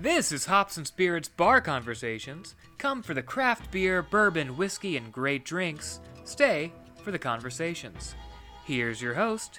This 0.00 0.30
is 0.30 0.46
Hops 0.46 0.76
and 0.76 0.86
Spirits 0.86 1.28
Bar 1.28 1.60
Conversations. 1.60 2.54
Come 2.78 3.02
for 3.02 3.14
the 3.14 3.22
craft 3.22 3.72
beer, 3.72 4.00
bourbon, 4.00 4.56
whiskey, 4.56 4.96
and 4.96 5.12
great 5.12 5.44
drinks. 5.44 5.98
Stay 6.22 6.72
for 7.02 7.10
the 7.10 7.18
conversations. 7.18 8.14
Here's 8.64 9.02
your 9.02 9.14
host, 9.14 9.58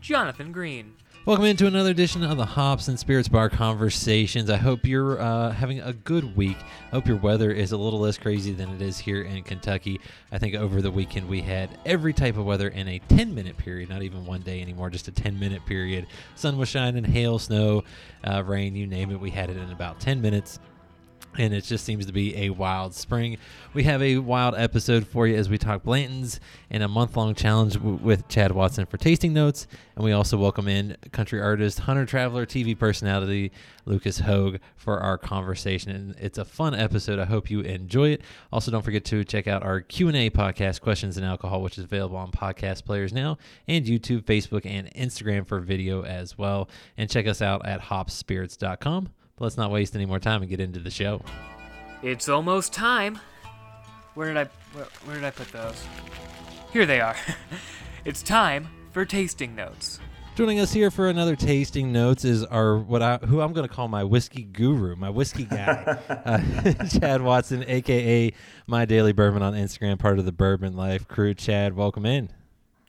Jonathan 0.00 0.50
Green. 0.50 0.94
Welcome 1.28 1.44
into 1.44 1.66
another 1.66 1.90
edition 1.90 2.24
of 2.24 2.38
the 2.38 2.46
Hops 2.46 2.88
and 2.88 2.98
Spirits 2.98 3.28
Bar 3.28 3.50
Conversations. 3.50 4.48
I 4.48 4.56
hope 4.56 4.86
you're 4.86 5.20
uh, 5.20 5.52
having 5.52 5.78
a 5.78 5.92
good 5.92 6.34
week. 6.34 6.56
I 6.86 6.94
hope 6.94 7.06
your 7.06 7.18
weather 7.18 7.50
is 7.50 7.72
a 7.72 7.76
little 7.76 8.00
less 8.00 8.16
crazy 8.16 8.52
than 8.52 8.70
it 8.70 8.80
is 8.80 8.96
here 8.96 9.20
in 9.20 9.42
Kentucky. 9.42 10.00
I 10.32 10.38
think 10.38 10.54
over 10.54 10.80
the 10.80 10.90
weekend 10.90 11.28
we 11.28 11.42
had 11.42 11.68
every 11.84 12.14
type 12.14 12.38
of 12.38 12.46
weather 12.46 12.68
in 12.68 12.88
a 12.88 12.98
10 13.10 13.34
minute 13.34 13.58
period, 13.58 13.90
not 13.90 14.00
even 14.00 14.24
one 14.24 14.40
day 14.40 14.62
anymore, 14.62 14.88
just 14.88 15.06
a 15.08 15.12
10 15.12 15.38
minute 15.38 15.66
period. 15.66 16.06
Sun 16.34 16.56
was 16.56 16.70
shining, 16.70 17.04
hail, 17.04 17.38
snow, 17.38 17.84
uh, 18.24 18.42
rain, 18.42 18.74
you 18.74 18.86
name 18.86 19.10
it. 19.10 19.20
We 19.20 19.28
had 19.28 19.50
it 19.50 19.58
in 19.58 19.70
about 19.70 20.00
10 20.00 20.22
minutes 20.22 20.58
and 21.38 21.54
it 21.54 21.62
just 21.62 21.84
seems 21.84 22.04
to 22.06 22.12
be 22.12 22.36
a 22.36 22.50
wild 22.50 22.94
spring. 22.94 23.38
We 23.72 23.84
have 23.84 24.02
a 24.02 24.18
wild 24.18 24.56
episode 24.56 25.06
for 25.06 25.26
you 25.26 25.36
as 25.36 25.48
we 25.48 25.56
talk 25.56 25.84
Blanton's 25.84 26.40
and 26.68 26.82
a 26.82 26.88
month 26.88 27.16
long 27.16 27.34
challenge 27.34 27.74
w- 27.74 27.98
with 28.02 28.26
Chad 28.28 28.50
Watson 28.52 28.86
for 28.86 28.96
tasting 28.96 29.32
notes. 29.32 29.68
And 29.94 30.04
we 30.04 30.12
also 30.12 30.36
welcome 30.36 30.66
in 30.66 30.96
country 31.12 31.40
artist, 31.40 31.80
hunter 31.80 32.04
traveler, 32.04 32.44
TV 32.44 32.76
personality 32.76 33.52
Lucas 33.84 34.18
Hoge 34.18 34.58
for 34.76 34.98
our 34.98 35.16
conversation. 35.16 35.92
And 35.92 36.16
it's 36.18 36.38
a 36.38 36.44
fun 36.44 36.74
episode. 36.74 37.20
I 37.20 37.24
hope 37.24 37.50
you 37.50 37.60
enjoy 37.60 38.10
it. 38.10 38.22
Also, 38.52 38.70
don't 38.72 38.82
forget 38.82 39.04
to 39.06 39.24
check 39.24 39.46
out 39.46 39.62
our 39.62 39.80
Q 39.80 40.08
and 40.08 40.16
A 40.16 40.30
podcast, 40.30 40.80
Questions 40.80 41.16
and 41.16 41.24
Alcohol, 41.24 41.62
which 41.62 41.78
is 41.78 41.84
available 41.84 42.16
on 42.16 42.32
podcast 42.32 42.84
players 42.84 43.12
now 43.12 43.38
and 43.68 43.84
YouTube, 43.84 44.22
Facebook, 44.22 44.66
and 44.66 44.92
Instagram 44.94 45.46
for 45.46 45.60
video 45.60 46.02
as 46.04 46.36
well. 46.36 46.68
And 46.96 47.08
check 47.08 47.28
us 47.28 47.40
out 47.40 47.64
at 47.64 47.80
hopspirits.com. 47.80 49.10
But 49.38 49.44
let's 49.44 49.56
not 49.56 49.70
waste 49.70 49.94
any 49.94 50.04
more 50.04 50.18
time 50.18 50.42
and 50.42 50.50
get 50.50 50.58
into 50.58 50.80
the 50.80 50.90
show. 50.90 51.22
It's 52.02 52.28
almost 52.28 52.72
time. 52.72 53.20
Where 54.14 54.26
did 54.26 54.36
I 54.36 54.44
where, 54.72 54.86
where 55.04 55.14
did 55.14 55.24
I 55.24 55.30
put 55.30 55.52
those? 55.52 55.86
Here 56.72 56.86
they 56.86 57.00
are. 57.00 57.14
it's 58.04 58.22
time 58.22 58.68
for 58.90 59.04
tasting 59.04 59.54
notes. 59.54 60.00
Joining 60.34 60.58
us 60.58 60.72
here 60.72 60.90
for 60.90 61.08
another 61.08 61.36
tasting 61.36 61.92
notes 61.92 62.24
is 62.24 62.44
our 62.44 62.78
what 62.78 63.00
I 63.00 63.18
who 63.18 63.40
I'm 63.40 63.52
going 63.52 63.66
to 63.66 63.72
call 63.72 63.86
my 63.86 64.02
whiskey 64.02 64.42
guru, 64.42 64.96
my 64.96 65.10
whiskey 65.10 65.44
guy, 65.44 65.98
uh, 66.08 66.86
Chad 67.00 67.22
Watson, 67.22 67.64
aka 67.66 68.32
my 68.66 68.84
daily 68.84 69.12
bourbon 69.12 69.42
on 69.42 69.54
Instagram, 69.54 70.00
part 70.00 70.18
of 70.18 70.24
the 70.24 70.32
Bourbon 70.32 70.76
Life 70.76 71.06
crew. 71.06 71.34
Chad, 71.34 71.76
welcome 71.76 72.06
in. 72.06 72.30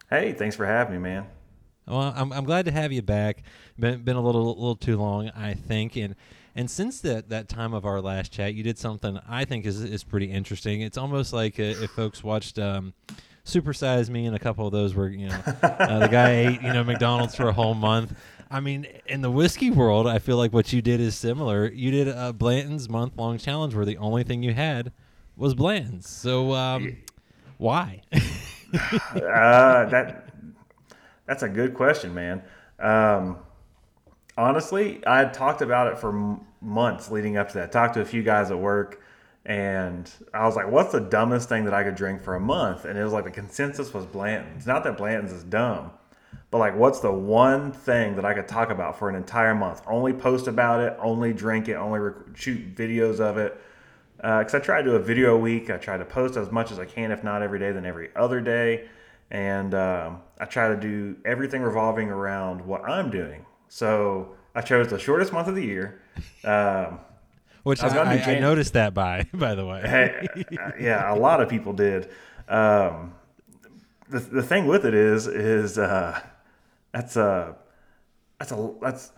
Hey, 0.10 0.34
thanks 0.34 0.56
for 0.56 0.66
having 0.66 0.96
me, 0.96 1.00
man. 1.00 1.28
Well, 1.88 2.14
I'm, 2.16 2.32
I'm 2.32 2.46
glad 2.46 2.66
to 2.66 2.72
have 2.72 2.92
you 2.92 3.02
back. 3.02 3.44
Been 3.80 4.04
been 4.04 4.16
a 4.16 4.22
little 4.22 4.46
little 4.48 4.76
too 4.76 4.98
long, 4.98 5.30
I 5.30 5.54
think, 5.56 5.96
and 5.96 6.16
and 6.56 6.70
since 6.70 7.02
that 7.02 7.30
that 7.30 7.50
time 7.50 7.74
of 7.74 7.86
our 7.86 8.02
last 8.02 8.32
chat, 8.32 8.54
you 8.54 8.64
did 8.64 8.78
something 8.78 9.20
I 9.28 9.46
think 9.46 9.66
is 9.66 9.82
is 9.82 10.04
pretty 10.04 10.32
interesting. 10.32 10.82
It's 10.82 10.98
almost 10.98 11.34
like 11.34 11.60
uh, 11.60 11.64
if 11.64 11.92
folks 11.92 12.24
watched. 12.24 12.60
Um, 12.60 12.94
Super 13.46 13.74
Size 13.74 14.12
Me 14.12 14.28
and 14.28 14.36
a 14.36 14.40
couple 14.40 14.68
of 14.68 14.72
those 14.72 14.94
were, 14.94 15.10
you 15.10 15.28
know, 15.28 15.42
uh, 15.64 16.00
the 16.00 16.08
guy 16.08 16.32
ate, 16.48 16.62
you 16.62 16.72
know, 16.72 16.84
McDonald's 16.84 17.34
for 17.34 17.48
a 17.48 17.54
whole 17.54 17.74
month. 17.74 18.14
I 18.52 18.60
mean, 18.60 18.86
in 19.08 19.22
the 19.22 19.32
whiskey 19.32 19.72
world, 19.72 20.08
I 20.08 20.20
feel 20.20 20.38
like 20.38 20.54
what 20.54 20.72
you 20.72 20.82
did 20.82 21.00
is 21.00 21.16
similar. 21.16 21.68
You 21.68 21.90
did 21.90 22.08
a 22.08 22.32
Blanton's 22.32 22.90
month 22.90 23.18
long 23.18 23.38
challenge 23.38 23.76
where 23.76 23.86
the 23.86 23.98
only 23.98 24.24
thing 24.24 24.44
you 24.44 24.54
had 24.54 24.92
was 25.36 25.56
Blanton's. 25.56 26.08
So, 26.08 26.54
um, 26.54 26.98
why? 27.58 28.02
uh, 28.14 29.86
that 29.86 30.30
that's 31.26 31.44
a 31.44 31.50
good 31.50 31.76
question, 31.76 32.14
man. 32.14 32.42
Um, 32.80 33.38
honestly, 34.40 35.06
I 35.06 35.20
had 35.20 35.34
talked 35.34 35.62
about 35.62 35.88
it 35.92 36.00
for 36.00 36.40
months 36.62 37.12
leading 37.12 37.38
up 37.38 37.50
to 37.50 37.56
that. 37.56 37.72
Talked 37.72 37.96
to 37.96 38.02
a 38.02 38.06
few 38.06 38.24
guys 38.24 38.50
at 38.52 38.58
work, 38.58 39.02
and 39.46 40.10
I 40.34 40.46
was 40.46 40.56
like, 40.56 40.72
"What's 40.72 40.92
the 40.92 41.02
dumbest 41.02 41.50
thing 41.50 41.66
that 41.66 41.74
I 41.74 41.84
could 41.84 41.96
drink 41.96 42.22
for 42.22 42.36
a 42.36 42.40
month?" 42.40 42.86
And 42.86 42.98
it 42.98 43.04
was 43.04 43.14
like 43.14 43.26
the 43.26 43.32
consensus 43.32 43.94
was 43.94 44.06
Blanton's. 44.06 44.66
Not 44.66 44.84
that 44.86 44.98
Blanton's 44.98 45.34
is 45.34 45.44
dumb, 45.44 45.92
but 46.52 46.58
like, 46.60 46.76
what's 46.76 47.00
the 47.02 47.12
one 47.12 47.72
thing 47.72 48.16
that 48.16 48.26
I 48.26 48.34
could 48.34 48.48
talk 48.48 48.70
about 48.72 48.98
for 48.98 49.10
an 49.10 49.16
entire 49.16 49.54
month? 49.54 49.82
Only 49.86 50.14
post 50.14 50.48
about 50.48 50.82
it, 50.82 50.98
only 51.00 51.34
drink 51.34 51.68
it, 51.68 51.76
only 51.76 52.00
rec- 52.00 52.36
shoot 52.36 52.76
videos 52.76 53.20
of 53.20 53.38
it. 53.38 53.60
Because 54.18 54.54
uh, 54.54 54.58
I 54.58 54.60
try 54.60 54.82
to 54.82 54.90
do 54.90 54.96
a 54.96 55.00
video 55.00 55.36
a 55.36 55.40
week. 55.40 55.70
I 55.70 55.78
try 55.78 55.98
to 55.98 56.06
post 56.06 56.36
as 56.38 56.52
much 56.52 56.72
as 56.72 56.80
I 56.80 56.86
can, 56.86 57.12
if 57.12 57.24
not 57.24 57.42
every 57.42 57.60
day, 57.60 57.72
then 57.72 57.86
every 57.86 58.10
other 58.16 58.42
day. 58.42 58.90
And 59.32 59.74
um, 59.76 60.22
I 60.40 60.46
try 60.46 60.70
to 60.70 60.76
do 60.76 61.16
everything 61.24 61.62
revolving 61.62 62.10
around 62.10 62.66
what 62.66 62.84
I'm 62.84 63.12
doing. 63.12 63.46
So 63.70 64.36
I 64.54 64.62
chose 64.62 64.90
the 64.90 65.00
shortest 65.00 65.32
month 65.32 65.48
of 65.48 65.56
the 65.56 65.64
year. 65.64 66.02
Um, 66.44 67.00
Which 67.64 67.82
I, 67.82 67.88
I, 67.88 68.16
I, 68.16 68.36
I, 68.36 68.40
noticed 68.40 68.74
that 68.74 68.94
by, 68.94 69.28
by 69.34 69.56
the 69.56 69.66
way. 69.66 69.82
hey, 69.82 70.28
uh, 70.60 70.72
yeah, 70.80 71.14
a 71.14 71.16
lot 71.16 71.40
of 71.42 71.48
people 71.48 71.72
did. 71.72 72.10
Um, 72.50 73.14
the, 74.10 74.20
the 74.20 74.44
thing 74.44 74.66
with 74.66 74.86
it 74.86 74.94
is, 74.94 75.28
is 75.28 75.78
uh, 75.78 76.20
that's 76.92 77.16
a, 77.16 77.56
that's 78.40 78.52
a, 78.52 78.74
that's, 78.82 79.12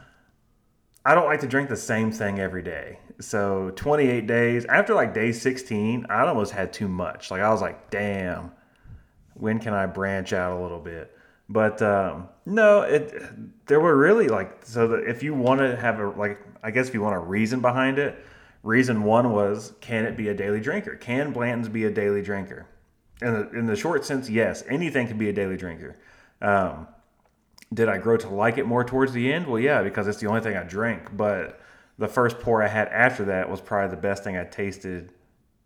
I 1.06 1.16
don't 1.16 1.26
like 1.26 1.40
to 1.40 1.48
drink 1.48 1.70
the 1.70 1.78
same 1.78 2.12
thing 2.12 2.40
every 2.40 2.62
day. 2.62 3.00
So 3.20 3.72
28 3.76 4.28
days 4.28 4.66
after 4.66 4.94
like 4.94 5.14
day 5.14 5.32
16, 5.32 6.08
I 6.10 6.28
almost 6.28 6.52
had 6.52 6.74
too 6.74 6.88
much. 6.88 7.32
Like 7.32 7.42
I 7.42 7.50
was 7.50 7.62
like, 7.62 7.90
damn, 7.90 8.52
when 9.34 9.60
can 9.60 9.74
I 9.74 9.86
branch 9.86 10.34
out 10.34 10.60
a 10.60 10.62
little 10.62 10.80
bit? 10.80 11.16
But 11.52 11.82
um, 11.82 12.30
no, 12.46 12.82
it 12.82 13.68
there 13.68 13.82
were 13.82 13.96
really 13.98 14.30
like 14.30 14.60
so 14.64 14.88
that 14.88 15.04
if 15.04 15.22
you 15.22 15.34
want 15.34 15.60
to 15.60 15.76
have 15.76 16.00
a 16.00 16.08
like 16.10 16.40
I 16.64 16.72
guess 16.72 16.88
if 16.88 16.94
you 16.94 17.02
want 17.02 17.16
a 17.16 17.20
reason 17.20 17.60
behind 17.60 18.00
it, 18.00 18.24
reason 18.64 19.04
one 19.04 19.34
was 19.34 19.74
can 19.82 20.06
it 20.06 20.16
be 20.16 20.30
a 20.30 20.34
daily 20.34 20.62
drinker? 20.62 20.96
Can 20.96 21.34
Blanton's 21.34 21.68
be 21.68 21.84
a 21.84 21.92
daily 21.92 22.22
drinker? 22.22 22.68
In 23.22 23.34
the 23.34 23.50
in 23.50 23.66
the 23.66 23.76
short 23.76 24.06
sense, 24.06 24.30
yes, 24.30 24.64
anything 24.70 25.08
can 25.08 25.18
be 25.18 25.28
a 25.28 25.34
daily 25.34 25.58
drinker. 25.58 25.98
Um, 26.42 26.88
did 27.74 27.90
I 27.90 27.98
grow 27.98 28.16
to 28.16 28.30
like 28.30 28.58
it 28.58 28.66
more 28.66 28.86
towards 28.86 29.12
the 29.12 29.32
end? 29.32 29.46
Well, 29.46 29.60
yeah, 29.60 29.84
because 29.84 30.08
it's 30.08 30.20
the 30.20 30.28
only 30.28 30.42
thing 30.42 30.56
I 30.56 30.64
drink. 30.64 31.10
But 31.18 31.60
the 31.98 32.08
first 32.08 32.40
pour 32.40 32.64
I 32.64 32.68
had 32.68 32.88
after 32.88 33.26
that 33.26 33.50
was 33.50 33.60
probably 33.60 33.94
the 33.94 34.02
best 34.02 34.24
thing 34.24 34.38
I 34.38 34.46
tasted 34.46 35.12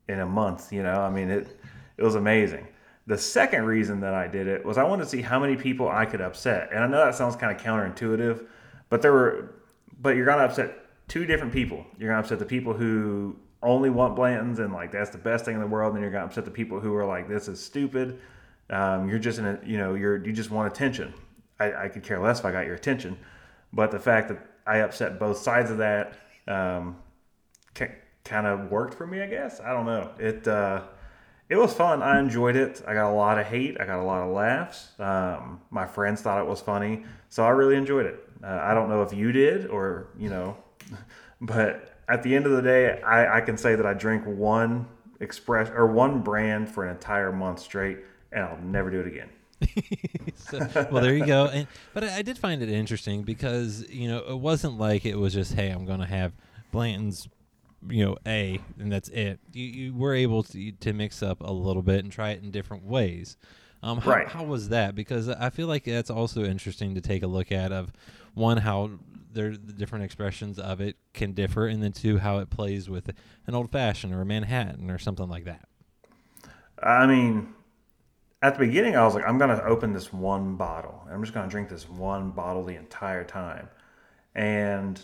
in 0.10 0.20
a 0.20 0.26
month. 0.26 0.74
You 0.74 0.82
know, 0.82 1.00
I 1.00 1.12
mean 1.12 1.30
it 1.30 1.60
it 1.96 2.04
was 2.04 2.16
amazing. 2.16 2.68
The 3.08 3.18
second 3.18 3.66
reason 3.66 4.00
that 4.00 4.14
I 4.14 4.28
did 4.28 4.48
it 4.48 4.66
was 4.66 4.78
I 4.78 4.84
wanted 4.84 5.04
to 5.04 5.10
see 5.10 5.22
how 5.22 5.40
many 5.40 5.56
people 5.56 5.88
I 5.88 6.06
could 6.06 6.22
upset. 6.22 6.70
And 6.72 6.84
I 6.84 6.88
know 6.88 7.06
that 7.06 7.16
sounds 7.16 7.36
kind 7.36 7.56
of 7.56 7.62
counterintuitive, 7.62 8.46
but 8.90 9.02
there 9.02 9.12
were 9.12 9.56
but 10.02 10.16
you're 10.16 10.26
gonna 10.26 10.44
upset 10.44 10.78
two 11.08 11.26
different 11.26 11.54
people. 11.54 11.86
You're 11.98 12.10
gonna 12.10 12.22
upset 12.22 12.40
the 12.40 12.46
people 12.46 12.74
who 12.74 13.36
only 13.62 13.90
want 13.90 14.16
Blanton's 14.16 14.60
and 14.60 14.74
like 14.74 14.92
that's 14.92 15.10
the 15.10 15.18
best 15.18 15.46
thing 15.46 15.56
in 15.56 15.62
the 15.62 15.68
world, 15.68 15.94
and 15.94 16.02
you're 16.02 16.12
gonna 16.12 16.26
upset 16.26 16.46
the 16.46 16.52
people 16.52 16.80
who 16.80 16.96
are 16.96 17.06
like 17.06 17.28
this 17.28 17.48
is 17.48 17.64
stupid. 17.64 18.20
Um, 18.70 19.08
you're 19.08 19.20
just 19.20 19.38
in 19.38 19.46
a 19.46 19.60
you 19.64 19.78
know 19.78 19.94
you're 19.94 20.26
you 20.26 20.34
just 20.34 20.50
want 20.50 20.72
attention. 20.72 21.14
I, 21.60 21.86
I, 21.86 21.88
could 21.88 22.04
care 22.04 22.20
less 22.20 22.40
if 22.40 22.46
I 22.46 22.52
got 22.52 22.66
your 22.66 22.76
attention, 22.76 23.18
but 23.72 23.90
the 23.90 24.00
fact 24.00 24.28
that 24.28 24.40
I 24.68 24.80
upset 24.80 25.20
both 25.20 25.38
sides 25.38 25.72
of 25.72 25.78
that 25.78 26.18
um, 26.48 26.98
kind 28.26 28.48
of 28.48 28.72
worked 28.72 28.96
for 28.96 29.08
me. 29.08 29.22
I 29.22 29.28
guess 29.28 29.62
I 29.62 29.72
don't 29.72 29.86
know. 29.86 30.12
It 30.20 30.48
uh, 30.48 30.82
it 31.50 31.56
was 31.56 31.74
fun. 31.74 32.02
I 32.02 32.20
enjoyed 32.20 32.56
it. 32.56 32.82
I 32.88 32.94
got 32.94 33.12
a 33.12 33.14
lot 33.14 33.38
of 33.38 33.46
hate. 33.46 33.80
I 33.80 33.86
got 33.86 34.00
a 34.00 34.04
lot 34.04 34.24
of 34.24 34.34
laughs. 34.34 34.90
Um, 35.00 35.62
my 35.70 35.86
friends 35.86 36.22
thought 36.22 36.42
it 36.42 36.48
was 36.48 36.62
funny, 36.62 37.04
so 37.30 37.44
I 37.44 37.50
really 37.50 37.76
enjoyed 37.76 38.06
it. 38.06 38.28
Uh, 38.44 38.60
I 38.64 38.74
don't 38.74 38.90
know 38.90 39.02
if 39.02 39.14
you 39.14 39.32
did 39.32 39.68
or 39.68 40.08
you 40.18 40.30
know, 40.30 40.58
but 41.42 42.00
at 42.08 42.24
the 42.24 42.36
end 42.36 42.46
of 42.46 42.52
the 42.52 42.62
day, 42.62 43.02
I, 43.02 43.38
I 43.38 43.42
can 43.42 43.58
say 43.58 43.76
that 43.76 43.86
I 43.86 43.94
drink 43.94 44.24
one 44.26 44.88
express 45.20 45.70
or 45.70 45.88
one 45.88 46.22
brand 46.22 46.70
for 46.70 46.86
an 46.86 46.92
entire 46.92 47.32
month 47.32 47.60
straight, 47.60 48.00
and 48.32 48.44
I'll 48.44 48.60
never 48.60 48.90
do 48.90 49.00
it 49.00 49.08
again. 49.08 49.30
so, 50.36 50.88
well, 50.92 51.02
there 51.02 51.16
you 51.16 51.26
go. 51.26 51.46
And, 51.48 51.68
but 51.94 52.04
I, 52.04 52.18
I, 52.18 52.22
did 52.22 52.38
find 52.38 52.62
it 52.62 52.70
interesting 52.70 53.24
because 53.24 53.90
you 53.90 54.08
know 54.08 54.20
it 54.20 54.38
wasn't 54.38 54.78
like 54.78 55.06
it 55.06 55.16
was 55.16 55.34
just 55.34 55.54
hey, 55.54 55.70
I'm 55.70 55.86
going 55.86 56.02
to 56.02 56.06
have 56.06 56.34
Blanton's, 56.72 57.28
you 57.90 58.06
know, 58.06 58.18
A, 58.26 58.60
and 58.80 58.92
that's 58.92 59.10
it. 59.10 59.40
You, 59.54 59.66
you 59.66 59.94
were 59.94 60.14
able 60.14 60.44
to 60.44 60.72
to 60.72 60.94
mix 60.94 61.24
up 61.24 61.42
a 61.42 61.52
little 61.52 61.82
bit 61.82 62.04
and 62.04 62.12
try 62.12 62.32
it 62.32 62.44
in 62.44 62.52
different 62.52 62.84
ways. 62.84 63.38
Um, 63.84 64.00
how, 64.00 64.12
right. 64.12 64.28
how 64.28 64.44
was 64.44 64.70
that? 64.70 64.96
Because 64.96 65.30
I 65.30 65.50
feel 65.50 65.68
like 65.68 65.84
that's 65.84 66.10
also 66.10 66.44
interesting 66.44 66.96
to 66.96 67.02
take 67.02 67.24
a 67.24 67.28
look 67.28 67.52
at. 67.52 67.72
Of 67.72 67.94
one, 68.34 68.58
how 68.58 68.92
there 69.32 69.52
the 69.52 69.74
different 69.74 70.06
expressions 70.06 70.58
of 70.58 70.82
it 70.82 70.98
can 71.14 71.34
differ, 71.34 71.68
and 71.68 71.84
then 71.84 71.92
two, 71.92 72.18
how 72.18 72.40
it 72.40 72.50
plays 72.50 72.90
with 72.90 73.12
an 73.48 73.54
old 73.56 73.72
fashioned 73.72 74.14
or 74.14 74.22
a 74.22 74.26
Manhattan 74.26 74.90
or 74.90 74.98
something 74.98 75.30
like 75.30 75.46
that. 75.46 75.68
I 76.82 77.06
mean, 77.06 77.54
at 78.42 78.54
the 78.54 78.66
beginning, 78.66 78.96
I 78.96 79.06
was 79.06 79.16
like, 79.16 79.28
I'm 79.28 79.38
going 79.38 79.56
to 79.56 79.64
open 79.66 79.94
this 79.94 80.12
one 80.12 80.56
bottle. 80.56 81.04
I'm 81.10 81.22
just 81.22 81.34
going 81.34 81.48
to 81.48 81.52
drink 81.52 81.70
this 81.70 81.90
one 81.90 82.32
bottle 82.32 82.64
the 82.64 82.76
entire 82.76 83.24
time. 83.24 83.70
And 84.36 85.02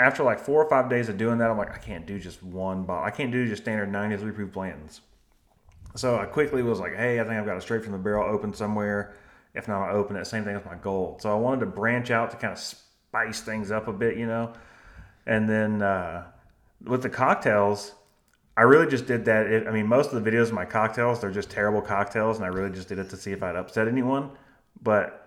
after 0.00 0.22
like 0.22 0.40
four 0.40 0.64
or 0.64 0.68
five 0.68 0.88
days 0.88 1.10
of 1.10 1.18
doing 1.18 1.38
that, 1.38 1.50
I'm 1.50 1.58
like, 1.58 1.74
I 1.74 1.78
can't 1.78 2.06
do 2.06 2.18
just 2.18 2.42
one 2.42 2.84
bottle. 2.84 3.04
I 3.04 3.10
can't 3.10 3.30
do 3.30 3.46
just 3.46 3.62
standard 3.62 3.92
93 3.92 4.32
proof 4.32 4.52
Blanton's. 4.52 5.02
So 5.94 6.16
I 6.16 6.24
quickly 6.24 6.62
was 6.62 6.80
like, 6.80 6.96
hey, 6.96 7.20
I 7.20 7.24
think 7.24 7.34
I've 7.34 7.44
got 7.44 7.58
a 7.58 7.60
straight 7.60 7.82
from 7.82 7.92
the 7.92 7.98
barrel 7.98 8.32
open 8.32 8.54
somewhere. 8.54 9.14
If 9.54 9.68
not, 9.68 9.82
I'll 9.82 9.96
open 9.96 10.16
it. 10.16 10.26
Same 10.26 10.44
thing 10.44 10.54
with 10.54 10.64
my 10.64 10.76
gold. 10.76 11.20
So 11.20 11.30
I 11.30 11.34
wanted 11.34 11.60
to 11.60 11.66
branch 11.66 12.10
out 12.10 12.30
to 12.30 12.38
kind 12.38 12.52
of 12.52 12.58
spice 12.58 13.42
things 13.42 13.70
up 13.70 13.88
a 13.88 13.92
bit, 13.92 14.16
you 14.16 14.26
know. 14.26 14.54
And 15.26 15.46
then 15.48 15.82
uh, 15.82 16.28
with 16.82 17.02
the 17.02 17.10
cocktails, 17.10 17.92
I 18.56 18.62
really 18.62 18.86
just 18.86 19.06
did 19.06 19.26
that. 19.26 19.48
It, 19.48 19.66
I 19.66 19.70
mean, 19.70 19.86
most 19.86 20.12
of 20.12 20.24
the 20.24 20.30
videos 20.30 20.44
of 20.44 20.54
my 20.54 20.64
cocktails, 20.64 21.20
they're 21.20 21.30
just 21.30 21.50
terrible 21.50 21.82
cocktails, 21.82 22.36
and 22.36 22.44
I 22.46 22.48
really 22.48 22.70
just 22.70 22.88
did 22.88 22.98
it 22.98 23.10
to 23.10 23.16
see 23.18 23.32
if 23.32 23.42
I'd 23.42 23.56
upset 23.56 23.86
anyone. 23.86 24.30
But 24.82 25.19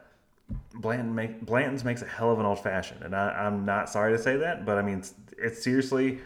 Blanton 0.73 1.13
make, 1.13 1.45
Blanton's 1.45 1.83
makes 1.83 2.01
a 2.01 2.05
hell 2.05 2.31
of 2.31 2.39
an 2.39 2.45
old 2.45 2.59
fashioned, 2.59 3.03
and 3.03 3.15
I, 3.15 3.47
am 3.47 3.65
not 3.65 3.89
sorry 3.89 4.15
to 4.15 4.21
say 4.21 4.37
that. 4.37 4.65
But 4.65 4.77
I 4.77 4.81
mean, 4.81 4.99
it's, 4.99 5.13
it's 5.37 5.63
seriously 5.63 6.19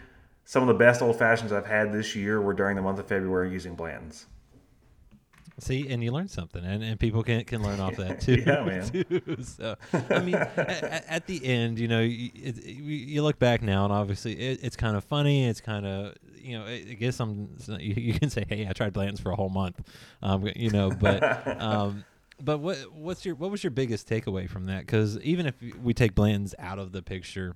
some 0.46 0.64
of 0.64 0.68
the 0.68 0.74
best 0.74 1.02
old 1.02 1.18
fashions 1.18 1.52
I've 1.52 1.66
had 1.66 1.92
this 1.92 2.16
year 2.16 2.42
were 2.42 2.54
during 2.54 2.76
the 2.76 2.82
month 2.82 3.00
of 3.00 3.08
February 3.08 3.52
using 3.52 3.76
Blanton's. 3.76 4.26
See, 5.60 5.90
and 5.90 6.04
you 6.04 6.12
learn 6.12 6.28
something, 6.28 6.64
and, 6.64 6.84
and 6.84 7.00
people 7.00 7.24
can 7.24 7.44
can 7.44 7.64
learn 7.64 7.80
off 7.80 7.96
that 7.96 8.22
too. 8.22 8.44
yeah, 8.46 8.64
man. 8.64 8.88
Too. 8.92 9.38
So, 9.42 9.76
I 9.92 10.20
mean, 10.20 10.36
at, 10.36 11.06
at, 11.08 11.26
the 11.26 11.44
end, 11.44 11.80
you 11.80 11.88
know, 11.88 12.02
you, 12.02 12.30
it, 12.36 12.64
you 12.64 13.24
look 13.24 13.40
back 13.40 13.64
now, 13.64 13.84
and 13.84 13.92
obviously, 13.92 14.34
it, 14.34 14.60
it's 14.62 14.76
kind 14.76 14.96
of 14.96 15.04
funny. 15.04 15.48
It's 15.48 15.60
kind 15.60 15.88
of, 15.88 16.14
you 16.40 16.60
know, 16.60 16.66
I 16.66 16.82
guess 16.82 17.20
I'm. 17.20 17.56
You, 17.68 17.76
you 17.98 18.14
can 18.14 18.30
say, 18.30 18.46
"Hey, 18.48 18.68
I 18.70 18.74
tried 18.74 18.94
Blanton's 18.94 19.20
for 19.20 19.32
a 19.32 19.36
whole 19.36 19.50
month," 19.50 19.82
um, 20.22 20.48
you 20.56 20.70
know, 20.70 20.92
but. 20.92 21.60
Um, 21.60 22.06
but 22.42 22.60
what 22.60 22.78
what's 22.94 23.26
your 23.26 23.36
what 23.36 23.52
was 23.52 23.64
your 23.64 23.72
biggest 23.72 24.08
takeaway 24.08 24.50
from 24.50 24.66
that? 24.66 24.82
Because 24.82 25.20
even 25.20 25.46
if 25.46 25.56
we 25.82 25.94
take 25.94 26.16
Blanton's 26.16 26.54
out 26.60 26.80
of 26.80 26.92
the 26.92 27.02
picture, 27.02 27.56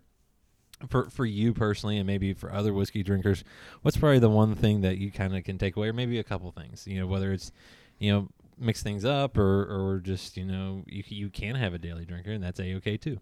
for 0.90 1.10
for 1.10 1.26
you 1.26 1.54
personally, 1.54 1.98
and 1.98 2.08
maybe 2.08 2.34
for 2.34 2.52
other 2.52 2.74
whiskey 2.74 3.04
drinkers, 3.04 3.44
what's 3.82 3.98
probably 3.98 4.20
the 4.20 4.30
one 4.30 4.56
thing 4.56 4.82
that 4.82 4.98
you 4.98 5.12
kind 5.12 5.36
of 5.36 5.44
can 5.44 5.58
take 5.58 5.76
away, 5.76 5.90
or 5.90 5.94
maybe 5.94 6.20
a 6.20 6.24
couple 6.24 6.52
things? 6.52 6.88
You 6.88 7.00
know, 7.00 7.08
whether 7.08 7.32
it's 7.32 7.52
you 8.00 8.12
know 8.12 8.28
mix 8.58 8.84
things 8.84 9.06
up 9.06 9.38
or 9.38 9.64
or 9.64 10.00
just 10.00 10.38
you 10.38 10.46
know 10.46 10.84
you 10.88 11.04
you 11.08 11.30
can 11.30 11.56
have 11.56 11.74
a 11.74 11.80
daily 11.80 12.06
drinker 12.06 12.32
and 12.32 12.44
that's 12.44 12.60
a 12.60 12.76
okay 12.76 12.98
too. 12.98 13.20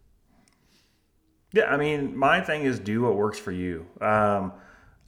Yeah, 1.52 1.66
I 1.66 1.78
mean, 1.78 2.16
my 2.16 2.42
thing 2.42 2.64
is 2.64 2.80
do 2.80 3.02
what 3.02 3.16
works 3.16 3.40
for 3.40 3.52
you. 3.52 3.86
Um, 4.02 4.54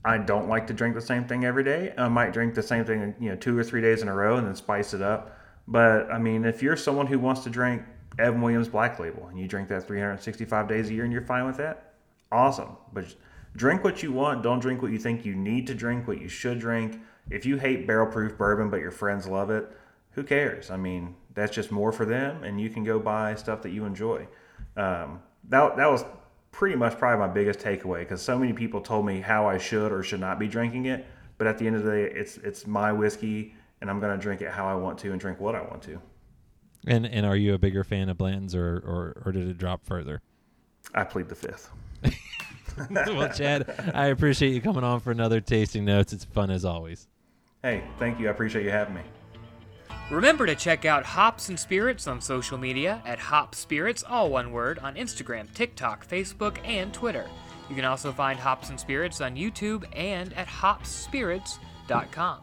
I 0.04 0.18
don't 0.18 0.48
like 0.48 0.66
to 0.66 0.72
drink 0.72 0.96
the 0.96 1.00
same 1.00 1.24
thing 1.24 1.44
every 1.44 1.62
day. 1.62 1.94
I 1.96 2.08
might 2.08 2.32
drink 2.32 2.54
the 2.54 2.62
same 2.62 2.84
thing, 2.84 3.14
you 3.20 3.30
know, 3.30 3.36
two 3.36 3.56
or 3.56 3.62
three 3.62 3.80
days 3.80 4.02
in 4.02 4.08
a 4.08 4.14
row 4.14 4.36
and 4.36 4.46
then 4.46 4.56
spice 4.56 4.92
it 4.92 5.02
up. 5.02 5.38
But 5.68 6.10
I 6.10 6.18
mean, 6.18 6.44
if 6.44 6.62
you're 6.62 6.76
someone 6.76 7.06
who 7.06 7.18
wants 7.18 7.42
to 7.44 7.50
drink 7.50 7.82
Evan 8.18 8.40
Williams 8.42 8.68
Black 8.68 8.98
Label 8.98 9.26
and 9.28 9.38
you 9.38 9.46
drink 9.46 9.68
that 9.68 9.86
365 9.86 10.68
days 10.68 10.90
a 10.90 10.94
year 10.94 11.04
and 11.04 11.12
you're 11.12 11.22
fine 11.22 11.46
with 11.46 11.56
that, 11.58 11.94
awesome. 12.30 12.76
But 12.92 13.14
drink 13.56 13.84
what 13.84 14.02
you 14.02 14.12
want. 14.12 14.42
Don't 14.42 14.60
drink 14.60 14.82
what 14.82 14.92
you 14.92 14.98
think 14.98 15.24
you 15.24 15.34
need 15.34 15.66
to 15.68 15.74
drink, 15.74 16.08
what 16.08 16.20
you 16.20 16.28
should 16.28 16.58
drink. 16.58 17.00
If 17.30 17.46
you 17.46 17.56
hate 17.56 17.86
barrel 17.86 18.10
proof 18.10 18.36
bourbon 18.36 18.70
but 18.70 18.80
your 18.80 18.90
friends 18.90 19.26
love 19.26 19.50
it, 19.50 19.70
who 20.12 20.22
cares? 20.22 20.70
I 20.70 20.76
mean, 20.76 21.14
that's 21.34 21.54
just 21.54 21.70
more 21.70 21.92
for 21.92 22.04
them, 22.04 22.44
and 22.44 22.60
you 22.60 22.68
can 22.68 22.84
go 22.84 22.98
buy 22.98 23.34
stuff 23.34 23.62
that 23.62 23.70
you 23.70 23.84
enjoy. 23.84 24.26
Um, 24.76 25.22
that 25.48 25.76
that 25.76 25.90
was 25.90 26.04
pretty 26.50 26.76
much 26.76 26.98
probably 26.98 27.26
my 27.26 27.32
biggest 27.32 27.60
takeaway 27.60 28.00
because 28.00 28.20
so 28.20 28.38
many 28.38 28.52
people 28.52 28.80
told 28.80 29.06
me 29.06 29.20
how 29.20 29.48
I 29.48 29.58
should 29.58 29.90
or 29.90 30.02
should 30.02 30.20
not 30.20 30.38
be 30.38 30.48
drinking 30.48 30.86
it. 30.86 31.06
But 31.38 31.46
at 31.46 31.58
the 31.58 31.66
end 31.66 31.76
of 31.76 31.84
the 31.84 31.90
day, 31.90 32.02
it's 32.04 32.36
it's 32.38 32.66
my 32.66 32.92
whiskey, 32.92 33.54
and 33.82 33.90
I'm 33.90 34.00
going 34.00 34.16
to 34.16 34.22
drink 34.22 34.40
it 34.40 34.50
how 34.50 34.66
I 34.66 34.74
want 34.74 34.98
to 35.00 35.10
and 35.10 35.20
drink 35.20 35.40
what 35.40 35.54
I 35.54 35.60
want 35.60 35.82
to. 35.82 36.00
And 36.86 37.04
and 37.04 37.26
are 37.26 37.36
you 37.36 37.52
a 37.52 37.58
bigger 37.58 37.84
fan 37.84 38.08
of 38.08 38.16
blends 38.16 38.54
or 38.54 38.76
or, 38.76 39.22
or 39.26 39.32
did 39.32 39.46
it 39.48 39.58
drop 39.58 39.84
further? 39.84 40.22
I 40.94 41.04
plead 41.04 41.28
the 41.28 41.34
fifth. 41.34 41.70
well, 42.90 43.28
Chad, 43.28 43.92
I 43.94 44.06
appreciate 44.06 44.54
you 44.54 44.60
coming 44.60 44.82
on 44.82 45.00
for 45.00 45.10
another 45.10 45.40
tasting 45.40 45.84
notes. 45.84 46.12
It's 46.12 46.24
fun 46.24 46.50
as 46.50 46.64
always. 46.64 47.06
Hey, 47.62 47.84
thank 47.98 48.18
you. 48.18 48.28
I 48.28 48.30
appreciate 48.30 48.64
you 48.64 48.70
having 48.70 48.94
me. 48.94 49.02
Remember 50.10 50.46
to 50.46 50.56
check 50.56 50.84
out 50.84 51.04
Hops 51.04 51.48
and 51.48 51.58
Spirits 51.58 52.08
on 52.08 52.20
social 52.20 52.58
media 52.58 53.00
at 53.06 53.18
Hop 53.18 53.54
Spirits, 53.54 54.02
all 54.02 54.30
one 54.30 54.50
word, 54.50 54.78
on 54.80 54.96
Instagram, 54.96 55.52
TikTok, 55.54 56.06
Facebook, 56.06 56.58
and 56.66 56.92
Twitter. 56.92 57.26
You 57.70 57.76
can 57.76 57.84
also 57.84 58.12
find 58.12 58.38
Hops 58.38 58.70
and 58.70 58.80
Spirits 58.80 59.20
on 59.20 59.36
YouTube 59.36 59.84
and 59.94 60.32
at 60.32 60.48
hopspirits.com. 60.48 62.40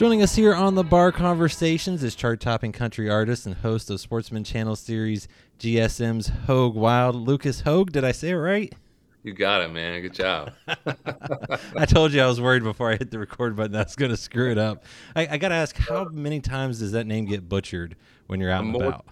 Joining 0.00 0.22
us 0.22 0.34
here 0.34 0.54
on 0.54 0.76
the 0.76 0.82
Bar 0.82 1.12
Conversations 1.12 2.02
is 2.02 2.14
chart 2.14 2.40
topping 2.40 2.72
country 2.72 3.10
artist 3.10 3.44
and 3.44 3.54
host 3.54 3.90
of 3.90 4.00
Sportsman 4.00 4.44
Channel 4.44 4.74
series 4.74 5.28
GSM's 5.58 6.28
Hoge 6.46 6.74
Wild, 6.74 7.16
Lucas 7.16 7.60
Hoge. 7.60 7.92
Did 7.92 8.02
I 8.02 8.12
say 8.12 8.30
it 8.30 8.36
right? 8.36 8.74
You 9.24 9.34
got 9.34 9.60
it, 9.60 9.70
man. 9.70 10.00
Good 10.00 10.14
job. 10.14 10.54
I 11.76 11.84
told 11.84 12.14
you 12.14 12.22
I 12.22 12.26
was 12.26 12.40
worried 12.40 12.62
before 12.62 12.90
I 12.90 12.96
hit 12.96 13.10
the 13.10 13.18
record 13.18 13.56
button 13.56 13.72
that's 13.72 13.94
going 13.94 14.10
to 14.10 14.16
screw 14.16 14.50
it 14.50 14.56
up. 14.56 14.84
I, 15.14 15.28
I 15.32 15.36
got 15.36 15.48
to 15.48 15.56
ask, 15.56 15.76
how 15.76 16.06
many 16.06 16.40
times 16.40 16.78
does 16.78 16.92
that 16.92 17.06
name 17.06 17.26
get 17.26 17.46
butchered 17.46 17.94
when 18.26 18.40
you're 18.40 18.50
out 18.50 18.64
and 18.64 18.74
about? 18.74 19.04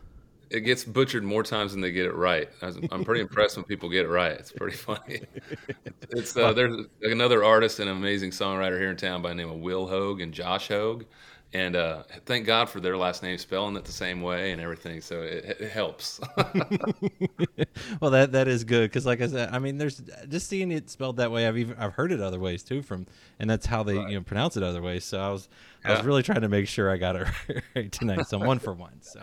It 0.51 0.61
gets 0.61 0.85
butchered 0.85 1.25
more 1.25 1.43
times 1.43 1.73
than 1.73 1.81
they 1.81 1.93
get 1.93 2.07
it 2.07 2.15
right. 2.15 2.49
I'm 2.91 3.05
pretty 3.05 3.21
impressed 3.21 3.57
when 3.57 3.65
people 3.65 3.89
get 3.89 4.07
it 4.07 4.09
right. 4.09 4.33
It's 4.33 4.53
pretty 4.53 4.77
funny. 4.79 5.21
It's 6.11 6.37
uh, 6.37 6.53
there's 6.53 6.87
another 7.03 7.45
artist 7.45 7.81
and 7.81 7.91
amazing 7.91 8.31
songwriter 8.31 8.79
here 8.79 8.91
in 8.91 8.97
town 8.97 9.23
by 9.23 9.31
the 9.31 9.35
name 9.35 9.51
of 9.51 9.59
Will 9.59 9.87
Hoge 9.87 10.23
and 10.23 10.33
Josh 10.33 10.69
Hoge 10.69 11.05
and 11.55 11.77
uh, 11.77 12.03
thank 12.27 12.45
God 12.45 12.69
for 12.69 12.79
their 12.79 12.97
last 12.97 13.23
name 13.23 13.39
spelling 13.39 13.75
it 13.77 13.85
the 13.85 13.93
same 13.93 14.21
way 14.21 14.53
and 14.53 14.61
everything. 14.61 15.01
So 15.01 15.23
it, 15.23 15.57
it 15.61 15.71
helps. 15.71 16.21
well, 18.01 18.11
that 18.11 18.33
that 18.33 18.49
is 18.49 18.65
good 18.65 18.91
because, 18.91 19.07
like 19.07 19.23
I 19.23 19.29
said, 19.29 19.49
I 19.51 19.59
mean, 19.59 19.79
there's 19.79 20.03
just 20.29 20.49
seeing 20.49 20.71
it 20.71 20.91
spelled 20.91 21.17
that 21.17 21.33
way. 21.33 21.47
I've 21.47 21.57
even 21.57 21.77
I've 21.79 21.95
heard 21.95 22.13
it 22.13 22.21
other 22.21 22.39
ways 22.39 22.63
too 22.63 22.83
from, 22.83 23.07
and 23.39 23.49
that's 23.49 23.65
how 23.65 23.83
they 23.83 23.97
right. 23.97 24.11
you 24.11 24.19
know 24.19 24.23
pronounce 24.23 24.59
it 24.59 24.63
other 24.63 24.83
ways. 24.83 25.05
So 25.05 25.21
I 25.21 25.31
was 25.31 25.49
yeah. 25.85 25.93
I 25.93 25.97
was 25.97 26.05
really 26.05 26.23
trying 26.23 26.43
to 26.43 26.49
make 26.51 26.69
sure 26.69 26.91
I 26.91 26.99
got 26.99 27.17
it 27.17 27.27
right 27.75 27.91
tonight. 27.91 28.29
So 28.29 28.39
one 28.39 28.59
for 28.59 28.75
one. 28.75 29.01
So 29.01 29.23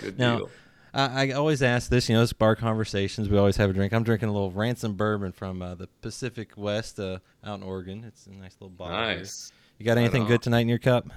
good 0.00 0.18
now, 0.18 0.38
deal. 0.38 0.50
I, 0.94 1.28
I 1.28 1.30
always 1.32 1.62
ask 1.62 1.90
this, 1.90 2.08
you 2.08 2.14
know, 2.14 2.22
it's 2.22 2.32
bar 2.32 2.54
conversations. 2.54 3.28
We 3.28 3.36
always 3.36 3.56
have 3.56 3.70
a 3.70 3.72
drink. 3.72 3.92
I'm 3.92 4.04
drinking 4.04 4.28
a 4.28 4.32
little 4.32 4.52
ransom 4.52 4.94
bourbon 4.94 5.32
from 5.32 5.60
uh, 5.60 5.74
the 5.74 5.88
Pacific 6.00 6.52
West 6.56 7.00
uh, 7.00 7.18
out 7.44 7.56
in 7.56 7.62
Oregon. 7.62 8.04
It's 8.06 8.26
a 8.26 8.32
nice 8.32 8.56
little 8.60 8.70
bottle. 8.70 8.96
Nice. 8.96 9.50
Here. 9.50 9.58
You 9.78 9.86
got 9.86 9.98
anything 9.98 10.24
good 10.26 10.40
tonight 10.40 10.60
in 10.60 10.68
your 10.68 10.78
cup? 10.78 11.08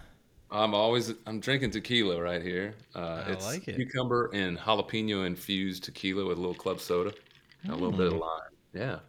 I'm 0.50 0.74
always 0.74 1.13
I'm 1.25 1.39
drinking 1.39 1.71
tequila 1.71 2.21
right 2.21 2.41
here. 2.41 2.74
Uh, 2.95 3.24
I 3.27 3.31
it's 3.31 3.45
like 3.45 3.68
it. 3.68 3.75
cucumber 3.75 4.29
and 4.33 4.57
jalapeno 4.57 5.25
infused 5.25 5.83
tequila 5.83 6.25
with 6.25 6.38
a 6.38 6.41
little 6.41 6.56
club 6.56 6.79
soda, 6.79 7.12
mm. 7.65 7.69
a 7.69 7.74
little 7.74 7.91
bit 7.91 8.07
of 8.07 8.13
hmm. 8.13 8.19
lime. 8.19 8.41
Yeah. 8.74 9.00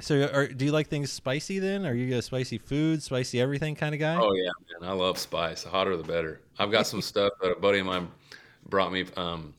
So, 0.00 0.30
are, 0.32 0.46
do 0.46 0.64
you 0.64 0.70
like 0.70 0.88
things 0.88 1.10
spicy? 1.10 1.58
Then, 1.58 1.84
are 1.84 1.92
you 1.92 2.16
a 2.16 2.22
spicy 2.22 2.58
food, 2.58 3.02
spicy 3.02 3.40
everything 3.40 3.74
kind 3.74 3.94
of 3.94 4.00
guy? 4.00 4.16
Oh 4.16 4.32
yeah, 4.32 4.50
man, 4.80 4.88
I 4.88 4.92
love 4.92 5.18
spice. 5.18 5.64
The 5.64 5.70
hotter 5.70 5.96
the 5.96 6.04
better. 6.04 6.40
I've 6.58 6.70
got 6.70 6.86
some 6.86 7.02
stuff 7.02 7.32
that 7.42 7.50
a 7.50 7.60
buddy 7.60 7.80
of 7.80 7.86
mine 7.86 8.08
brought 8.68 8.92
me. 8.92 9.06
Um, 9.16 9.54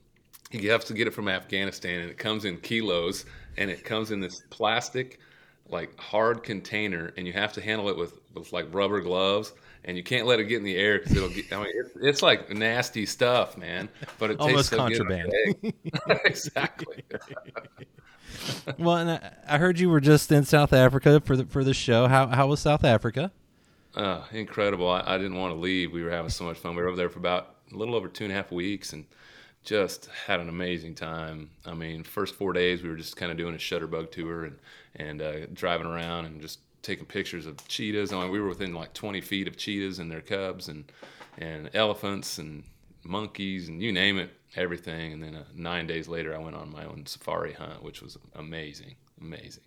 you 0.51 0.71
have 0.71 0.85
to 0.85 0.93
get 0.93 1.07
it 1.07 1.13
from 1.13 1.27
Afghanistan, 1.27 2.01
and 2.01 2.09
it 2.09 2.17
comes 2.17 2.45
in 2.45 2.57
kilos, 2.57 3.25
and 3.57 3.69
it 3.69 3.83
comes 3.83 4.11
in 4.11 4.19
this 4.19 4.41
plastic, 4.49 5.19
like 5.67 5.97
hard 5.99 6.43
container, 6.43 7.13
and 7.17 7.27
you 7.27 7.33
have 7.33 7.53
to 7.53 7.61
handle 7.61 7.89
it 7.89 7.97
with 7.97 8.19
with 8.33 8.51
like 8.53 8.67
rubber 8.73 9.01
gloves 9.01 9.53
and 9.85 9.97
you 9.97 10.03
can't 10.03 10.27
let 10.27 10.39
it 10.39 10.45
get 10.45 10.57
in 10.57 10.63
the 10.63 10.75
air 10.75 10.99
because 10.99 11.15
it'll 11.15 11.29
get. 11.29 11.51
I 11.51 11.57
mean, 11.57 11.71
it's, 11.73 11.91
it's 12.01 12.21
like 12.21 12.49
nasty 12.49 13.05
stuff, 13.05 13.57
man. 13.57 13.89
But 14.17 14.31
it 14.31 14.39
almost 14.39 14.69
tastes 14.69 14.69
so 14.69 14.77
contraband. 14.77 15.33
exactly. 16.25 17.03
well, 18.77 18.97
and 18.97 19.11
I, 19.11 19.33
I, 19.47 19.57
heard 19.57 19.79
you 19.79 19.89
were 19.89 20.01
just 20.01 20.31
in 20.31 20.43
South 20.43 20.73
Africa 20.73 21.21
for 21.21 21.37
the 21.37 21.45
for 21.45 21.63
the 21.63 21.73
show. 21.73 22.07
How 22.07 22.27
how 22.27 22.47
was 22.47 22.59
South 22.59 22.83
Africa? 22.83 23.31
Uh, 23.95 24.23
incredible. 24.31 24.89
I, 24.89 25.03
I 25.05 25.17
didn't 25.17 25.37
want 25.37 25.53
to 25.53 25.59
leave. 25.59 25.91
We 25.91 26.03
were 26.03 26.11
having 26.11 26.29
so 26.29 26.43
much 26.43 26.57
fun. 26.57 26.75
We 26.75 26.81
were 26.81 26.89
over 26.89 26.97
there 26.97 27.09
for 27.09 27.19
about 27.19 27.55
a 27.71 27.75
little 27.75 27.95
over 27.95 28.07
two 28.07 28.25
and 28.25 28.33
a 28.33 28.35
half 28.35 28.51
weeks, 28.51 28.93
and 28.93 29.05
just 29.63 30.09
had 30.27 30.39
an 30.39 30.49
amazing 30.49 30.95
time. 30.95 31.49
I 31.65 31.73
mean, 31.73 32.03
first 32.03 32.35
four 32.35 32.53
days 32.53 32.81
we 32.81 32.89
were 32.89 32.95
just 32.95 33.17
kind 33.17 33.31
of 33.31 33.37
doing 33.37 33.55
a 33.55 33.57
shutterbug 33.57 34.11
tour 34.11 34.45
and 34.45 34.59
and 34.95 35.21
uh, 35.21 35.45
driving 35.53 35.87
around 35.87 36.25
and 36.25 36.41
just 36.41 36.59
taking 36.81 37.05
pictures 37.05 37.45
of 37.45 37.67
cheetahs. 37.67 38.13
I 38.13 38.21
mean, 38.21 38.31
we 38.31 38.39
were 38.39 38.47
within 38.47 38.73
like 38.73 38.93
20 38.93 39.21
feet 39.21 39.47
of 39.47 39.57
cheetahs 39.57 39.99
and 39.99 40.09
their 40.09 40.21
cubs, 40.21 40.67
and 40.67 40.91
and 41.37 41.69
elephants 41.73 42.37
and 42.37 42.63
monkeys 43.03 43.67
and 43.67 43.81
you 43.81 43.91
name 43.91 44.17
it, 44.17 44.31
everything. 44.55 45.13
And 45.13 45.23
then 45.23 45.35
uh, 45.35 45.43
nine 45.55 45.87
days 45.87 46.07
later, 46.07 46.35
I 46.35 46.39
went 46.39 46.55
on 46.55 46.71
my 46.71 46.85
own 46.85 47.05
safari 47.05 47.53
hunt, 47.53 47.83
which 47.83 48.01
was 48.01 48.17
amazing, 48.35 48.95
amazing. 49.21 49.63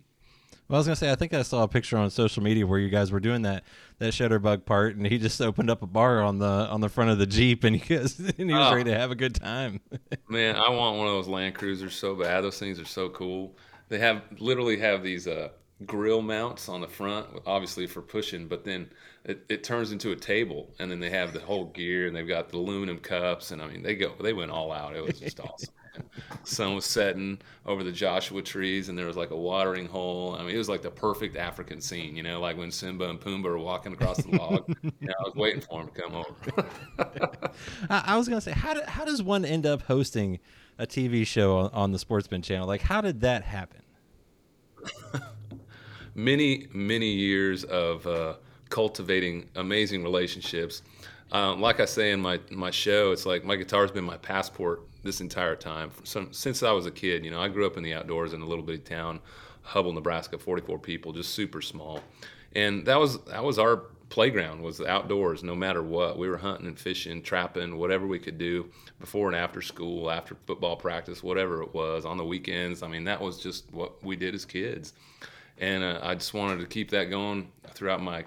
Well, 0.67 0.77
I 0.77 0.79
was 0.79 0.87
gonna 0.87 0.95
say, 0.95 1.11
I 1.11 1.15
think 1.15 1.33
I 1.33 1.41
saw 1.41 1.63
a 1.63 1.67
picture 1.67 1.97
on 1.97 2.09
social 2.09 2.41
media 2.41 2.65
where 2.65 2.79
you 2.79 2.89
guys 2.89 3.11
were 3.11 3.19
doing 3.19 3.41
that 3.41 3.63
that 3.99 4.13
shutterbug 4.13 4.65
part, 4.65 4.95
and 4.95 5.05
he 5.05 5.17
just 5.17 5.41
opened 5.41 5.69
up 5.69 5.81
a 5.81 5.87
bar 5.87 6.21
on 6.21 6.39
the 6.39 6.45
on 6.45 6.81
the 6.81 6.89
front 6.89 7.09
of 7.11 7.17
the 7.17 7.25
jeep, 7.25 7.63
and 7.63 7.75
he 7.75 7.95
was, 7.95 8.17
and 8.37 8.49
he 8.49 8.55
was 8.55 8.71
oh, 8.71 8.75
ready 8.75 8.89
to 8.89 8.97
have 8.97 9.11
a 9.11 9.15
good 9.15 9.35
time. 9.35 9.81
man, 10.29 10.55
I 10.55 10.69
want 10.69 10.97
one 10.97 11.07
of 11.07 11.13
those 11.13 11.27
Land 11.27 11.55
Cruisers 11.55 11.95
so 11.95 12.15
bad. 12.15 12.41
Those 12.41 12.59
things 12.59 12.79
are 12.79 12.85
so 12.85 13.09
cool. 13.09 13.55
They 13.89 13.99
have 13.99 14.21
literally 14.39 14.77
have 14.79 15.03
these 15.03 15.27
uh, 15.27 15.49
grill 15.85 16.21
mounts 16.21 16.69
on 16.69 16.81
the 16.81 16.87
front, 16.87 17.27
obviously 17.45 17.85
for 17.85 18.01
pushing, 18.01 18.47
but 18.47 18.63
then 18.63 18.89
it, 19.25 19.45
it 19.49 19.63
turns 19.63 19.91
into 19.91 20.11
a 20.11 20.15
table, 20.15 20.73
and 20.79 20.89
then 20.89 20.99
they 20.99 21.09
have 21.09 21.33
the 21.33 21.39
whole 21.39 21.65
gear, 21.65 22.07
and 22.07 22.15
they've 22.15 22.27
got 22.27 22.49
the 22.49 22.57
aluminum 22.57 22.99
cups, 22.99 23.51
and 23.51 23.61
I 23.61 23.67
mean 23.67 23.83
they 23.83 23.95
go 23.95 24.13
they 24.21 24.33
went 24.33 24.51
all 24.51 24.71
out. 24.71 24.95
It 24.95 25.03
was 25.03 25.19
just 25.19 25.39
awesome. 25.41 25.73
Sun 26.43 26.75
was 26.75 26.85
setting 26.85 27.39
over 27.65 27.83
the 27.83 27.91
Joshua 27.91 28.41
trees, 28.41 28.89
and 28.89 28.97
there 28.97 29.05
was 29.05 29.15
like 29.15 29.31
a 29.31 29.37
watering 29.37 29.87
hole. 29.87 30.35
I 30.35 30.43
mean, 30.43 30.55
it 30.55 30.57
was 30.57 30.69
like 30.69 30.81
the 30.81 30.91
perfect 30.91 31.35
African 31.35 31.81
scene, 31.81 32.15
you 32.15 32.23
know, 32.23 32.39
like 32.39 32.57
when 32.57 32.71
Simba 32.71 33.09
and 33.09 33.19
Pumbaa 33.19 33.45
are 33.45 33.57
walking 33.57 33.93
across 33.93 34.17
the 34.17 34.35
log. 34.35 34.65
you 34.83 35.07
know, 35.07 35.13
I 35.19 35.23
was 35.23 35.35
waiting 35.35 35.61
for 35.61 35.81
him 35.81 35.89
to 35.89 36.01
come 36.01 36.15
over. 36.15 36.69
I 37.89 38.17
was 38.17 38.27
gonna 38.27 38.41
say, 38.41 38.51
how 38.51 38.73
do, 38.73 38.81
how 38.87 39.05
does 39.05 39.21
one 39.21 39.45
end 39.45 39.65
up 39.65 39.83
hosting 39.83 40.39
a 40.77 40.85
TV 40.85 41.25
show 41.25 41.57
on, 41.57 41.69
on 41.73 41.91
the 41.91 41.99
Sportsman 41.99 42.41
Channel? 42.41 42.67
Like, 42.67 42.81
how 42.81 43.01
did 43.01 43.21
that 43.21 43.43
happen? 43.43 43.81
many 46.15 46.67
many 46.73 47.11
years 47.11 47.63
of 47.65 48.05
uh, 48.07 48.35
cultivating 48.69 49.49
amazing 49.55 50.03
relationships. 50.03 50.81
Um, 51.31 51.61
like 51.61 51.79
I 51.79 51.85
say 51.85 52.11
in 52.11 52.19
my 52.19 52.39
my 52.51 52.71
show, 52.71 53.11
it's 53.11 53.25
like 53.25 53.43
my 53.43 53.55
guitar's 53.55 53.91
been 53.91 54.03
my 54.03 54.17
passport 54.17 54.83
this 55.03 55.21
entire 55.21 55.55
time. 55.55 55.91
Since 56.03 56.63
I 56.63 56.71
was 56.71 56.85
a 56.85 56.91
kid. 56.91 57.23
You 57.25 57.31
know, 57.31 57.41
I 57.41 57.49
grew 57.49 57.67
up 57.67 57.77
in 57.77 57.83
the 57.83 57.93
outdoors 57.93 58.33
in 58.33 58.41
a 58.41 58.45
little 58.45 58.63
bitty 58.63 58.79
town, 58.79 59.19
Hubbell, 59.65 59.93
Nebraska, 59.93 60.37
44 60.37 60.79
people, 60.79 61.13
just 61.13 61.33
super 61.33 61.61
small, 61.61 62.01
and 62.55 62.85
that 62.85 62.99
was 62.99 63.23
that 63.25 63.43
was 63.43 63.59
our 63.59 63.83
playground 64.09 64.61
was 64.61 64.77
the 64.77 64.87
outdoors 64.87 65.43
no 65.43 65.55
matter 65.55 65.81
what. 65.81 66.19
We 66.19 66.29
were 66.29 66.37
hunting 66.37 66.67
and 66.67 66.77
fishing 66.79 67.23
trapping 67.23 67.77
whatever 67.77 68.05
we 68.05 68.19
could 68.19 68.37
do 68.37 68.69
before 68.99 69.27
and 69.27 69.35
after 69.35 69.59
school 69.59 70.11
after 70.11 70.35
football 70.45 70.75
practice 70.75 71.23
whatever 71.23 71.63
it 71.63 71.73
was 71.73 72.05
on 72.05 72.17
the 72.17 72.23
weekends. 72.23 72.83
I 72.83 72.87
mean 72.87 73.05
that 73.05 73.19
was 73.19 73.39
just 73.39 73.71
what 73.73 74.03
we 74.03 74.15
did 74.15 74.35
as 74.35 74.45
kids. 74.45 74.93
And 75.57 75.83
uh, 75.83 75.99
i 76.03 76.13
just 76.13 76.33
wanted 76.33 76.59
to 76.59 76.67
keep 76.67 76.91
that 76.91 77.05
going 77.05 77.51
throughout 77.73 78.03
my 78.03 78.23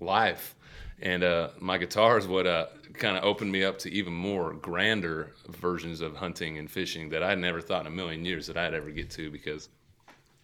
life 0.00 0.54
and 1.02 1.22
uh, 1.22 1.50
my 1.58 1.78
guitar 1.78 2.18
is 2.18 2.26
what 2.26 2.46
uh, 2.46 2.66
kind 2.94 3.16
of 3.16 3.24
opened 3.24 3.52
me 3.52 3.64
up 3.64 3.78
to 3.78 3.92
even 3.92 4.12
more 4.12 4.54
grander 4.54 5.32
versions 5.48 6.00
of 6.00 6.16
hunting 6.16 6.58
and 6.58 6.70
fishing 6.70 7.08
that 7.10 7.22
i 7.22 7.34
never 7.34 7.60
thought 7.60 7.82
in 7.82 7.86
a 7.86 7.94
million 7.94 8.24
years 8.24 8.46
that 8.46 8.56
i'd 8.56 8.74
ever 8.74 8.90
get 8.90 9.10
to 9.10 9.30
because 9.30 9.68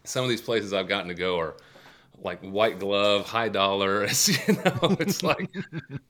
some 0.04 0.22
of 0.22 0.28
these 0.28 0.42
places 0.42 0.72
i've 0.72 0.88
gotten 0.88 1.08
to 1.08 1.14
go 1.14 1.38
are 1.38 1.54
like 2.22 2.40
white 2.40 2.78
glove, 2.78 3.26
high 3.26 3.48
dollar. 3.48 4.04
It's, 4.04 4.28
you 4.48 4.54
know, 4.54 4.96
it's 5.00 5.22
like 5.22 5.50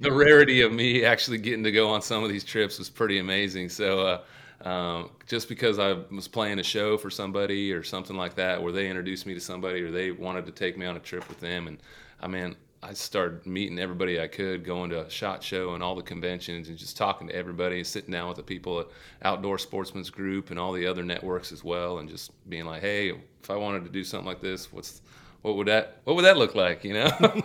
the 0.01 0.13
rarity 0.13 0.61
of 0.61 0.73
me 0.73 1.05
actually 1.05 1.39
getting 1.39 1.65
to 1.65 1.73
go 1.73 1.89
on 1.89 2.03
some 2.03 2.23
of 2.23 2.31
these 2.31 2.45
trips 2.45 2.79
was 2.79 2.91
pretty 2.91 3.19
amazing. 3.19 3.69
So, 3.69 4.01
uh, 4.01 4.69
um, 4.69 5.11
just 5.27 5.49
because 5.49 5.79
I 5.79 5.95
was 6.15 6.29
playing 6.29 6.61
a 6.61 6.63
show 6.63 6.97
for 6.97 7.11
somebody 7.11 7.73
or 7.73 7.83
something 7.83 8.17
like 8.17 8.37
that, 8.37 8.63
where 8.63 8.73
they 8.73 8.89
introduced 8.89 9.27
me 9.27 9.35
to 9.35 9.41
somebody 9.41 9.81
or 9.83 9.91
they 9.91 10.13
wanted 10.13 10.47
to 10.47 10.53
take 10.53 10.79
me 10.79 10.87
on 10.87 10.97
a 10.97 11.01
trip 11.01 11.29
with 11.29 11.41
them, 11.41 11.67
and 11.67 11.79
I 12.21 12.29
mean, 12.29 12.55
I 12.85 12.95
started 12.95 13.47
meeting 13.47 13.79
everybody 13.79 14.21
I 14.21 14.27
could, 14.27 14.65
going 14.65 14.91
to 14.91 15.07
a 15.07 15.11
SHOT 15.11 15.43
Show 15.43 15.75
and 15.75 15.83
all 15.85 15.95
the 15.95 16.03
conventions, 16.03 16.69
and 16.69 16.77
just 16.77 16.97
talking 16.97 17.29
to 17.29 17.35
everybody, 17.35 17.85
sitting 17.85 18.11
down 18.11 18.27
with 18.27 18.37
the 18.39 18.43
people 18.43 18.81
at 18.81 18.89
Outdoor 19.23 19.57
Sportsman's 19.59 20.11
Group 20.11 20.51
and 20.51 20.59
all 20.59 20.73
the 20.73 20.87
other 20.87 21.05
networks 21.05 21.53
as 21.53 21.63
well, 21.63 21.99
and 21.99 22.09
just 22.09 22.33
being 22.49 22.65
like, 22.67 22.81
hey, 22.81 23.11
if 23.43 23.51
I 23.51 23.57
wanted 23.57 23.85
to 23.85 23.91
do 23.91 24.03
something 24.03 24.27
like 24.27 24.41
this, 24.41 24.73
what's 24.73 25.01
what 25.43 25.57
would 25.57 25.69
that 25.69 25.99
what 26.05 26.17
would 26.17 26.25
that 26.25 26.37
look 26.39 26.55
like? 26.55 26.83
You 26.85 26.95
know? 26.95 27.11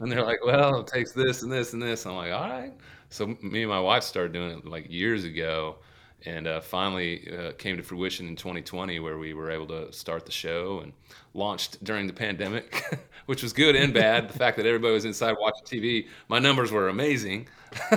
And 0.00 0.10
they're 0.10 0.24
like 0.24 0.44
well 0.44 0.80
it 0.80 0.86
takes 0.86 1.12
this 1.12 1.42
and 1.42 1.52
this 1.52 1.72
and 1.74 1.82
this. 1.82 2.06
I'm 2.06 2.16
like 2.16 2.32
all 2.32 2.48
right. 2.48 2.72
So 3.10 3.26
me 3.42 3.62
and 3.62 3.70
my 3.70 3.80
wife 3.80 4.02
started 4.02 4.32
doing 4.32 4.50
it 4.58 4.64
like 4.66 4.90
years 4.90 5.24
ago 5.24 5.76
and 6.24 6.46
uh, 6.46 6.60
finally 6.60 7.28
uh, 7.36 7.52
came 7.52 7.76
to 7.76 7.82
fruition 7.82 8.28
in 8.28 8.36
2020 8.36 9.00
where 9.00 9.18
we 9.18 9.34
were 9.34 9.50
able 9.50 9.66
to 9.66 9.92
start 9.92 10.26
the 10.26 10.32
show 10.32 10.80
and 10.80 10.92
launched 11.34 11.82
during 11.82 12.06
the 12.06 12.12
pandemic 12.12 12.84
which 13.26 13.42
was 13.42 13.52
good 13.52 13.76
and 13.76 13.94
bad 13.94 14.28
the 14.28 14.38
fact 14.38 14.56
that 14.56 14.66
everybody 14.66 14.92
was 14.92 15.04
inside 15.04 15.34
watching 15.40 15.64
tv 15.64 16.06
my 16.28 16.38
numbers 16.38 16.70
were 16.70 16.88
amazing 16.88 17.48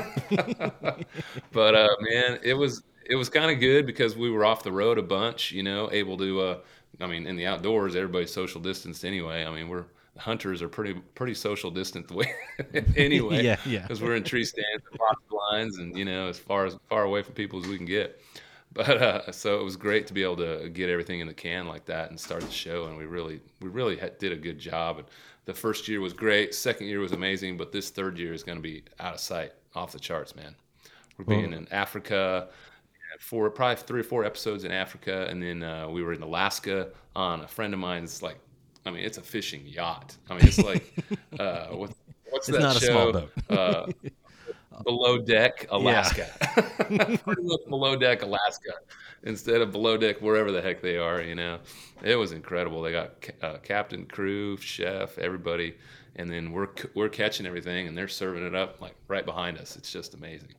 but 1.51 1.75
uh, 1.75 1.95
man 1.99 2.39
it 2.43 2.53
was 2.53 2.83
it 3.07 3.15
was 3.15 3.29
kind 3.29 3.51
of 3.51 3.59
good 3.59 3.85
because 3.85 4.15
we 4.15 4.29
were 4.29 4.45
off 4.45 4.63
the 4.63 4.71
road 4.71 4.97
a 4.97 5.03
bunch 5.03 5.51
you 5.51 5.63
know 5.63 5.89
able 5.91 6.17
to 6.17 6.41
uh, 6.41 6.57
I 7.01 7.07
mean, 7.07 7.27
in 7.27 7.35
the 7.35 7.45
outdoors, 7.45 7.95
everybody's 7.95 8.31
social 8.31 8.61
distanced 8.61 9.03
anyway. 9.03 9.45
I 9.45 9.51
mean, 9.51 9.67
we're 9.67 9.85
hunters 10.17 10.61
are 10.61 10.69
pretty 10.69 10.93
pretty 11.15 11.33
social 11.33 11.71
distant 11.71 12.07
the 12.07 12.13
way 12.13 12.33
anyway. 12.95 13.43
yeah, 13.43 13.57
yeah. 13.65 13.81
Because 13.81 14.01
we're 14.01 14.15
in 14.15 14.23
tree 14.23 14.45
stands 14.45 14.83
and 14.89 14.97
box 14.97 15.21
blinds, 15.29 15.77
and 15.77 15.97
you 15.97 16.05
know, 16.05 16.27
as 16.27 16.39
far 16.39 16.65
as 16.65 16.77
far 16.89 17.03
away 17.03 17.21
from 17.21 17.33
people 17.33 17.59
as 17.59 17.67
we 17.67 17.77
can 17.77 17.85
get. 17.85 18.21
But 18.73 19.01
uh, 19.01 19.31
so 19.31 19.59
it 19.59 19.63
was 19.63 19.77
great 19.77 20.05
to 20.07 20.13
be 20.13 20.23
able 20.23 20.37
to 20.37 20.69
get 20.69 20.89
everything 20.89 21.21
in 21.21 21.27
the 21.27 21.33
can 21.33 21.65
like 21.67 21.85
that 21.85 22.09
and 22.09 22.19
start 22.19 22.41
the 22.41 22.51
show, 22.51 22.85
and 22.85 22.97
we 22.97 23.05
really 23.05 23.39
we 23.61 23.69
really 23.69 23.95
had, 23.97 24.17
did 24.17 24.31
a 24.31 24.37
good 24.37 24.59
job. 24.59 24.99
And 24.99 25.07
the 25.45 25.53
first 25.53 25.87
year 25.87 26.01
was 26.01 26.13
great, 26.13 26.53
second 26.53 26.87
year 26.87 26.99
was 26.99 27.13
amazing, 27.13 27.57
but 27.57 27.71
this 27.71 27.89
third 27.89 28.17
year 28.17 28.33
is 28.33 28.43
going 28.43 28.57
to 28.57 28.61
be 28.61 28.83
out 28.99 29.13
of 29.13 29.19
sight, 29.19 29.53
off 29.75 29.91
the 29.91 29.99
charts, 29.99 30.35
man. 30.35 30.55
We're 31.17 31.25
being 31.25 31.53
in 31.53 31.67
Africa, 31.71 32.49
for 33.19 33.49
probably 33.49 33.81
three 33.83 34.01
or 34.01 34.03
four 34.03 34.25
episodes 34.25 34.63
in 34.63 34.71
Africa, 34.71 35.27
and 35.29 35.41
then 35.41 35.63
uh, 35.63 35.87
we 35.87 36.03
were 36.03 36.13
in 36.13 36.21
Alaska 36.21 36.89
on 37.15 37.41
a 37.41 37.47
friend 37.47 37.73
of 37.73 37.79
mine's 37.79 38.21
like, 38.21 38.37
I 38.85 38.91
mean, 38.91 39.03
it's 39.03 39.17
a 39.17 39.21
fishing 39.23 39.65
yacht. 39.65 40.15
I 40.29 40.35
mean, 40.35 40.45
it's 40.47 40.59
like, 40.59 40.93
uh, 41.39 41.67
what, 41.67 41.91
what's 42.29 42.49
It's 42.49 42.57
that 42.57 42.63
not 42.63 42.75
a 42.75 42.79
show? 42.79 42.85
small 42.91 43.11
boat. 43.11 43.31
uh, 43.49 43.87
below 44.83 45.17
deck 45.17 45.67
Alaska, 45.71 46.27
much 47.43 47.59
below 47.69 47.95
deck 47.95 48.21
Alaska, 48.21 48.71
instead 49.23 49.61
of 49.61 49.71
below 49.71 49.97
deck 49.97 50.21
wherever 50.21 50.51
the 50.51 50.61
heck 50.61 50.81
they 50.81 50.97
are. 50.97 51.21
You 51.21 51.35
know, 51.35 51.59
it 52.03 52.15
was 52.15 52.31
incredible. 52.31 52.81
They 52.81 52.91
got 52.91 53.21
ca- 53.21 53.47
uh, 53.47 53.57
captain, 53.59 54.05
crew, 54.05 54.57
chef, 54.57 55.17
everybody, 55.17 55.75
and 56.17 56.29
then 56.29 56.51
we're 56.51 56.67
we're 56.93 57.09
catching 57.09 57.45
everything, 57.45 57.87
and 57.87 57.97
they're 57.97 58.07
serving 58.07 58.45
it 58.45 58.53
up 58.55 58.81
like 58.81 58.95
right 59.07 59.25
behind 59.25 59.57
us. 59.57 59.75
It's 59.77 59.91
just 59.91 60.13
amazing. 60.13 60.53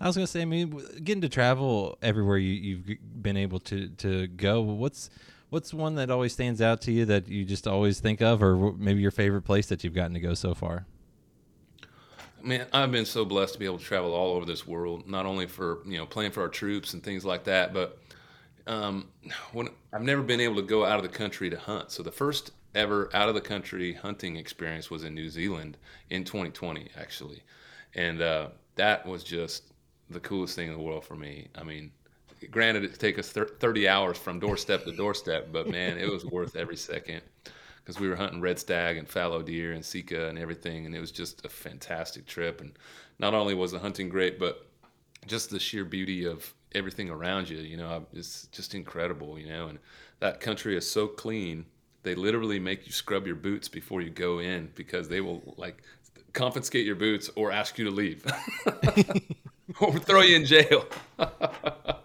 I 0.00 0.06
was 0.06 0.16
gonna 0.16 0.26
say, 0.28 0.42
I 0.42 0.44
mean, 0.46 0.80
getting 1.02 1.22
to 1.22 1.28
travel 1.28 1.98
everywhere 2.02 2.38
you, 2.38 2.52
you've 2.86 3.22
been 3.22 3.36
able 3.36 3.58
to 3.60 3.88
to 3.88 4.28
go. 4.28 4.62
What's 4.62 5.10
what's 5.52 5.74
one 5.74 5.96
that 5.96 6.10
always 6.10 6.32
stands 6.32 6.62
out 6.62 6.80
to 6.80 6.90
you 6.90 7.04
that 7.04 7.28
you 7.28 7.44
just 7.44 7.68
always 7.68 8.00
think 8.00 8.22
of, 8.22 8.42
or 8.42 8.72
maybe 8.72 9.02
your 9.02 9.10
favorite 9.10 9.42
place 9.42 9.66
that 9.66 9.84
you've 9.84 9.92
gotten 9.92 10.14
to 10.14 10.20
go 10.20 10.32
so 10.32 10.54
far? 10.54 10.86
Man, 12.42 12.66
I've 12.72 12.90
been 12.90 13.04
so 13.04 13.26
blessed 13.26 13.52
to 13.52 13.58
be 13.58 13.66
able 13.66 13.78
to 13.78 13.84
travel 13.84 14.14
all 14.14 14.34
over 14.34 14.46
this 14.46 14.66
world, 14.66 15.06
not 15.06 15.26
only 15.26 15.46
for 15.46 15.80
you 15.84 15.98
know 15.98 16.06
playing 16.06 16.32
for 16.32 16.40
our 16.40 16.48
troops 16.48 16.94
and 16.94 17.02
things 17.02 17.22
like 17.22 17.44
that, 17.44 17.74
but 17.74 17.98
um, 18.66 19.08
when 19.52 19.68
I've 19.92 20.02
never 20.02 20.22
been 20.22 20.40
able 20.40 20.56
to 20.56 20.62
go 20.62 20.86
out 20.86 20.96
of 20.96 21.02
the 21.02 21.10
country 21.10 21.50
to 21.50 21.58
hunt. 21.58 21.90
So 21.90 22.02
the 22.02 22.10
first 22.10 22.52
ever 22.74 23.10
out 23.12 23.28
of 23.28 23.34
the 23.34 23.40
country 23.42 23.92
hunting 23.92 24.36
experience 24.36 24.90
was 24.90 25.04
in 25.04 25.14
New 25.14 25.28
Zealand 25.28 25.76
in 26.08 26.24
2020, 26.24 26.88
actually, 26.98 27.42
and 27.94 28.22
uh, 28.22 28.48
that 28.76 29.06
was 29.06 29.22
just 29.22 29.64
the 30.08 30.20
coolest 30.20 30.56
thing 30.56 30.68
in 30.68 30.72
the 30.72 30.82
world 30.82 31.04
for 31.04 31.14
me. 31.14 31.48
I 31.54 31.62
mean, 31.62 31.92
granted, 32.50 32.84
it 32.84 32.98
take 32.98 33.18
us 33.18 33.30
30 33.30 33.88
hours 33.88 34.18
from 34.18 34.38
doorstep 34.38 34.84
to 34.84 34.92
doorstep, 34.92 35.48
but 35.52 35.68
man, 35.68 35.98
it 35.98 36.10
was 36.10 36.24
worth 36.24 36.56
every 36.56 36.76
second 36.76 37.22
because 37.82 37.98
we 37.98 38.08
were 38.08 38.16
hunting 38.16 38.40
red 38.40 38.58
stag 38.58 38.96
and 38.96 39.08
fallow 39.08 39.42
deer 39.42 39.72
and 39.72 39.84
sika 39.84 40.28
and 40.28 40.38
everything, 40.38 40.86
and 40.86 40.94
it 40.94 41.00
was 41.00 41.10
just 41.10 41.44
a 41.44 41.48
fantastic 41.48 42.26
trip. 42.26 42.60
And 42.60 42.72
not 43.18 43.34
only 43.34 43.54
was 43.54 43.72
the 43.72 43.78
hunting 43.78 44.08
great, 44.08 44.38
but 44.38 44.66
just 45.26 45.50
the 45.50 45.58
sheer 45.58 45.84
beauty 45.84 46.24
of 46.24 46.52
everything 46.74 47.10
around 47.10 47.48
you. 47.48 47.58
You 47.58 47.76
know, 47.76 48.06
it's 48.12 48.46
just 48.52 48.74
incredible. 48.74 49.38
You 49.38 49.48
know, 49.48 49.68
and 49.68 49.78
that 50.20 50.40
country 50.40 50.76
is 50.76 50.88
so 50.88 51.06
clean. 51.08 51.66
They 52.02 52.14
literally 52.14 52.58
make 52.58 52.86
you 52.86 52.92
scrub 52.92 53.26
your 53.26 53.36
boots 53.36 53.68
before 53.68 54.00
you 54.00 54.10
go 54.10 54.38
in 54.40 54.70
because 54.74 55.08
they 55.08 55.20
will 55.20 55.54
like 55.56 55.82
confiscate 56.32 56.86
your 56.86 56.96
boots 56.96 57.30
or 57.36 57.52
ask 57.52 57.78
you 57.78 57.84
to 57.84 57.90
leave 57.90 58.24
or 59.80 59.98
throw 59.98 60.22
you 60.22 60.36
in 60.36 60.44
jail. 60.44 60.86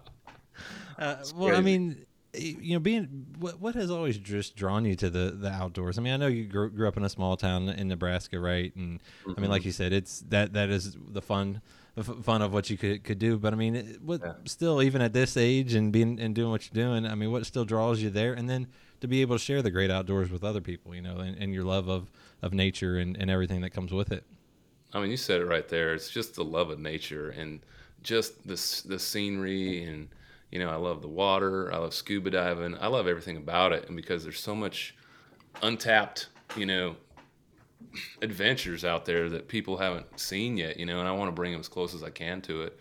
Uh, 1.03 1.17
well, 1.35 1.55
I 1.55 1.61
mean, 1.61 2.05
you 2.33 2.73
know, 2.73 2.79
being 2.79 3.25
what 3.39 3.59
what 3.61 3.75
has 3.75 3.89
always 3.91 4.17
just 4.17 4.55
drawn 4.55 4.83
you 4.85 4.95
to 4.95 5.09
the 5.09 5.31
the 5.31 5.49
outdoors? 5.49 5.97
I 5.97 6.01
mean, 6.01 6.13
I 6.13 6.17
know 6.17 6.27
you 6.27 6.45
grew, 6.45 6.69
grew 6.69 6.87
up 6.87 6.97
in 6.97 7.03
a 7.03 7.09
small 7.09 7.37
town 7.37 7.69
in 7.69 7.87
Nebraska, 7.87 8.39
right? 8.39 8.75
And 8.75 8.99
I 9.37 9.39
mean, 9.41 9.49
like 9.49 9.63
you 9.65 9.71
said, 9.71 9.93
it's 9.93 10.21
that 10.29 10.53
that 10.53 10.69
is 10.69 10.95
the 11.09 11.21
fun 11.21 11.61
fun 12.23 12.41
of 12.41 12.53
what 12.53 12.69
you 12.69 12.77
could 12.77 13.03
could 13.03 13.19
do. 13.19 13.37
But 13.37 13.53
I 13.53 13.55
mean, 13.57 13.75
it- 13.75 14.01
what 14.01 14.21
still 14.45 14.81
even 14.83 15.01
at 15.01 15.13
this 15.13 15.37
age 15.37 15.73
and 15.73 15.91
being 15.91 16.19
and 16.19 16.33
doing 16.35 16.49
what 16.51 16.67
you're 16.71 16.83
doing, 16.85 17.05
I 17.05 17.15
mean, 17.15 17.31
what 17.31 17.45
still 17.45 17.65
draws 17.65 18.01
you 18.01 18.09
there? 18.09 18.33
And 18.33 18.49
then 18.49 18.67
to 19.01 19.07
be 19.07 19.21
able 19.21 19.35
to 19.35 19.43
share 19.43 19.61
the 19.61 19.71
great 19.71 19.91
outdoors 19.91 20.29
with 20.31 20.43
other 20.43 20.61
people, 20.61 20.93
you 20.95 21.01
know, 21.01 21.17
and, 21.17 21.37
and 21.37 21.53
your 21.53 21.63
love 21.63 21.87
of 21.89 22.11
of 22.41 22.53
nature 22.53 22.97
and, 22.97 23.15
and 23.17 23.29
everything 23.31 23.61
that 23.61 23.69
comes 23.71 23.91
with 23.91 24.11
it. 24.11 24.23
I 24.93 24.99
mean, 25.01 25.11
you 25.11 25.17
said 25.17 25.41
it 25.41 25.45
right 25.45 25.67
there. 25.67 25.93
It's 25.93 26.09
just 26.09 26.35
the 26.35 26.43
love 26.43 26.69
of 26.71 26.79
nature 26.79 27.29
and 27.29 27.61
just 28.03 28.47
the 28.47 28.55
the 28.87 28.99
scenery 28.99 29.83
and 29.83 30.09
you 30.51 30.59
know, 30.59 30.69
I 30.69 30.75
love 30.75 31.01
the 31.01 31.07
water. 31.07 31.73
I 31.73 31.77
love 31.77 31.93
scuba 31.93 32.31
diving. 32.31 32.77
I 32.79 32.87
love 32.87 33.07
everything 33.07 33.37
about 33.37 33.73
it, 33.73 33.87
and 33.87 33.95
because 33.95 34.23
there's 34.23 34.39
so 34.39 34.55
much 34.55 34.95
untapped, 35.61 36.27
you 36.55 36.65
know, 36.65 36.95
adventures 38.21 38.85
out 38.85 39.05
there 39.05 39.29
that 39.29 39.47
people 39.47 39.77
haven't 39.77 40.19
seen 40.19 40.57
yet, 40.57 40.77
you 40.77 40.85
know, 40.85 40.99
and 40.99 41.07
I 41.07 41.11
want 41.11 41.29
to 41.29 41.33
bring 41.33 41.51
them 41.51 41.59
as 41.59 41.67
close 41.67 41.93
as 41.93 42.03
I 42.03 42.09
can 42.09 42.41
to 42.43 42.63
it. 42.63 42.77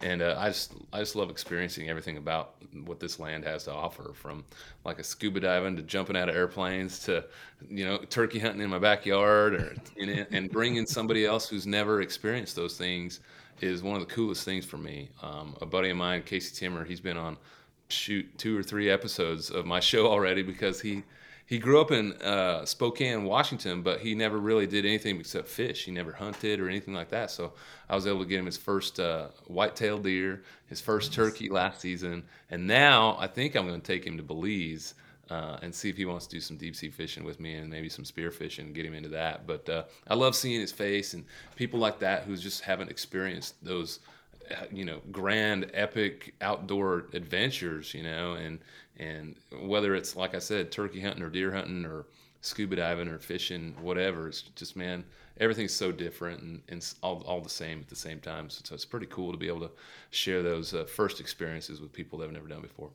And 0.00 0.22
uh, 0.22 0.36
I 0.38 0.48
just 0.48 0.74
I 0.92 1.00
just 1.00 1.16
love 1.16 1.28
experiencing 1.28 1.88
everything 1.88 2.18
about 2.18 2.54
what 2.84 3.00
this 3.00 3.18
land 3.18 3.44
has 3.44 3.64
to 3.64 3.72
offer, 3.72 4.12
from 4.14 4.44
like 4.84 5.00
a 5.00 5.04
scuba 5.04 5.40
diving 5.40 5.74
to 5.74 5.82
jumping 5.82 6.16
out 6.16 6.28
of 6.28 6.36
airplanes 6.36 7.00
to 7.00 7.24
you 7.68 7.84
know 7.84 7.98
turkey 7.98 8.38
hunting 8.38 8.60
in 8.60 8.70
my 8.70 8.78
backyard, 8.78 9.54
or 9.54 9.74
and 10.30 10.52
bringing 10.52 10.86
somebody 10.86 11.26
else 11.26 11.48
who's 11.48 11.66
never 11.66 12.00
experienced 12.00 12.54
those 12.54 12.78
things 12.78 13.18
is 13.62 13.82
one 13.82 13.94
of 13.94 14.06
the 14.06 14.12
coolest 14.14 14.44
things 14.44 14.64
for 14.64 14.78
me. 14.78 15.10
Um, 15.22 15.56
a 15.60 15.66
buddy 15.66 15.90
of 15.90 15.96
mine, 15.96 16.22
Casey 16.22 16.54
Timmer, 16.54 16.84
he's 16.84 17.00
been 17.00 17.16
on 17.16 17.36
shoot 17.88 18.26
two 18.38 18.56
or 18.56 18.62
three 18.62 18.90
episodes 18.90 19.50
of 19.50 19.66
my 19.66 19.80
show 19.90 20.06
already 20.06 20.42
because 20.42 20.80
he 20.80 21.02
he 21.46 21.58
grew 21.58 21.80
up 21.80 21.90
in 21.92 22.12
uh, 22.20 22.66
Spokane, 22.66 23.24
Washington, 23.24 23.80
but 23.80 24.00
he 24.00 24.14
never 24.14 24.36
really 24.36 24.66
did 24.66 24.84
anything 24.84 25.18
except 25.18 25.48
fish. 25.48 25.86
He 25.86 25.90
never 25.90 26.12
hunted 26.12 26.60
or 26.60 26.68
anything 26.68 26.92
like 26.92 27.08
that. 27.08 27.30
So 27.30 27.54
I 27.88 27.94
was 27.94 28.06
able 28.06 28.18
to 28.18 28.26
get 28.26 28.38
him 28.38 28.44
his 28.44 28.58
first 28.58 29.00
uh, 29.00 29.28
white-tailed 29.46 30.04
deer, 30.04 30.42
his 30.66 30.82
first 30.82 31.14
turkey 31.14 31.48
last 31.48 31.80
season, 31.80 32.24
and 32.50 32.66
now 32.66 33.16
I 33.18 33.28
think 33.28 33.56
I'm 33.56 33.66
going 33.66 33.80
to 33.80 33.86
take 33.86 34.06
him 34.06 34.18
to 34.18 34.22
Belize 34.22 34.92
uh, 35.30 35.58
and 35.62 35.74
see 35.74 35.88
if 35.88 35.96
he 35.96 36.04
wants 36.04 36.26
to 36.26 36.36
do 36.36 36.40
some 36.40 36.56
deep 36.56 36.74
sea 36.74 36.90
fishing 36.90 37.24
with 37.24 37.40
me 37.40 37.54
and 37.54 37.70
maybe 37.70 37.88
some 37.88 38.04
spear 38.04 38.30
fishing, 38.30 38.72
get 38.72 38.86
him 38.86 38.94
into 38.94 39.08
that. 39.10 39.46
But 39.46 39.68
uh, 39.68 39.84
I 40.06 40.14
love 40.14 40.34
seeing 40.34 40.60
his 40.60 40.72
face 40.72 41.14
and 41.14 41.24
people 41.56 41.78
like 41.78 41.98
that 42.00 42.22
who 42.22 42.36
just 42.36 42.62
haven't 42.62 42.90
experienced 42.90 43.62
those, 43.64 44.00
uh, 44.50 44.64
you 44.72 44.84
know, 44.84 45.00
grand, 45.12 45.70
epic 45.74 46.34
outdoor 46.40 47.06
adventures, 47.12 47.94
you 47.94 48.02
know, 48.02 48.34
and 48.34 48.58
and 48.98 49.36
whether 49.62 49.94
it's 49.94 50.16
like 50.16 50.34
I 50.34 50.40
said, 50.40 50.72
turkey 50.72 51.00
hunting 51.00 51.22
or 51.22 51.30
deer 51.30 51.52
hunting 51.52 51.84
or 51.84 52.06
scuba 52.40 52.76
diving 52.76 53.08
or 53.08 53.18
fishing, 53.18 53.74
whatever, 53.80 54.28
it's 54.28 54.42
just 54.42 54.76
man, 54.76 55.04
everything's 55.40 55.74
so 55.74 55.92
different 55.92 56.42
and, 56.42 56.62
and 56.68 56.94
all, 57.02 57.22
all 57.26 57.40
the 57.40 57.48
same 57.48 57.80
at 57.80 57.88
the 57.88 57.96
same 57.96 58.20
time. 58.20 58.50
So, 58.50 58.62
so 58.64 58.74
it's 58.74 58.84
pretty 58.84 59.06
cool 59.06 59.32
to 59.32 59.38
be 59.38 59.48
able 59.48 59.60
to 59.60 59.70
share 60.10 60.42
those 60.42 60.74
uh, 60.74 60.84
first 60.84 61.20
experiences 61.20 61.80
with 61.80 61.92
people 61.92 62.18
that 62.18 62.26
have 62.26 62.32
never 62.32 62.48
done 62.48 62.62
before. 62.62 62.90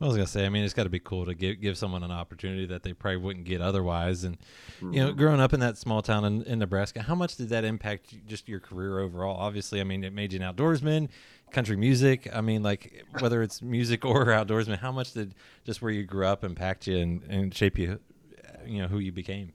I 0.00 0.06
was 0.06 0.14
gonna 0.14 0.26
say, 0.28 0.46
I 0.46 0.48
mean, 0.48 0.64
it's 0.64 0.74
got 0.74 0.84
to 0.84 0.90
be 0.90 1.00
cool 1.00 1.26
to 1.26 1.34
give 1.34 1.60
give 1.60 1.76
someone 1.76 2.04
an 2.04 2.12
opportunity 2.12 2.66
that 2.66 2.84
they 2.84 2.92
probably 2.92 3.16
wouldn't 3.16 3.46
get 3.46 3.60
otherwise. 3.60 4.24
And 4.24 4.38
mm-hmm. 4.38 4.92
you 4.92 5.00
know, 5.00 5.08
mm-hmm. 5.08 5.18
growing 5.18 5.40
up 5.40 5.52
in 5.52 5.60
that 5.60 5.76
small 5.76 6.02
town 6.02 6.24
in, 6.24 6.42
in, 6.42 6.60
Nebraska, 6.60 7.02
how 7.02 7.16
much 7.16 7.36
did 7.36 7.48
that 7.48 7.64
impact 7.64 8.14
just 8.26 8.48
your 8.48 8.60
career 8.60 9.00
overall? 9.00 9.36
Obviously, 9.36 9.80
I 9.80 9.84
mean, 9.84 10.04
it 10.04 10.12
made 10.12 10.32
you 10.32 10.40
an 10.40 10.54
outdoorsman, 10.54 11.08
country 11.50 11.76
music. 11.76 12.28
I 12.32 12.40
mean, 12.40 12.62
like 12.62 13.04
whether 13.18 13.42
it's 13.42 13.60
music 13.60 14.04
or 14.04 14.26
outdoorsman, 14.26 14.78
how 14.78 14.92
much 14.92 15.14
did 15.14 15.34
just 15.64 15.82
where 15.82 15.90
you 15.90 16.04
grew 16.04 16.26
up 16.26 16.44
impact 16.44 16.86
you 16.86 16.98
and, 16.98 17.22
and 17.24 17.54
shape 17.54 17.76
you, 17.76 17.98
you 18.64 18.80
know, 18.80 18.88
who 18.88 19.00
you 19.00 19.10
became? 19.10 19.52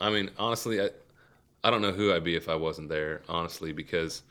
I 0.00 0.08
mean, 0.08 0.30
honestly, 0.38 0.80
I 0.80 0.88
I 1.64 1.70
don't 1.70 1.82
know 1.82 1.92
who 1.92 2.14
I'd 2.14 2.24
be 2.24 2.34
if 2.34 2.48
I 2.48 2.54
wasn't 2.54 2.88
there. 2.88 3.22
Honestly, 3.28 3.72
because 3.72 4.22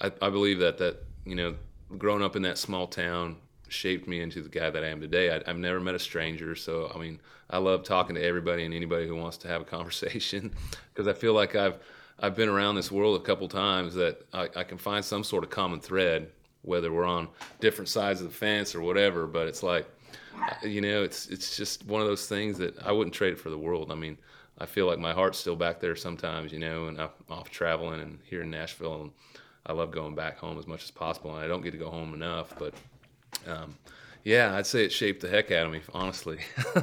I, 0.00 0.12
I 0.20 0.28
believe 0.28 0.58
that 0.58 0.76
that 0.78 1.02
you 1.24 1.34
know, 1.34 1.54
growing 1.96 2.22
up 2.22 2.36
in 2.36 2.42
that 2.42 2.58
small 2.58 2.86
town 2.86 3.36
shaped 3.68 4.06
me 4.06 4.20
into 4.20 4.42
the 4.42 4.48
guy 4.48 4.70
that 4.70 4.82
I 4.82 4.88
am 4.88 5.00
today. 5.00 5.30
I, 5.30 5.42
have 5.46 5.58
never 5.58 5.80
met 5.80 5.94
a 5.94 5.98
stranger, 5.98 6.54
so 6.54 6.90
I 6.94 6.98
mean, 6.98 7.20
I 7.50 7.58
love 7.58 7.84
talking 7.84 8.14
to 8.16 8.22
everybody 8.22 8.64
and 8.64 8.74
anybody 8.74 9.06
who 9.06 9.16
wants 9.16 9.36
to 9.38 9.48
have 9.48 9.62
a 9.62 9.64
conversation 9.76 10.52
because 10.92 11.06
I 11.08 11.12
feel 11.12 11.34
like 11.34 11.54
I've 11.54 11.78
I've 12.18 12.34
been 12.34 12.48
around 12.48 12.76
this 12.76 12.90
world 12.90 13.20
a 13.20 13.24
couple 13.24 13.46
times 13.46 13.94
that 13.94 14.24
I, 14.32 14.48
I, 14.56 14.64
can 14.64 14.78
find 14.78 15.04
some 15.04 15.22
sort 15.22 15.44
of 15.44 15.50
common 15.50 15.80
thread, 15.80 16.30
whether 16.62 16.90
we're 16.90 17.04
on 17.04 17.28
different 17.60 17.90
sides 17.90 18.22
of 18.22 18.28
the 18.28 18.34
fence 18.34 18.74
or 18.74 18.80
whatever. 18.80 19.26
But 19.26 19.48
it's 19.48 19.62
like, 19.62 19.86
you 20.62 20.80
know, 20.80 21.02
it's 21.02 21.26
it's 21.26 21.56
just 21.56 21.84
one 21.86 22.00
of 22.00 22.06
those 22.06 22.26
things 22.26 22.56
that 22.58 22.82
I 22.82 22.92
wouldn't 22.92 23.14
trade 23.14 23.34
it 23.34 23.38
for 23.38 23.50
the 23.50 23.58
world. 23.58 23.92
I 23.92 23.96
mean, 23.96 24.16
I 24.58 24.66
feel 24.66 24.86
like 24.86 24.98
my 24.98 25.12
heart's 25.12 25.38
still 25.38 25.56
back 25.56 25.80
there 25.80 25.96
sometimes, 25.96 26.52
you 26.52 26.58
know, 26.58 26.86
and 26.86 27.00
I'm 27.00 27.10
off 27.28 27.50
traveling 27.50 28.00
and 28.00 28.18
here 28.24 28.42
in 28.42 28.50
Nashville, 28.50 29.02
and 29.02 29.10
I 29.66 29.72
love 29.72 29.90
going 29.90 30.14
back 30.14 30.38
home 30.38 30.58
as 30.58 30.66
much 30.66 30.84
as 30.84 30.90
possible. 30.90 31.34
And 31.34 31.44
I 31.44 31.46
don't 31.46 31.62
get 31.62 31.72
to 31.72 31.78
go 31.78 31.90
home 31.90 32.14
enough, 32.14 32.54
but 32.58 32.72
um, 33.46 33.76
yeah, 34.26 34.56
I'd 34.56 34.66
say 34.66 34.84
it 34.84 34.92
shaped 34.92 35.20
the 35.20 35.28
heck 35.28 35.52
out 35.52 35.66
of 35.66 35.72
me, 35.72 35.82
honestly. 35.94 36.38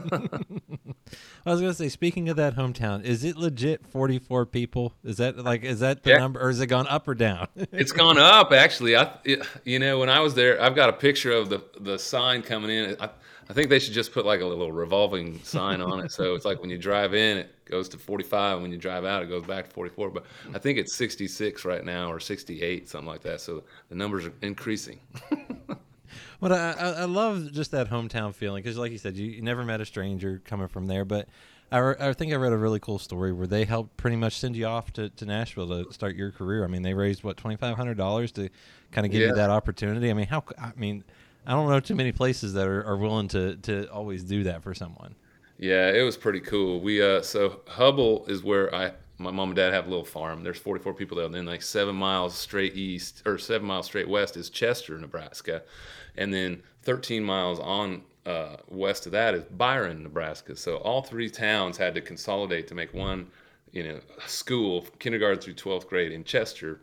I 1.46 1.52
was 1.52 1.60
gonna 1.60 1.74
say, 1.74 1.90
speaking 1.90 2.30
of 2.30 2.38
that 2.38 2.56
hometown, 2.56 3.04
is 3.04 3.26
it 3.26 3.36
legit 3.36 3.86
forty 3.86 4.18
four 4.18 4.46
people? 4.46 4.94
Is 5.04 5.18
that 5.18 5.38
like 5.38 5.64
is 5.64 5.82
that 5.82 6.04
the 6.04 6.12
yeah. 6.12 6.20
number, 6.20 6.40
or 6.40 6.48
has 6.48 6.62
it 6.62 6.68
gone 6.68 6.88
up 6.88 7.06
or 7.06 7.16
down? 7.16 7.50
it's 7.74 7.92
gone 7.92 8.18
up, 8.18 8.54
actually. 8.54 8.96
I, 8.96 9.18
it, 9.26 9.46
you 9.66 9.78
know, 9.78 10.00
when 10.00 10.08
I 10.10 10.22
was 10.22 10.36
there, 10.36 10.62
I've 10.62 10.74
got 10.74 10.88
a 10.88 10.94
picture 10.94 11.34
of 11.34 11.50
the 11.50 11.62
the 11.82 12.00
sign 12.00 12.44
coming 12.44 12.72
in. 12.72 12.96
I, 13.02 13.10
I 13.50 13.54
think 13.54 13.70
they 13.70 13.80
should 13.80 13.94
just 13.94 14.14
put 14.14 14.26
like 14.26 14.40
a 14.40 14.46
little 14.46 14.72
revolving 14.72 15.44
sign 15.44 15.82
on 15.82 16.00
it, 16.00 16.14
so 16.14 16.36
it's 16.36 16.46
like 16.46 16.62
when 16.62 16.70
you 16.70 16.78
drive 16.78 17.14
in, 17.14 17.40
it 17.40 17.66
goes 17.66 17.90
to 17.90 17.98
forty 17.98 18.24
five, 18.24 18.62
when 18.62 18.72
you 18.72 18.78
drive 18.78 19.04
out, 19.04 19.22
it 19.22 19.28
goes 19.28 19.46
back 19.46 19.66
to 19.66 19.72
forty 19.72 19.90
four. 19.90 20.10
But 20.10 20.24
I 20.54 20.60
think 20.60 20.78
it's 20.80 20.96
sixty 20.96 21.28
six 21.28 21.66
right 21.66 21.84
now, 21.84 22.10
or 22.10 22.22
sixty 22.22 22.62
eight, 22.62 22.88
something 22.88 23.10
like 23.10 23.24
that. 23.24 23.42
So 23.42 23.64
the 23.90 23.96
numbers 23.96 24.26
are 24.28 24.34
increasing. 24.42 25.02
But 26.44 26.52
I, 26.52 26.72
I 26.74 27.06
love 27.06 27.54
just 27.54 27.72
that 27.72 27.90
hometown 27.90 28.36
feeling 28.36 28.62
because, 28.62 28.78
like 28.78 28.92
you 28.92 28.98
said, 28.98 29.16
you, 29.16 29.28
you, 29.28 29.42
never 29.42 29.64
met 29.64 29.80
a 29.80 29.86
stranger 29.86 30.42
coming 30.44 30.68
from 30.68 30.88
there. 30.88 31.06
But 31.06 31.30
I, 31.72 31.96
I 31.98 32.12
think 32.12 32.34
I 32.34 32.36
read 32.36 32.52
a 32.52 32.58
really 32.58 32.82
cool 32.82 33.00
story 33.00 33.32
where 33.32 33.48
they 33.48 33.64
helped 33.64 33.96
pretty 33.96 34.18
much 34.18 34.38
send 34.38 34.58
you 34.58 34.66
off 34.66 34.92
to, 34.94 35.08
to 35.08 35.26
Nashville 35.26 35.70
to 35.70 35.94
start 35.94 36.18
your 36.18 36.32
career. 36.32 36.66
I 36.66 36.68
mean, 36.68 36.82
they 36.82 36.94
raised 36.94 37.24
what 37.24 37.38
twenty 37.38 37.56
five 37.56 37.78
hundred 37.78 37.96
dollars 37.96 38.34
to 38.34 38.50
kind 38.92 39.06
of 39.06 39.12
give 39.14 39.22
yeah. 39.22 39.28
you 39.28 39.36
that 39.36 39.52
opportunity. 39.52 40.10
I 40.10 40.14
mean, 40.14 40.28
how? 40.28 40.44
I 40.62 40.74
mean, 40.76 41.06
I 41.48 41.54
don't 41.54 41.70
know 41.70 41.80
too 41.80 41.96
many 41.96 42.12
places 42.12 42.52
that 42.56 42.68
are, 42.68 42.84
are 42.86 42.98
willing 42.98 43.30
to 43.30 43.56
to 43.56 43.90
always 43.90 44.26
do 44.26 44.44
that 44.44 44.64
for 44.64 44.74
someone. 44.74 45.16
Yeah, 45.58 45.92
it 45.92 46.02
was 46.02 46.18
pretty 46.18 46.42
cool. 46.42 46.82
We 46.82 47.02
uh, 47.02 47.22
so 47.22 47.62
Hubbell 47.68 48.30
is 48.30 48.44
where 48.44 48.76
I 48.76 48.92
my 49.24 49.32
mom 49.32 49.50
and 49.50 49.56
dad 49.56 49.74
have 49.74 49.88
a 49.88 49.90
little 49.90 50.06
farm. 50.06 50.44
There's 50.44 50.60
44 50.60 50.94
people 50.94 51.18
there. 51.18 51.26
And 51.26 51.34
then 51.34 51.46
like 51.46 51.62
seven 51.62 51.96
miles 51.96 52.36
straight 52.36 52.76
east 52.76 53.24
or 53.26 53.38
seven 53.38 53.68
miles 53.68 53.86
straight 53.88 54.08
west 54.08 54.38
is 54.38 54.50
Chester, 54.50 54.98
Nebraska 55.00 55.64
and 56.16 56.34
then 56.34 56.62
13 56.84 57.24
miles 57.24 57.60
on 57.60 58.04
uh, 58.26 58.58
west 58.68 59.06
of 59.06 59.12
that 59.12 59.34
is 59.34 59.44
Byron, 59.44 60.04
Nebraska. 60.04 60.56
So 60.56 60.78
all 60.78 61.02
three 61.02 61.30
towns 61.30 61.78
had 61.78 61.96
to 61.96 62.02
consolidate 62.02 62.68
to 62.68 62.76
make 62.76 62.94
one, 62.94 63.28
you 63.72 63.84
know, 63.84 64.00
school, 64.28 64.86
kindergarten 65.00 65.42
through 65.42 65.56
12th 65.56 65.88
grade 65.88 66.12
in 66.12 66.24
Chester. 66.24 66.82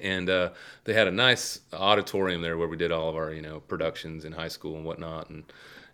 And 0.00 0.30
uh, 0.30 0.50
they 0.84 0.94
had 0.94 1.08
a 1.08 1.12
nice 1.12 1.60
auditorium 1.72 2.42
there 2.42 2.56
where 2.56 2.68
we 2.68 2.76
did 2.76 2.92
all 2.92 3.08
of 3.08 3.16
our, 3.16 3.32
you 3.32 3.42
know, 3.42 3.60
productions 3.60 4.24
in 4.24 4.32
high 4.32 4.48
school 4.48 4.76
and 4.76 4.84
whatnot, 4.84 5.30
and 5.30 5.44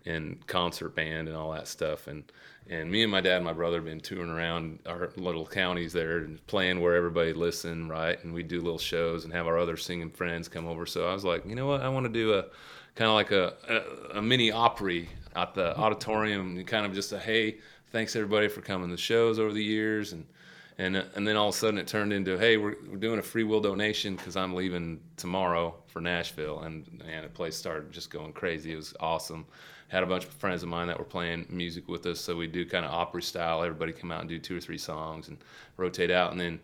and 0.07 0.47
concert 0.47 0.95
band 0.95 1.29
and 1.29 1.37
all 1.37 1.53
that 1.53 1.69
stuff. 1.69 2.07
And 2.07 2.25
and 2.69 2.91
me 2.91 3.03
and 3.03 3.13
my 3.13 3.21
dad 3.21 3.37
and 3.37 3.45
my 3.45 3.53
brother 3.53 3.77
have 3.77 3.85
been 3.85 4.01
touring 4.01 4.31
around 4.31 4.81
our 4.87 5.11
little 5.17 5.47
counties 5.47 5.93
there 5.93 6.19
and 6.19 6.45
playing 6.49 6.81
where 6.81 6.97
everybody 6.97 7.33
listen, 7.33 7.89
right? 7.89 8.23
And 8.25 8.35
we 8.35 8.43
do 8.43 8.61
little 8.61 8.79
shows 8.79 9.25
and 9.25 9.33
have 9.33 9.47
our 9.47 9.57
other 9.57 9.77
singing 9.77 10.11
friends 10.11 10.49
come 10.49 10.67
over. 10.67 10.85
So 10.85 11.09
I 11.09 11.13
was 11.13 11.25
like, 11.25 11.47
you 11.47 11.55
know 11.55 11.67
what? 11.67 11.83
I 11.83 11.89
want 11.89 12.07
to 12.07 12.13
do 12.13 12.35
a 12.35 12.47
kind 12.97 13.09
of 13.09 13.15
like 13.15 13.31
a, 13.31 13.55
a, 14.15 14.19
a 14.19 14.23
mini 14.23 14.51
Opry 14.51 15.09
at 15.37 15.55
the 15.55 15.77
auditorium, 15.79 16.57
and 16.57 16.67
kind 16.67 16.87
of 16.87 16.95
just 16.95 17.13
a 17.13 17.19
hey, 17.19 17.59
thanks 17.93 18.17
everybody 18.17 18.49
for 18.49 18.63
coming 18.63 18.91
to 18.91 18.97
shows 18.97 19.39
over 19.39 19.53
the 19.53 19.63
years, 19.63 20.13
and 20.13 20.27
and 20.79 20.97
and 20.97 21.27
then 21.27 21.37
all 21.37 21.51
of 21.51 21.55
a 21.55 21.59
sudden 21.59 21.79
it 21.79 21.87
turned 21.87 22.13
into 22.13 22.37
hey, 22.37 22.57
we're, 22.57 22.77
we're 22.89 22.97
doing 22.97 23.21
a 23.21 23.23
free 23.23 23.45
will 23.45 23.61
donation 23.61 24.17
because 24.17 24.37
I'm 24.37 24.55
leaving 24.55 24.99
tomorrow 25.17 25.75
for 25.87 26.01
Nashville, 26.01 26.61
and 26.61 26.85
man, 27.05 27.23
the 27.23 27.29
place 27.29 27.55
started 27.55 27.93
just 27.93 28.11
going 28.11 28.33
crazy. 28.33 28.73
It 28.73 28.77
was 28.77 28.95
awesome 28.99 29.47
had 29.89 30.03
a 30.03 30.07
bunch 30.07 30.25
of 30.25 30.31
friends 30.31 30.63
of 30.63 30.69
mine 30.69 30.89
that 30.89 30.99
were 30.99 31.05
playing 31.05 31.47
music 31.49 31.89
with 31.89 32.07
us, 32.07 32.21
so 32.21 32.37
we 32.37 32.47
do 32.47 32.67
kind 32.67 32.85
of 32.85 32.93
Opry 32.93 33.23
style. 33.23 33.63
Everybody 33.63 33.93
come 33.93 34.11
out 34.11 34.21
and 34.21 34.29
do 34.29 34.39
two 34.39 34.57
or 34.57 34.61
three 34.61 34.79
songs 34.79 35.29
and 35.29 35.39
rotate 35.77 36.11
out, 36.11 36.33
and 36.33 36.41
then 36.41 36.61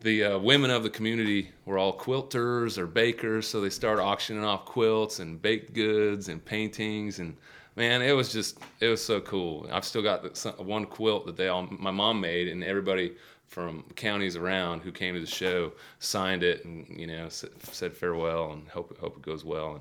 the 0.00 0.24
uh, 0.24 0.38
women 0.38 0.70
of 0.70 0.82
the 0.82 0.90
community 0.90 1.50
were 1.64 1.78
all 1.78 1.96
quilters 1.96 2.76
or 2.76 2.86
bakers, 2.86 3.48
so 3.48 3.60
they 3.60 3.70
started 3.70 4.02
auctioning 4.02 4.44
off 4.44 4.64
quilts 4.64 5.20
and 5.20 5.40
baked 5.40 5.72
goods 5.72 6.28
and 6.28 6.44
paintings 6.44 7.20
and 7.20 7.36
man, 7.76 8.02
it 8.02 8.12
was 8.12 8.32
just 8.32 8.58
it 8.80 8.88
was 8.88 9.04
so 9.04 9.20
cool. 9.20 9.68
I've 9.72 9.84
still 9.84 10.02
got 10.02 10.24
one 10.58 10.86
quilt 10.86 11.26
that 11.26 11.36
they 11.36 11.48
all 11.48 11.62
my 11.70 11.90
mom 11.90 12.20
made, 12.20 12.48
and 12.48 12.62
everybody 12.62 13.14
from 13.46 13.84
counties 13.94 14.36
around 14.36 14.80
who 14.80 14.90
came 14.90 15.14
to 15.14 15.20
the 15.20 15.26
show 15.26 15.72
signed 16.00 16.42
it 16.42 16.64
and 16.64 16.86
you 16.88 17.06
know 17.06 17.28
said 17.28 17.92
farewell 17.92 18.52
and 18.52 18.68
hope 18.68 18.96
hope 18.98 19.16
it 19.16 19.22
goes 19.22 19.44
well. 19.44 19.72
And 19.72 19.80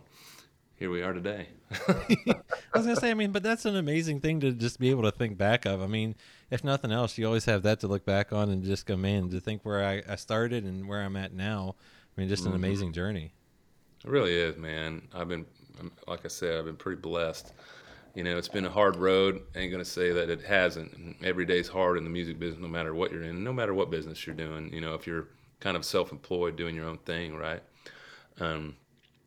here 0.77 0.89
we 0.89 1.01
are 1.01 1.13
today. 1.13 1.47
I 1.87 2.77
was 2.77 2.85
gonna 2.85 2.95
say, 2.95 3.11
I 3.11 3.13
mean, 3.13 3.31
but 3.31 3.43
that's 3.43 3.65
an 3.65 3.75
amazing 3.75 4.21
thing 4.21 4.39
to 4.41 4.51
just 4.51 4.79
be 4.79 4.89
able 4.89 5.03
to 5.03 5.11
think 5.11 5.37
back 5.37 5.65
of. 5.65 5.81
I 5.81 5.87
mean, 5.87 6.15
if 6.49 6.63
nothing 6.63 6.91
else, 6.91 7.17
you 7.17 7.25
always 7.25 7.45
have 7.45 7.63
that 7.63 7.79
to 7.81 7.87
look 7.87 8.05
back 8.05 8.33
on 8.33 8.49
and 8.49 8.63
just 8.63 8.85
go, 8.85 8.97
man, 8.97 9.29
to 9.29 9.39
think 9.39 9.63
where 9.63 9.83
I, 9.83 10.01
I 10.07 10.15
started 10.15 10.63
and 10.63 10.87
where 10.87 11.01
I'm 11.01 11.15
at 11.15 11.33
now. 11.33 11.75
I 12.15 12.21
mean, 12.21 12.29
just 12.29 12.43
an 12.43 12.49
mm-hmm. 12.49 12.63
amazing 12.63 12.93
journey. 12.93 13.33
It 14.03 14.09
really 14.09 14.35
is, 14.35 14.57
man. 14.57 15.07
I've 15.13 15.29
been, 15.29 15.45
like 16.07 16.25
I 16.25 16.27
said, 16.27 16.59
I've 16.59 16.65
been 16.65 16.75
pretty 16.75 17.01
blessed. 17.01 17.53
You 18.15 18.23
know, 18.23 18.37
it's 18.37 18.49
been 18.49 18.65
a 18.65 18.69
hard 18.69 18.95
road. 18.95 19.41
I 19.55 19.59
ain't 19.59 19.71
gonna 19.71 19.85
say 19.85 20.11
that 20.11 20.29
it 20.29 20.41
hasn't. 20.41 21.17
Every 21.23 21.45
day's 21.45 21.67
hard 21.67 21.97
in 21.97 22.03
the 22.03 22.09
music 22.09 22.37
business, 22.39 22.61
no 22.61 22.67
matter 22.67 22.93
what 22.93 23.11
you're 23.11 23.23
in, 23.23 23.43
no 23.43 23.53
matter 23.53 23.73
what 23.73 23.89
business 23.89 24.27
you're 24.27 24.35
doing. 24.35 24.71
You 24.71 24.81
know, 24.81 24.93
if 24.93 25.07
you're 25.07 25.29
kind 25.59 25.77
of 25.77 25.85
self-employed, 25.85 26.55
doing 26.55 26.75
your 26.75 26.85
own 26.85 26.99
thing, 26.99 27.35
right? 27.35 27.63
Um, 28.39 28.75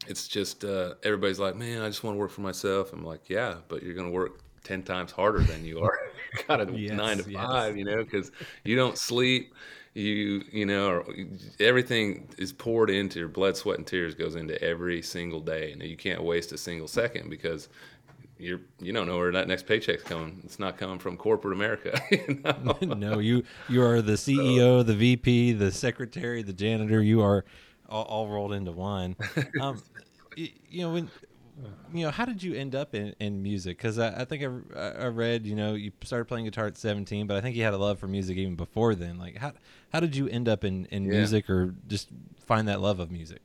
it's 0.07 0.29
just 0.29 0.64
uh, 0.64 0.95
everybody's 1.03 1.38
like, 1.38 1.57
man, 1.57 1.83
I 1.83 1.88
just 1.88 2.05
want 2.05 2.14
to 2.14 2.19
work 2.19 2.31
for 2.31 2.40
myself. 2.40 2.92
I'm 2.92 3.05
like, 3.05 3.29
yeah, 3.29 3.57
but 3.69 3.83
you're 3.83 3.95
going 3.95 4.07
to 4.07 4.12
work 4.12 4.40
10 4.64 4.83
times 4.83 5.12
harder 5.12 5.40
than 5.40 5.64
you 5.64 5.81
are. 5.81 5.99
you 6.33 6.45
got 6.47 6.69
a 6.69 6.73
yes, 6.73 6.92
nine 6.92 7.19
to 7.19 7.31
yes. 7.31 7.45
five, 7.45 7.77
you 7.77 7.85
know, 7.85 8.03
because 8.03 8.33
you 8.64 8.77
don't 8.77 8.99
sleep. 8.99 9.55
You, 9.95 10.45
you 10.53 10.66
know, 10.66 11.05
everything 11.59 12.29
is 12.37 12.53
poured 12.53 12.90
into 12.90 13.19
your 13.19 13.29
blood, 13.29 13.57
sweat, 13.57 13.79
and 13.79 13.87
tears 13.87 14.14
goes 14.14 14.35
into 14.35 14.62
every 14.62 15.01
single 15.01 15.40
day. 15.40 15.73
And 15.73 15.83
you 15.83 15.97
can't 15.97 16.23
waste 16.23 16.53
a 16.53 16.59
single 16.59 16.87
second 16.87 17.31
because 17.31 17.71
you're 18.38 18.61
you 18.79 18.92
don't 18.92 19.07
know 19.07 19.16
where 19.16 19.33
that 19.33 19.49
next 19.49 19.66
paycheck's 19.66 20.03
coming. 20.03 20.40
It's 20.45 20.59
not 20.59 20.77
coming 20.77 20.99
from 20.99 21.16
corporate 21.16 21.55
America. 21.55 21.99
You 22.11 22.40
know? 22.45 22.77
no, 22.95 23.19
you 23.19 23.45
you 23.69 23.83
are 23.83 24.03
the 24.03 24.12
CEO, 24.12 24.85
the 24.85 24.95
VP, 24.95 25.55
the 25.55 25.73
secretary, 25.73 26.42
the 26.42 26.53
janitor. 26.53 27.03
You 27.03 27.23
are 27.23 27.45
all, 27.88 28.05
all 28.05 28.29
rolled 28.29 28.53
into 28.53 28.72
one. 28.72 29.16
Um, 29.61 29.83
you, 30.37 30.49
you 30.68 30.83
know 30.83 30.92
when 30.92 31.11
you 31.92 32.05
know 32.05 32.11
how 32.11 32.25
did 32.25 32.42
you 32.42 32.55
end 32.55 32.75
up 32.75 32.94
in, 32.94 33.14
in 33.18 33.42
music 33.42 33.79
because 33.79 33.99
I, 33.99 34.20
I, 34.20 34.25
think 34.25 34.42
I, 34.77 34.79
I 34.79 35.07
read 35.07 35.46
you 35.46 35.55
know 35.55 35.75
you 35.75 35.90
started 36.03 36.27
playing 36.27 36.44
guitar 36.44 36.66
at 36.66 36.77
17 36.77 37.27
but 37.27 37.37
i 37.37 37.40
think 37.40 37.57
you 37.57 37.64
had 37.64 37.72
a 37.72 37.79
love 37.79 37.99
for 37.99 38.07
music 38.07 38.37
even 38.37 38.57
before 38.57 38.94
then 38.94 39.18
like 39.18 39.38
how 39.38 39.53
how 39.90 40.01
did 40.01 40.14
you 40.14 40.29
end 40.29 40.51
up 40.51 40.64
in, 40.64 40.85
in 40.87 41.05
yeah. 41.05 41.12
music 41.12 41.49
or 41.49 41.75
just 41.87 42.09
find 42.44 42.68
that 42.68 42.83
love 42.83 43.01
of 43.01 43.11
music 43.11 43.40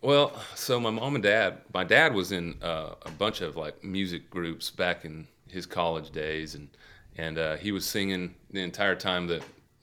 Well, 0.00 0.40
so 0.54 0.78
my 0.78 0.90
mom 0.90 1.16
and 1.16 1.24
dad, 1.24 1.58
my 1.74 1.82
dad 1.82 2.14
was 2.14 2.30
in 2.30 2.54
uh, 2.62 2.94
a 3.02 3.10
bunch 3.10 3.40
of 3.40 3.56
like 3.56 3.82
music 3.82 4.30
groups 4.30 4.70
back 4.70 5.04
in 5.04 5.26
his 5.48 5.66
college 5.66 6.10
days, 6.10 6.54
and 6.54 6.68
and 7.16 7.36
uh, 7.36 7.56
he 7.56 7.72
was 7.72 7.84
singing 7.84 8.34
the 8.52 8.62
entire 8.62 8.94
time 8.94 9.26
that 9.26 9.42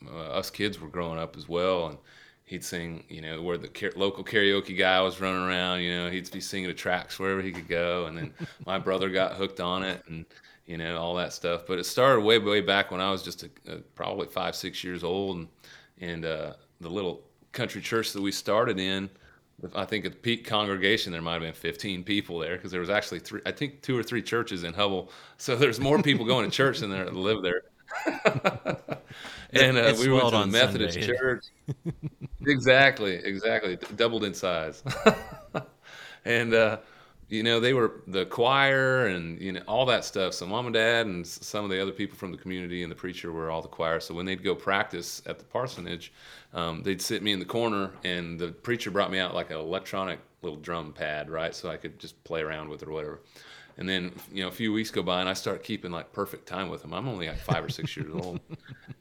uh, 0.10 0.40
us 0.40 0.50
kids 0.50 0.80
were 0.80 0.88
growing 0.88 1.20
up 1.20 1.36
as 1.36 1.50
well, 1.50 1.88
and 1.88 1.98
he'd 2.46 2.64
sing, 2.64 3.04
you 3.10 3.22
know, 3.22 3.42
where 3.42 3.58
the 3.58 3.68
car- 3.68 3.92
local 3.96 4.24
karaoke 4.24 4.78
guy 4.78 5.02
was 5.02 5.20
running 5.20 5.42
around, 5.42 5.82
you 5.82 5.96
know, 5.96 6.10
he'd 6.10 6.32
be 6.32 6.40
singing 6.40 6.68
the 6.68 6.74
tracks 6.74 7.20
wherever 7.20 7.42
he 7.42 7.52
could 7.52 7.68
go, 7.68 8.06
and 8.06 8.18
then 8.18 8.34
my 8.66 8.78
brother 8.78 9.10
got 9.10 9.34
hooked 9.34 9.60
on 9.60 9.84
it, 9.84 10.04
and 10.08 10.26
you 10.66 10.78
know 10.78 10.98
all 10.98 11.16
that 11.16 11.34
stuff. 11.34 11.64
But 11.68 11.80
it 11.80 11.86
started 11.86 12.22
way 12.22 12.40
way 12.40 12.62
back 12.62 12.92
when 12.92 13.02
I 13.02 13.12
was 13.12 13.24
just 13.24 13.44
a, 13.44 13.50
a, 13.68 13.78
probably 13.96 14.28
five 14.28 14.56
six 14.56 14.84
years 14.84 15.04
old, 15.04 15.38
and 15.38 15.48
and 16.00 16.26
uh, 16.26 16.54
the 16.82 16.90
little 16.90 17.24
country 17.52 17.82
church 17.82 18.12
that 18.14 18.22
we 18.22 18.32
started 18.32 18.80
in 18.80 19.10
I 19.74 19.86
think 19.86 20.06
at 20.06 20.12
the 20.12 20.18
peak 20.18 20.46
congregation 20.46 21.12
there 21.12 21.22
might 21.22 21.34
have 21.34 21.42
been 21.42 21.54
15 21.54 22.04
people 22.04 22.40
there 22.40 22.58
because 22.58 22.72
there 22.72 22.82
was 22.82 22.90
actually 22.90 23.20
three, 23.20 23.42
I 23.46 23.52
think 23.52 23.82
two 23.82 23.98
or 23.98 24.04
three 24.04 24.22
churches 24.22 24.64
in 24.64 24.74
Hubbell. 24.74 25.10
So 25.38 25.56
there's 25.56 25.80
more 25.80 26.02
people 26.02 26.26
going 26.26 26.50
to 26.50 26.56
church 26.56 26.80
than 26.80 26.90
there 26.90 27.10
live 27.10 27.42
there. 27.42 27.62
and 29.52 29.78
uh, 29.78 29.94
we 30.00 30.12
went 30.12 30.30
to 30.30 30.40
the 30.40 30.48
Methodist 30.48 30.94
Sunday. 30.94 31.18
church. 31.18 31.46
exactly, 32.46 33.16
exactly, 33.16 33.78
doubled 33.96 34.24
in 34.24 34.34
size. 34.34 34.84
and 36.26 36.54
uh, 36.54 36.78
you 37.30 37.44
know 37.44 37.60
they 37.60 37.74
were 37.74 38.02
the 38.08 38.26
choir 38.26 39.08
and 39.08 39.42
you 39.42 39.52
know 39.52 39.62
all 39.68 39.86
that 39.86 40.06
stuff. 40.06 40.34
So 40.34 40.46
mom 40.46 40.66
and 40.66 40.74
dad 40.74 41.06
and 41.06 41.26
some 41.26 41.64
of 41.64 41.72
the 41.72 41.82
other 41.82 41.92
people 41.92 42.18
from 42.18 42.32
the 42.32 42.38
community 42.38 42.84
and 42.84 42.92
the 42.92 42.96
preacher 42.96 43.32
were 43.32 43.50
all 43.50 43.62
the 43.62 43.68
choir. 43.68 44.00
So 44.00 44.14
when 44.14 44.26
they'd 44.26 44.44
go 44.44 44.56
practice 44.56 45.22
at 45.26 45.40
the 45.40 45.46
parsonage 45.46 46.12
um, 46.56 46.82
they'd 46.84 47.02
sit 47.02 47.22
me 47.22 47.34
in 47.34 47.40
the 47.40 47.46
corner, 47.46 47.92
and 48.06 48.40
the 48.40 48.48
preacher 48.48 48.90
brought 48.90 49.12
me 49.12 49.20
out 49.20 49.36
like 49.36 49.52
an 49.52 49.58
electronic 49.58 50.20
little 50.42 50.58
drum 50.58 50.94
pad, 50.94 51.30
right, 51.30 51.54
so 51.54 51.70
I 51.70 51.76
could 51.76 52.00
just 52.00 52.22
play 52.24 52.42
around 52.42 52.70
with 52.70 52.82
it 52.82 52.88
or 52.88 52.94
whatever. 52.94 53.20
And 53.78 53.90
then, 53.90 54.14
you 54.32 54.42
know, 54.42 54.48
a 54.48 54.54
few 54.54 54.72
weeks 54.72 54.90
go 54.90 55.04
by, 55.04 55.20
and 55.20 55.28
I 55.28 55.34
start 55.34 55.64
keeping 55.64 55.92
like 55.92 56.14
perfect 56.14 56.48
time 56.48 56.70
with 56.70 56.84
him. 56.84 56.94
I'm 56.94 57.08
only 57.08 57.28
like 57.28 57.40
five 57.40 57.64
or 57.64 57.70
six 57.70 57.96
years 57.98 58.12
old, 58.22 58.40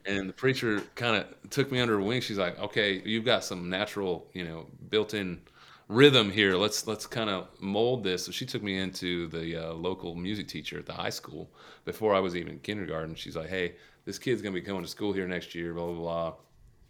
and 0.05 0.29
the 0.29 0.33
preacher 0.33 0.83
kind 0.97 1.17
of 1.17 1.51
took 1.51 1.71
me 1.71 1.81
under 1.81 1.95
her 1.95 2.01
wing. 2.01 2.21
She's 2.21 2.39
like, 2.39 2.59
"Okay, 2.59 3.01
you've 3.05 3.25
got 3.25 3.45
some 3.45 3.71
natural, 3.71 4.27
you 4.33 4.45
know, 4.45 4.67
built-in 4.91 5.41
rhythm 5.89 6.31
here. 6.31 6.57
Let's 6.57 6.89
let's 6.89 7.07
kind 7.07 7.31
of 7.31 7.49
mold 7.61 8.03
this." 8.03 8.27
So 8.27 8.33
she 8.33 8.47
took 8.47 8.63
me 8.63 8.79
into 8.79 9.29
the 9.29 9.69
uh, 9.69 9.75
local 9.75 10.17
music 10.17 10.49
teacher 10.49 10.79
at 10.79 10.87
the 10.87 10.93
high 10.93 11.11
school 11.11 11.51
before 11.85 12.15
I 12.15 12.19
was 12.19 12.35
even 12.35 12.55
in 12.55 12.59
kindergarten. 12.59 13.15
She's 13.15 13.37
like, 13.37 13.49
"Hey, 13.49 13.77
this 14.05 14.19
kid's 14.19 14.43
gonna 14.43 14.55
be 14.55 14.61
coming 14.61 14.83
to 14.83 14.89
school 14.89 15.13
here 15.13 15.29
next 15.29 15.55
year. 15.55 15.73
Blah 15.73 15.87
blah 15.87 15.95
blah." 15.95 16.35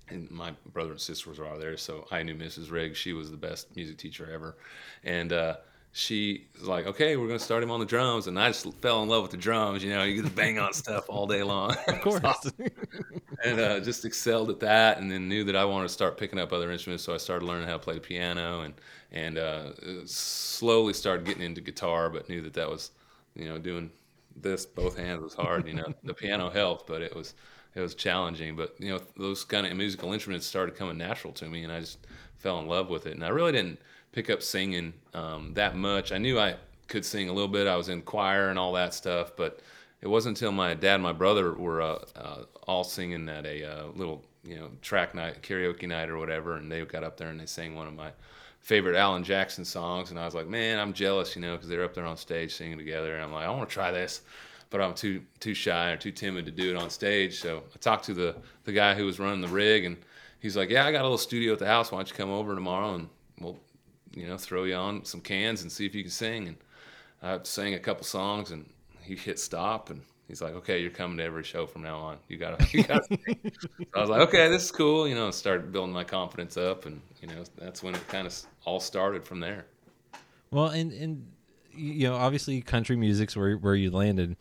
and 0.09 0.31
my 0.31 0.53
brother 0.73 0.93
and 0.93 1.01
sisters 1.01 1.39
were 1.39 1.47
all 1.47 1.59
there, 1.59 1.77
so 1.77 2.07
I 2.11 2.23
knew 2.23 2.35
Mrs. 2.35 2.71
Riggs. 2.71 2.99
She 2.99 3.13
was 3.13 3.31
the 3.31 3.37
best 3.37 3.75
music 3.75 3.97
teacher 3.97 4.31
ever, 4.31 4.57
and 5.03 5.33
uh, 5.33 5.57
she 5.97 6.49
was 6.59 6.67
like, 6.67 6.87
"Okay, 6.89 7.17
we're 7.17 7.29
gonna 7.29 7.39
start 7.39 7.63
him 7.63 7.71
on 7.71 7.79
the 7.79 7.87
drums," 7.87 8.27
and 8.27 8.37
I 8.39 8.49
just 8.49 8.67
fell 8.83 9.03
in 9.05 9.09
love 9.09 9.23
with 9.23 9.31
the 9.31 9.37
drums. 9.37 9.85
You 9.85 9.91
know, 9.91 10.03
you 10.03 10.17
get 10.21 10.29
to 10.29 10.35
bang 10.35 10.59
on 10.59 10.73
stuff 10.73 11.05
all 11.09 11.27
day 11.29 11.45
long. 11.45 11.77
Of 11.89 12.01
course, 12.01 12.51
and 13.45 13.61
uh, 13.61 13.79
just 13.81 14.05
excelled 14.05 14.51
at 14.51 14.59
that, 14.61 14.99
and 14.99 15.11
then 15.11 15.29
knew 15.29 15.45
that 15.45 15.55
I 15.55 15.65
wanted 15.65 15.85
to 15.89 15.95
start 15.95 16.19
picking 16.19 16.41
up 16.41 16.53
other 16.53 16.73
instruments. 16.73 17.05
So 17.05 17.15
I 17.15 17.19
started 17.19 17.47
learning 17.47 17.69
how 17.69 17.75
to 17.75 17.79
play 17.79 17.95
the 17.95 18.01
piano, 18.01 18.63
and 18.63 18.75
and 19.13 19.39
uh, 19.39 19.73
slowly 20.05 20.93
started 20.95 21.25
getting 21.27 21.45
into 21.45 21.61
guitar, 21.61 22.11
but 22.11 22.29
knew 22.29 22.41
that 22.43 22.55
that 22.55 22.69
was, 22.69 22.91
you 23.37 23.45
know, 23.49 23.59
doing 23.59 23.91
this 24.37 24.67
both 24.67 24.97
hands 24.97 25.23
was 25.23 25.35
hard. 25.35 25.69
You 25.69 25.75
know, 25.75 25.95
the 26.03 26.15
piano 26.15 26.51
helped, 26.51 26.89
but 26.89 27.03
it 27.03 27.15
was 27.15 27.35
it 27.77 27.81
was 27.81 27.95
challenging. 27.95 28.57
But 28.57 28.75
you 28.81 28.91
know, 28.91 29.01
those 29.17 29.45
kind 29.45 29.65
of 29.65 29.77
musical 29.77 30.13
instruments 30.13 30.45
started 30.47 30.75
coming 30.75 30.99
natural 30.99 31.33
to 31.35 31.47
me, 31.49 31.63
and 31.63 31.73
I 31.73 31.79
just 31.81 32.07
fell 32.39 32.59
in 32.59 32.67
love 32.67 32.91
with 32.91 33.07
it. 33.07 33.15
And 33.15 33.25
I 33.25 33.29
really 33.29 33.53
didn't 33.53 33.79
pick 34.15 34.31
up 34.31 34.43
singing 34.43 34.95
um, 35.13 35.53
that 35.55 35.75
much. 35.75 36.13
I 36.13 36.19
knew 36.19 36.39
I 36.39 36.55
could 36.87 37.05
sing 37.05 37.29
a 37.29 37.33
little 37.33 37.49
bit. 37.49 37.67
I 37.67 37.77
was 37.77 37.89
in 37.89 38.01
choir 38.01 38.49
and 38.49 38.59
all 38.59 38.73
that 38.75 38.95
stuff, 38.95 39.33
but 39.37 39.59
it 40.01 40.07
wasn't 40.07 40.39
until 40.39 40.53
my 40.53 40.73
dad 40.73 40.95
and 40.95 41.03
my 41.03 41.13
brother 41.13 41.53
were 41.53 41.83
uh, 41.83 41.99
uh, 42.15 42.45
all 42.69 42.85
singing 42.85 43.29
at 43.29 43.45
a 43.45 43.65
uh, 43.65 43.87
little 43.97 44.25
you 44.45 44.55
know 44.55 44.71
track 44.83 45.17
night, 45.17 45.43
karaoke 45.43 45.89
night 45.89 46.09
or 46.09 46.17
whatever, 46.17 46.57
and 46.57 46.71
they 46.71 46.85
got 46.85 47.03
up 47.03 47.17
there 47.17 47.29
and 47.29 47.41
they 47.41 47.47
sang 47.47 47.75
one 47.75 47.89
of 47.89 47.95
my 47.95 48.11
favorite 48.61 48.97
Alan 48.97 49.25
Jackson 49.25 49.65
songs, 49.65 50.11
and 50.11 50.19
I 50.19 50.25
was 50.25 50.35
like, 50.35 50.47
man, 50.47 50.79
I'm 50.79 50.93
jealous, 50.93 51.35
you 51.35 51.43
know, 51.43 51.53
because 51.57 51.69
they're 51.69 51.85
up 51.85 51.93
there 51.93 52.07
on 52.07 52.17
stage 52.17 52.55
singing 52.55 52.79
together, 52.79 53.15
and 53.15 53.25
I'm 53.25 53.33
like, 53.33 53.47
I 53.47 53.51
want 53.51 53.69
to 53.69 53.75
try 53.75 53.91
this 53.91 54.23
but 54.71 54.81
I'm 54.81 54.95
too 54.95 55.23
too 55.39 55.55
shy 55.55 55.91
or 55.91 55.97
too 55.97 56.11
timid 56.11 56.47
to 56.47 56.51
do 56.51 56.71
it 56.71 56.77
on 56.77 56.91
stage. 56.91 57.39
So 57.41 57.63
I 57.73 57.79
talked 57.79 58.07
to 58.07 58.15
the 58.15 58.35
the 58.65 58.73
guy 58.73 58.95
who 58.95 59.05
was 59.07 59.21
running 59.21 59.41
the 59.41 59.47
rig, 59.47 59.85
and 59.85 59.97
he's 60.41 60.57
like, 60.57 60.69
"Yeah, 60.69 60.85
I 60.85 60.91
got 60.91 61.03
a 61.03 61.05
little 61.05 61.17
studio 61.17 61.53
at 61.53 61.61
the 61.61 61.67
house. 61.67 61.93
Why 61.93 61.99
don't 61.99 62.11
you 62.11 62.17
come 62.17 62.31
over 62.31 62.57
tomorrow 62.57 62.95
and 62.95 63.09
we'll, 63.39 63.59
you 64.15 64.27
know, 64.27 64.37
throw 64.37 64.65
you 64.65 64.75
on 64.75 65.05
some 65.05 65.21
cans 65.21 65.63
and 65.63 65.71
see 65.71 65.87
if 65.87 65.95
you 65.95 66.03
can 66.03 66.11
sing." 66.11 66.49
And 66.49 66.57
I 67.23 67.39
sang 67.43 67.75
a 67.75 67.79
couple 67.79 68.05
songs, 68.05 68.51
and 68.51 68.69
he 69.03 69.17
hit 69.17 69.39
stop, 69.39 69.91
and 69.91 70.03
he's 70.29 70.43
like, 70.43 70.55
"Okay, 70.55 70.81
you're 70.81 70.91
coming 70.91 71.19
to 71.19 71.25
every 71.25 71.45
show 71.45 71.67
from 71.67 71.83
now 71.83 71.99
on. 71.99 72.19
You 72.29 72.37
gotta, 72.37 72.67
you 72.77 72.85
gotta." 72.85 73.05
so 73.05 73.17
I 73.95 74.01
was 74.01 74.11
like, 74.11 74.21
"Okay, 74.29 74.49
this 74.49 74.65
is 74.65 74.71
cool." 74.71 75.09
You 75.09 75.15
know, 75.15 75.31
started 75.31 75.73
building 75.73 75.93
my 75.93 76.05
confidence 76.05 76.57
up, 76.57 76.87
and 76.87 77.01
you 77.21 77.29
know, 77.29 77.45
that's 77.57 77.83
when 77.83 77.95
it 77.95 78.07
kind 78.09 78.27
of 78.27 78.35
all 78.65 78.81
started 78.81 79.25
from 79.25 79.41
there. 79.41 79.67
Well, 80.51 80.69
and 80.69 80.93
and 80.93 81.27
you 81.73 82.09
know, 82.09 82.15
obviously 82.15 82.61
country 82.63 82.97
music's 82.97 83.37
where 83.37 83.57
where 83.57 83.75
you 83.75 83.91
landed, 83.91 84.37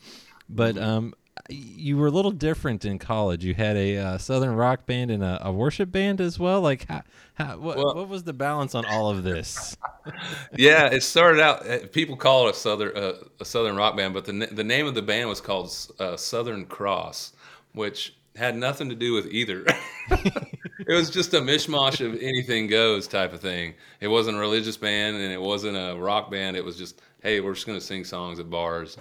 but 0.49 0.75
mm-hmm. 0.75 0.83
um, 0.83 1.13
you 1.49 1.97
were 1.97 2.07
a 2.07 2.11
little 2.11 2.31
different 2.31 2.85
in 2.85 2.99
college. 2.99 3.43
You 3.43 3.53
had 3.53 3.75
a 3.75 3.97
uh, 3.97 4.17
southern 4.17 4.55
rock 4.55 4.85
band 4.85 5.11
and 5.11 5.21
a, 5.21 5.47
a, 5.47 5.51
worship 5.51 5.91
band 5.91 6.21
as 6.21 6.39
well. 6.39 6.61
Like, 6.61 6.87
how, 6.87 7.01
how 7.35 7.57
what, 7.57 7.77
well, 7.77 7.95
what 7.95 8.07
was 8.07 8.23
the 8.23 8.33
balance 8.33 8.73
on 8.75 8.85
all 8.85 9.09
of 9.09 9.23
this? 9.23 9.75
yeah, 10.55 10.85
it 10.87 11.03
started 11.03 11.41
out. 11.41 11.67
Eh, 11.67 11.87
people 11.91 12.15
call 12.15 12.47
it 12.47 12.51
a 12.51 12.53
southern 12.57 12.95
uh, 12.95 13.13
a 13.39 13.45
southern 13.45 13.75
rock 13.75 13.97
band, 13.97 14.13
but 14.13 14.25
the 14.25 14.47
the 14.51 14.63
name 14.63 14.87
of 14.87 14.95
the 14.95 15.01
band 15.01 15.27
was 15.27 15.41
called 15.41 15.75
uh, 15.99 16.15
Southern 16.15 16.65
Cross, 16.65 17.33
which 17.73 18.15
had 18.35 18.55
nothing 18.55 18.89
to 18.89 18.95
do 18.95 19.13
with 19.13 19.27
either. 19.27 19.65
it 20.09 20.93
was 20.93 21.09
just 21.09 21.33
a 21.33 21.39
mishmash 21.39 22.05
of 22.05 22.15
anything 22.21 22.67
goes 22.67 23.07
type 23.07 23.33
of 23.33 23.41
thing. 23.41 23.73
It 23.99 24.07
wasn't 24.07 24.37
a 24.37 24.39
religious 24.39 24.77
band 24.77 25.17
and 25.17 25.31
it 25.31 25.41
wasn't 25.41 25.77
a 25.77 25.95
rock 25.99 26.31
band. 26.31 26.57
It 26.57 26.65
was 26.65 26.77
just 26.77 27.01
hey, 27.23 27.39
we're 27.39 27.53
just 27.53 27.65
going 27.65 27.79
to 27.79 27.85
sing 27.85 28.03
songs 28.03 28.39
at 28.39 28.49
bars. 28.49 28.97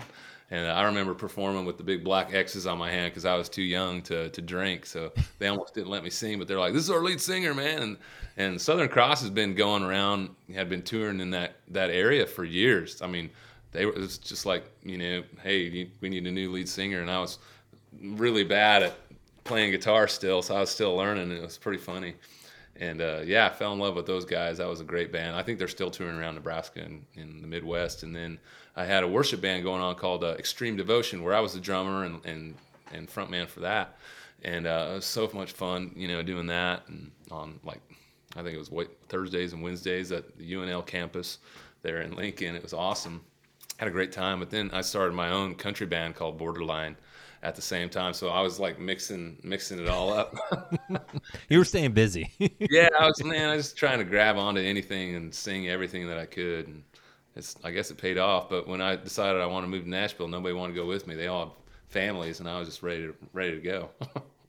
And 0.51 0.71
I 0.71 0.83
remember 0.85 1.15
performing 1.15 1.65
with 1.65 1.77
the 1.77 1.83
big 1.83 2.05
black 2.05 2.33
X's 2.33 2.67
on 2.67 2.79
my 2.79 2.91
hand 2.91 3.11
because 3.11 3.25
I 3.25 3.37
was 3.37 3.49
too 3.49 3.63
young 3.63 4.03
to, 4.03 4.29
to 4.29 4.43
drink. 4.43 4.87
So 4.87 5.13
they 5.39 5.49
almost 5.49 5.75
didn't 5.75 5.89
let 5.89 6.05
me 6.05 6.11
sing, 6.11 6.39
but 6.39 6.47
they're 6.47 6.61
like, 6.61 6.73
this 6.73 6.85
is 6.85 6.91
our 6.91 7.03
lead 7.03 7.21
singer, 7.21 7.55
man. 7.55 7.83
And, 7.83 7.97
and 8.37 8.61
Southern 8.61 8.89
Cross 8.89 9.23
has 9.23 9.31
been 9.31 9.55
going 9.55 9.83
around, 9.83 10.29
had 10.55 10.69
been 10.69 10.83
touring 10.83 11.21
in 11.21 11.31
that, 11.31 11.57
that 11.69 11.91
area 11.91 12.27
for 12.27 12.45
years. 12.45 13.01
I 13.03 13.07
mean, 13.07 13.31
they 13.73 13.87
were, 13.87 13.93
it 13.93 13.99
was 13.99 14.19
just 14.19 14.45
like, 14.47 14.65
you 14.85 14.99
know, 14.99 15.23
hey, 15.43 15.89
we 16.01 16.11
need 16.11 16.27
a 16.27 16.31
new 16.31 16.53
lead 16.53 16.69
singer. 16.69 17.01
And 17.01 17.11
I 17.11 17.19
was 17.19 17.39
really 18.01 18.45
bad 18.45 18.83
at 18.83 18.95
playing 19.45 19.73
guitar 19.73 20.09
still. 20.09 20.43
So 20.43 20.57
I 20.57 20.61
was 20.61 20.71
still 20.71 20.97
learning. 20.97 21.31
And 21.31 21.33
it 21.33 21.43
was 21.43 21.59
pretty 21.59 21.79
funny 21.79 22.15
and 22.77 23.01
uh, 23.01 23.21
yeah, 23.25 23.47
I 23.47 23.51
fell 23.51 23.73
in 23.73 23.79
love 23.79 23.97
with 23.97 24.07
those 24.07 24.25
guys. 24.25 24.59
That 24.59 24.69
was 24.69 24.81
a 24.81 24.85
great 24.85 25.13
band. 25.13 25.37
I 25.37 25.43
think 25.43 25.59
they're 25.59 25.69
still 25.69 25.91
touring 25.91 26.17
around 26.17 26.35
Nebraska 26.35 26.81
and 26.81 27.05
in 27.15 27.43
the 27.43 27.47
Midwest. 27.47 28.03
And 28.03 28.15
then 28.15 28.39
I 28.77 28.85
had 28.85 29.05
a 29.05 29.09
worship 29.09 29.41
band 29.41 29.63
going 29.63 29.83
on 29.83 29.95
called 29.95 30.25
uh, 30.25 30.35
Extreme 30.39 30.77
Devotion, 30.77 31.23
where 31.23 31.35
I 31.35 31.41
was 31.41 31.55
the 31.55 31.61
drummer 31.61 32.05
and 32.05 32.25
and, 32.25 32.55
and 32.93 33.09
frontman 33.09 33.47
for 33.47 33.61
that. 33.61 33.99
And 34.43 34.67
uh, 34.67 34.89
it 34.91 34.95
was 34.95 35.05
so 35.05 35.31
much 35.35 35.53
fun, 35.53 35.93
you 35.95 36.09
know, 36.09 36.23
doing 36.23 36.47
that 36.47 36.83
and 36.89 37.11
on 37.31 37.61
like 37.63 37.81
I 38.35 38.43
think 38.43 38.57
it 38.57 38.59
was 38.59 38.89
Thursdays 39.09 39.53
and 39.53 39.63
Wednesdays 39.63 40.11
at 40.11 40.37
the 40.39 40.53
UNL 40.53 40.85
campus 40.85 41.39
there 41.83 42.01
in 42.01 42.17
Lincoln. 42.17 42.57
It 42.57 42.63
was 42.63 42.73
awesome. 42.73 43.21
Had 43.77 43.89
a 43.89 43.93
great 43.93 44.13
time. 44.13 44.39
But 44.39 44.51
then 44.51 44.71
I 44.73 44.81
started 44.81 45.13
my 45.13 45.31
own 45.31 45.55
country 45.55 45.87
band 45.87 46.15
called 46.15 46.39
Borderline 46.39 46.97
at 47.43 47.57
the 47.57 47.63
same 47.63 47.89
time. 47.89 48.13
So 48.13 48.29
I 48.29 48.41
was 48.41 48.61
like 48.61 48.79
mixing 48.79 49.39
mixing 49.43 49.79
it 49.79 49.89
all 49.89 50.13
up. 50.13 50.37
you 51.49 51.59
were 51.59 51.65
staying 51.65 51.93
busy. 51.93 52.31
yeah, 52.39 52.89
I 52.99 53.07
was 53.07 53.23
man, 53.25 53.51
I 53.51 53.57
was 53.57 53.73
trying 53.73 53.99
to 53.99 54.05
grab 54.05 54.37
onto 54.37 54.61
anything 54.61 55.17
and 55.17 55.35
sing 55.35 55.69
everything 55.69 56.07
that 56.09 56.19
I 56.19 56.27
could 56.27 56.69
and 56.69 56.83
it's 57.35 57.57
I 57.65 57.71
guess 57.71 57.91
it 57.91 57.99
paid 57.99 58.19
off. 58.19 58.49
But 58.49 58.69
when 58.69 58.81
I 58.81 58.97
decided 58.97 59.41
I 59.41 59.47
want 59.47 59.65
to 59.65 59.69
move 59.69 59.85
to 59.85 59.91
Nashville, 59.91 60.29
nobody 60.29 60.55
wanted 60.55 60.75
to 60.75 60.81
go 60.81 60.87
with 60.87 61.07
me. 61.07 61.15
They 61.15 61.27
all 61.27 61.47
had 61.47 61.53
families 61.89 62.41
and 62.41 62.49
I 62.49 62.59
was 62.59 62.69
just 62.69 62.83
ready 62.83 63.07
to 63.07 63.15
ready 63.33 63.53
to 63.53 63.61
go. 63.61 63.91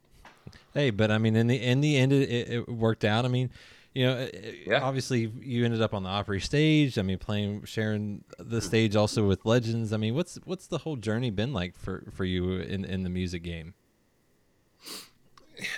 hey, 0.74 0.92
but 0.92 1.10
I 1.10 1.18
mean 1.18 1.36
in 1.36 1.48
the 1.48 1.62
in 1.62 1.82
the 1.82 1.98
end 1.98 2.14
it, 2.14 2.30
it 2.30 2.70
worked 2.70 3.06
out. 3.06 3.26
I 3.26 3.28
mean, 3.28 3.50
you 3.94 4.06
know, 4.06 4.14
uh, 4.14 4.28
yeah. 4.66 4.82
obviously 4.82 5.32
you 5.42 5.66
ended 5.66 5.82
up 5.82 5.94
on 5.94 6.04
the 6.04 6.10
Opry 6.10 6.42
stage. 6.42 6.98
I 6.98 7.04
mean, 7.04 7.20
playing, 7.20 7.66
sharing 7.66 8.24
the 8.38 8.44
mm-hmm. 8.44 8.60
stage 8.60 8.96
also 8.96 9.28
with 9.28 9.46
legends. 9.46 9.94
I 9.94 9.98
mean, 9.98 10.16
what's 10.16 10.40
what's 10.46 10.68
the 10.68 10.80
whole 10.80 10.96
journey 10.96 11.30
been 11.30 11.54
like 11.54 11.78
for 11.78 12.04
for 12.12 12.26
you 12.26 12.54
in 12.54 12.86
in 12.86 13.04
the 13.04 13.10
music 13.10 13.44
game? 13.44 13.76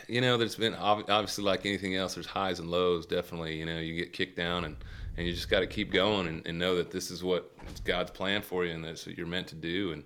You 0.07 0.21
know, 0.21 0.37
there's 0.37 0.55
been 0.55 0.73
obviously 0.73 1.43
like 1.43 1.65
anything 1.65 1.95
else. 1.95 2.13
There's 2.13 2.25
highs 2.25 2.59
and 2.59 2.71
lows. 2.71 3.05
Definitely, 3.05 3.57
you 3.57 3.65
know, 3.65 3.79
you 3.79 3.95
get 3.95 4.13
kicked 4.13 4.37
down 4.37 4.63
and 4.63 4.77
and 5.17 5.27
you 5.27 5.33
just 5.33 5.49
got 5.49 5.59
to 5.59 5.67
keep 5.67 5.91
going 5.91 6.27
and, 6.27 6.45
and 6.45 6.57
know 6.57 6.75
that 6.75 6.91
this 6.91 7.11
is 7.11 7.23
what 7.23 7.51
God's 7.83 8.11
plan 8.11 8.41
for 8.41 8.65
you 8.65 8.73
and 8.73 8.83
that's 8.83 9.05
what 9.05 9.17
you're 9.17 9.27
meant 9.27 9.47
to 9.47 9.55
do 9.55 9.91
and 9.91 10.03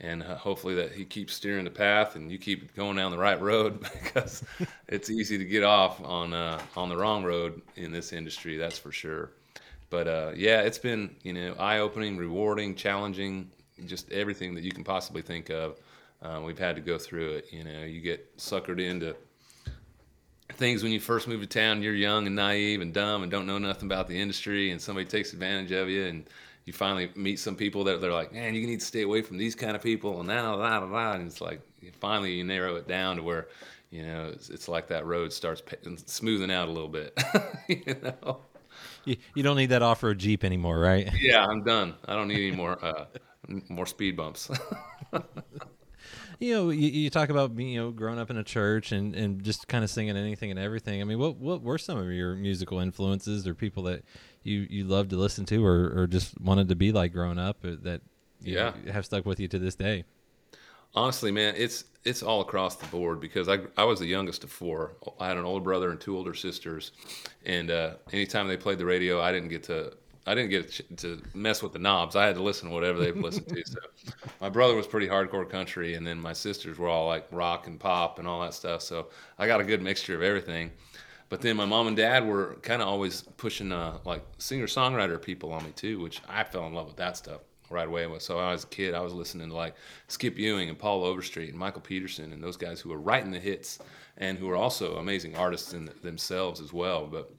and 0.00 0.22
uh, 0.22 0.36
hopefully 0.36 0.74
that 0.74 0.92
he 0.92 1.04
keeps 1.04 1.34
steering 1.34 1.64
the 1.64 1.70
path 1.70 2.16
and 2.16 2.30
you 2.32 2.38
keep 2.38 2.74
going 2.74 2.96
down 2.96 3.10
the 3.12 3.18
right 3.18 3.40
road 3.40 3.80
because 4.04 4.42
it's 4.88 5.10
easy 5.10 5.38
to 5.38 5.44
get 5.44 5.62
off 5.64 6.02
on 6.04 6.32
uh, 6.32 6.60
on 6.76 6.88
the 6.88 6.96
wrong 6.96 7.24
road 7.24 7.62
in 7.76 7.92
this 7.92 8.12
industry 8.12 8.56
that's 8.56 8.78
for 8.78 8.92
sure 8.92 9.30
But 9.90 10.08
uh, 10.08 10.32
yeah, 10.36 10.62
it's 10.62 10.78
been 10.78 11.16
you 11.22 11.32
know 11.34 11.54
eye 11.58 11.78
opening, 11.80 12.16
rewarding, 12.16 12.74
challenging, 12.74 13.50
just 13.86 14.10
everything 14.12 14.54
that 14.54 14.64
you 14.64 14.72
can 14.72 14.84
possibly 14.84 15.22
think 15.22 15.50
of. 15.50 15.78
Uh, 16.22 16.40
we've 16.44 16.58
had 16.58 16.76
to 16.76 16.82
go 16.82 16.98
through 16.98 17.32
it. 17.32 17.46
You 17.52 17.64
know, 17.64 17.84
you 17.84 18.00
get 18.00 18.36
suckered 18.38 18.80
into 18.80 19.16
things 20.54 20.82
when 20.82 20.92
you 20.92 21.00
first 21.00 21.28
move 21.28 21.40
to 21.40 21.46
town. 21.46 21.82
You're 21.82 21.94
young 21.94 22.26
and 22.26 22.36
naive 22.36 22.80
and 22.80 22.94
dumb 22.94 23.22
and 23.22 23.30
don't 23.30 23.46
know 23.46 23.58
nothing 23.58 23.86
about 23.86 24.08
the 24.08 24.18
industry, 24.20 24.70
and 24.70 24.80
somebody 24.80 25.06
takes 25.06 25.32
advantage 25.32 25.72
of 25.72 25.88
you, 25.88 26.06
and 26.06 26.24
you 26.64 26.72
finally 26.72 27.10
meet 27.16 27.38
some 27.38 27.56
people 27.56 27.84
that 27.84 28.00
they're 28.00 28.12
like, 28.12 28.32
man, 28.32 28.54
you 28.54 28.66
need 28.66 28.80
to 28.80 28.86
stay 28.86 29.02
away 29.02 29.22
from 29.22 29.36
these 29.36 29.54
kind 29.54 29.74
of 29.74 29.82
people, 29.82 30.18
and 30.20 30.28
now, 30.28 30.56
blah, 30.56 30.80
blah, 30.80 30.88
blah. 30.88 31.12
and 31.12 31.26
it's 31.26 31.40
like 31.40 31.60
finally 32.00 32.32
you 32.34 32.44
narrow 32.44 32.76
it 32.76 32.86
down 32.86 33.16
to 33.16 33.22
where 33.22 33.48
you 33.90 34.04
know 34.04 34.30
it's, 34.32 34.48
it's 34.50 34.68
like 34.68 34.88
that 34.88 35.04
road 35.06 35.32
starts 35.32 35.62
smoothing 36.06 36.50
out 36.50 36.68
a 36.68 36.70
little 36.72 36.88
bit. 36.88 37.18
you 37.68 37.96
know. 38.02 38.40
You, 39.04 39.16
you 39.34 39.42
don't 39.42 39.56
need 39.56 39.70
that 39.70 39.82
off-road 39.82 40.18
Jeep 40.18 40.44
anymore, 40.44 40.78
right? 40.78 41.08
Yeah, 41.20 41.44
I'm 41.44 41.62
done. 41.64 41.94
I 42.06 42.14
don't 42.14 42.28
need 42.28 42.48
any 42.48 42.56
more 42.56 42.82
uh, 42.84 43.06
more 43.68 43.86
speed 43.86 44.16
bumps. 44.16 44.50
you 46.38 46.54
know, 46.54 46.70
you, 46.70 46.88
you, 46.88 47.10
talk 47.10 47.28
about 47.28 47.54
being, 47.56 47.70
you 47.70 47.80
know 47.80 47.90
growing 47.90 48.18
up 48.18 48.30
in 48.30 48.36
a 48.36 48.44
church 48.44 48.92
and, 48.92 49.14
and 49.14 49.42
just 49.42 49.68
kind 49.68 49.84
of 49.84 49.90
singing 49.90 50.16
anything 50.16 50.50
and 50.50 50.58
everything. 50.58 51.00
I 51.00 51.04
mean, 51.04 51.18
what 51.18 51.36
what 51.36 51.62
were 51.62 51.78
some 51.78 51.98
of 51.98 52.10
your 52.10 52.34
musical 52.34 52.78
influences 52.80 53.46
or 53.46 53.54
people 53.54 53.84
that 53.84 54.04
you 54.42 54.66
you 54.68 54.84
loved 54.84 55.10
to 55.10 55.16
listen 55.16 55.44
to 55.46 55.64
or, 55.64 55.92
or 55.96 56.06
just 56.06 56.40
wanted 56.40 56.68
to 56.68 56.76
be 56.76 56.92
like 56.92 57.12
growing 57.12 57.38
up 57.38 57.58
that 57.62 58.00
yeah 58.40 58.72
know, 58.84 58.92
have 58.92 59.04
stuck 59.04 59.26
with 59.26 59.40
you 59.40 59.48
to 59.48 59.58
this 59.58 59.74
day? 59.74 60.04
Honestly, 60.94 61.30
man, 61.30 61.54
it's 61.56 61.84
it's 62.04 62.22
all 62.22 62.40
across 62.40 62.76
the 62.76 62.86
board 62.86 63.20
because 63.20 63.48
I 63.48 63.60
I 63.76 63.84
was 63.84 63.98
the 63.98 64.06
youngest 64.06 64.44
of 64.44 64.50
four. 64.50 64.92
I 65.18 65.28
had 65.28 65.36
an 65.36 65.44
older 65.44 65.62
brother 65.62 65.90
and 65.90 66.00
two 66.00 66.16
older 66.16 66.34
sisters, 66.34 66.92
and 67.44 67.70
uh, 67.70 67.94
anytime 68.12 68.48
they 68.48 68.56
played 68.56 68.78
the 68.78 68.86
radio, 68.86 69.20
I 69.20 69.32
didn't 69.32 69.48
get 69.48 69.62
to 69.64 69.94
I 70.26 70.34
didn't 70.34 70.50
get 70.50 70.98
to 70.98 71.20
mess 71.34 71.62
with 71.62 71.72
the 71.72 71.78
knobs. 71.78 72.14
I 72.14 72.26
had 72.26 72.36
to 72.36 72.42
listen 72.42 72.68
to 72.68 72.74
whatever 72.74 72.98
they 72.98 73.10
listened 73.12 73.48
to. 73.48 73.62
So 73.66 73.78
my 74.40 74.48
brother 74.48 74.74
was 74.74 74.86
pretty 74.86 75.08
hardcore 75.08 75.48
country, 75.48 75.94
and 75.94 76.06
then 76.06 76.20
my 76.20 76.32
sisters 76.32 76.78
were 76.78 76.88
all 76.88 77.06
like 77.06 77.26
rock 77.32 77.66
and 77.66 77.78
pop 77.78 78.18
and 78.18 78.28
all 78.28 78.40
that 78.42 78.54
stuff. 78.54 78.82
So 78.82 79.08
I 79.38 79.46
got 79.46 79.60
a 79.60 79.64
good 79.64 79.82
mixture 79.82 80.14
of 80.14 80.22
everything. 80.22 80.70
But 81.28 81.40
then 81.40 81.56
my 81.56 81.64
mom 81.64 81.86
and 81.86 81.96
dad 81.96 82.26
were 82.26 82.58
kind 82.62 82.82
of 82.82 82.88
always 82.88 83.22
pushing 83.38 83.72
uh, 83.72 83.98
like 84.04 84.22
singer 84.38 84.66
songwriter 84.66 85.20
people 85.20 85.52
on 85.52 85.64
me 85.64 85.70
too, 85.70 85.98
which 85.98 86.20
I 86.28 86.44
fell 86.44 86.66
in 86.66 86.74
love 86.74 86.86
with 86.86 86.96
that 86.96 87.16
stuff 87.16 87.40
right 87.70 87.88
away. 87.88 88.06
So 88.18 88.38
I 88.38 88.52
was 88.52 88.64
a 88.64 88.68
kid, 88.68 88.94
I 88.94 89.00
was 89.00 89.14
listening 89.14 89.48
to 89.48 89.56
like 89.56 89.74
Skip 90.08 90.38
Ewing 90.38 90.68
and 90.68 90.78
Paul 90.78 91.04
Overstreet 91.04 91.48
and 91.48 91.58
Michael 91.58 91.80
Peterson 91.80 92.32
and 92.32 92.44
those 92.44 92.56
guys 92.56 92.80
who 92.80 92.90
were 92.90 93.00
writing 93.00 93.30
the 93.30 93.40
hits 93.40 93.78
and 94.18 94.38
who 94.38 94.46
were 94.46 94.56
also 94.56 94.96
amazing 94.96 95.36
artists 95.36 95.72
in 95.72 95.90
themselves 96.02 96.60
as 96.60 96.72
well. 96.72 97.06
But 97.06 97.32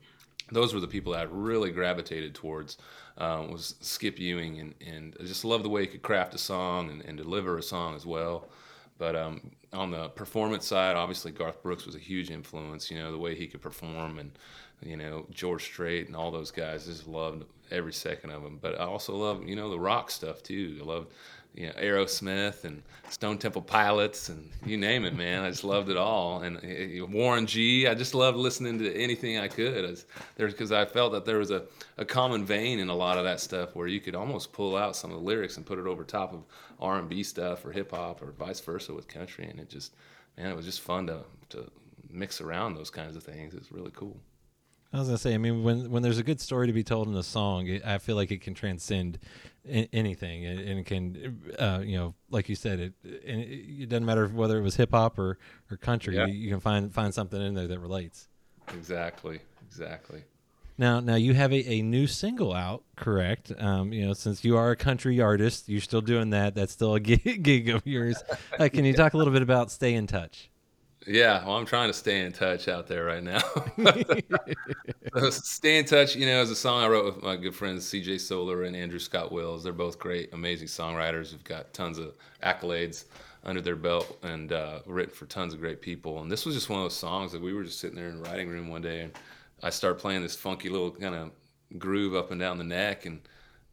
those 0.51 0.73
were 0.73 0.79
the 0.79 0.87
people 0.87 1.13
that 1.13 1.21
I 1.21 1.23
really 1.23 1.71
gravitated 1.71 2.35
towards. 2.35 2.77
Um, 3.17 3.51
was 3.51 3.75
Skip 3.79 4.17
Ewing, 4.17 4.59
and, 4.59 4.73
and 4.85 5.15
I 5.19 5.23
just 5.23 5.45
love 5.45 5.61
the 5.61 5.69
way 5.69 5.81
he 5.81 5.87
could 5.87 6.01
craft 6.01 6.33
a 6.33 6.39
song 6.39 6.89
and, 6.89 7.01
and 7.03 7.15
deliver 7.15 7.57
a 7.57 7.63
song 7.63 7.95
as 7.95 8.07
well. 8.07 8.49
But 8.97 9.15
um, 9.15 9.51
on 9.71 9.91
the 9.91 10.09
performance 10.09 10.65
side, 10.65 10.95
obviously 10.95 11.31
Garth 11.31 11.61
Brooks 11.61 11.85
was 11.85 11.95
a 11.95 11.99
huge 11.99 12.31
influence. 12.31 12.89
You 12.89 12.99
know 12.99 13.11
the 13.11 13.17
way 13.17 13.35
he 13.35 13.47
could 13.47 13.61
perform, 13.61 14.19
and 14.19 14.31
you 14.81 14.97
know 14.97 15.25
George 15.31 15.63
Strait 15.63 16.07
and 16.07 16.15
all 16.15 16.31
those 16.31 16.51
guys. 16.51 16.85
Just 16.85 17.07
loved 17.07 17.43
every 17.71 17.93
second 17.93 18.31
of 18.31 18.43
them. 18.43 18.59
But 18.61 18.79
I 18.79 18.85
also 18.85 19.15
love 19.15 19.47
you 19.47 19.55
know 19.55 19.69
the 19.69 19.79
rock 19.79 20.09
stuff 20.09 20.41
too. 20.41 20.77
I 20.81 20.85
love 20.85 21.07
you 21.53 21.67
know 21.67 21.73
Aerosmith 21.73 22.63
and 22.63 22.81
Stone 23.09 23.37
Temple 23.37 23.61
Pilots 23.61 24.29
and 24.29 24.49
you 24.65 24.77
name 24.77 25.05
it, 25.05 25.15
man. 25.15 25.43
I 25.43 25.49
just 25.49 25.63
loved 25.63 25.89
it 25.89 25.97
all. 25.97 26.41
And 26.41 26.57
uh, 26.57 27.05
Warren 27.05 27.45
G. 27.45 27.87
I 27.87 27.93
just 27.93 28.15
loved 28.15 28.37
listening 28.37 28.79
to 28.79 28.95
anything 28.95 29.37
I 29.37 29.47
could. 29.47 30.03
Because 30.37 30.71
I 30.71 30.85
felt 30.85 31.11
that 31.11 31.25
there 31.25 31.37
was 31.37 31.51
a, 31.51 31.63
a 31.97 32.05
common 32.05 32.45
vein 32.45 32.79
in 32.79 32.89
a 32.89 32.95
lot 32.95 33.17
of 33.17 33.23
that 33.23 33.39
stuff 33.39 33.75
where 33.75 33.87
you 33.87 33.99
could 33.99 34.15
almost 34.15 34.51
pull 34.51 34.75
out 34.75 34.95
some 34.95 35.11
of 35.11 35.17
the 35.17 35.23
lyrics 35.23 35.57
and 35.57 35.65
put 35.65 35.79
it 35.79 35.85
over 35.85 36.03
top 36.03 36.33
of 36.33 36.43
R 36.79 36.97
and 36.97 37.07
B 37.07 37.23
stuff 37.23 37.65
or 37.65 37.71
hip 37.71 37.91
hop 37.91 38.21
or 38.21 38.31
vice 38.31 38.59
versa 38.59 38.93
with 38.93 39.07
country. 39.07 39.45
And 39.45 39.59
it 39.59 39.69
just 39.69 39.93
man, 40.37 40.49
it 40.49 40.55
was 40.55 40.65
just 40.65 40.81
fun 40.81 41.07
to 41.07 41.23
to 41.49 41.69
mix 42.09 42.41
around 42.41 42.75
those 42.75 42.89
kinds 42.89 43.15
of 43.15 43.23
things. 43.23 43.53
It's 43.53 43.71
really 43.71 43.91
cool. 43.91 44.17
I 44.93 44.99
was 44.99 45.07
gonna 45.07 45.17
say, 45.17 45.33
I 45.33 45.39
mean, 45.39 45.63
when 45.63 45.89
when 45.89 46.03
there's 46.03 46.19
a 46.19 46.23
good 46.23 46.39
story 46.39 46.67
to 46.67 46.73
be 46.73 46.83
told 46.83 47.07
in 47.07 47.15
a 47.15 47.23
song, 47.23 47.79
I 47.83 47.97
feel 47.97 48.15
like 48.15 48.31
it 48.31 48.41
can 48.41 48.53
transcend 48.53 49.17
anything, 49.67 50.45
and, 50.45 50.59
and 50.59 50.85
can, 50.85 51.55
uh, 51.57 51.81
you 51.83 51.97
know, 51.97 52.13
like 52.29 52.49
you 52.49 52.55
said, 52.55 52.79
it, 52.79 52.93
and 53.03 53.41
it, 53.41 53.83
it 53.83 53.89
doesn't 53.89 54.05
matter 54.05 54.27
whether 54.27 54.57
it 54.57 54.61
was 54.61 54.75
hip 54.75 54.91
hop 54.91 55.17
or 55.17 55.37
or 55.71 55.77
country. 55.77 56.15
Yeah. 56.15 56.25
You, 56.25 56.33
you, 56.33 56.49
can 56.49 56.59
find 56.59 56.93
find 56.93 57.13
something 57.13 57.41
in 57.41 57.53
there 57.53 57.67
that 57.67 57.79
relates. 57.79 58.27
Exactly, 58.73 59.39
exactly. 59.67 60.23
Now, 60.77 60.99
now 60.99 61.15
you 61.15 61.33
have 61.35 61.53
a, 61.53 61.69
a 61.69 61.81
new 61.83 62.07
single 62.07 62.51
out, 62.51 62.83
correct? 62.95 63.51
Um, 63.59 63.93
you 63.93 64.07
know, 64.07 64.13
since 64.13 64.43
you 64.43 64.57
are 64.57 64.71
a 64.71 64.75
country 64.75 65.21
artist, 65.21 65.69
you're 65.69 65.81
still 65.81 66.01
doing 66.01 66.31
that. 66.31 66.55
That's 66.55 66.73
still 66.73 66.95
a 66.95 66.99
gig, 66.99 67.43
gig 67.43 67.69
of 67.69 67.85
yours. 67.85 68.21
Uh, 68.59 68.69
can 68.73 68.83
you 68.83 68.93
talk 68.95 69.13
a 69.13 69.17
little 69.17 69.33
bit 69.33 69.43
about 69.43 69.71
"Stay 69.71 69.93
in 69.93 70.07
Touch"? 70.07 70.49
Yeah, 71.05 71.45
well, 71.45 71.57
I'm 71.57 71.65
trying 71.65 71.89
to 71.89 71.93
stay 71.93 72.21
in 72.21 72.31
touch 72.31 72.67
out 72.69 72.87
there 72.87 73.03
right 73.05 73.23
now. 73.23 73.41
stay 75.31 75.77
in 75.77 75.85
touch, 75.85 76.15
you 76.15 76.25
know, 76.25 76.41
is 76.41 76.49
a 76.49 76.55
song 76.55 76.81
I 76.81 76.87
wrote 76.87 77.05
with 77.05 77.23
my 77.23 77.35
good 77.35 77.55
friends 77.55 77.85
CJ 77.85 78.19
Solar 78.21 78.63
and 78.63 78.75
Andrew 78.75 78.99
Scott 78.99 79.31
Wills. 79.31 79.63
They're 79.63 79.73
both 79.73 79.99
great, 79.99 80.33
amazing 80.33 80.67
songwriters 80.67 81.31
who've 81.31 81.43
got 81.43 81.73
tons 81.73 81.97
of 81.97 82.13
accolades 82.41 83.05
under 83.43 83.59
their 83.59 83.75
belt 83.75 84.17
and 84.23 84.53
uh, 84.53 84.79
written 84.85 85.13
for 85.13 85.25
tons 85.25 85.53
of 85.53 85.59
great 85.59 85.81
people. 85.81 86.21
And 86.21 86.31
this 86.31 86.45
was 86.45 86.55
just 86.55 86.69
one 86.69 86.79
of 86.79 86.85
those 86.85 86.95
songs 86.95 87.33
that 87.33 87.41
we 87.41 87.53
were 87.53 87.63
just 87.63 87.79
sitting 87.79 87.97
there 87.97 88.07
in 88.07 88.21
the 88.21 88.29
writing 88.29 88.47
room 88.47 88.69
one 88.69 88.81
day, 88.81 89.01
and 89.01 89.11
I 89.61 89.71
started 89.71 89.99
playing 89.99 90.21
this 90.21 90.35
funky 90.37 90.69
little 90.69 90.91
kind 90.91 91.15
of 91.15 91.31
groove 91.77 92.15
up 92.15 92.31
and 92.31 92.39
down 92.39 92.57
the 92.57 92.63
neck, 92.63 93.05
and 93.05 93.19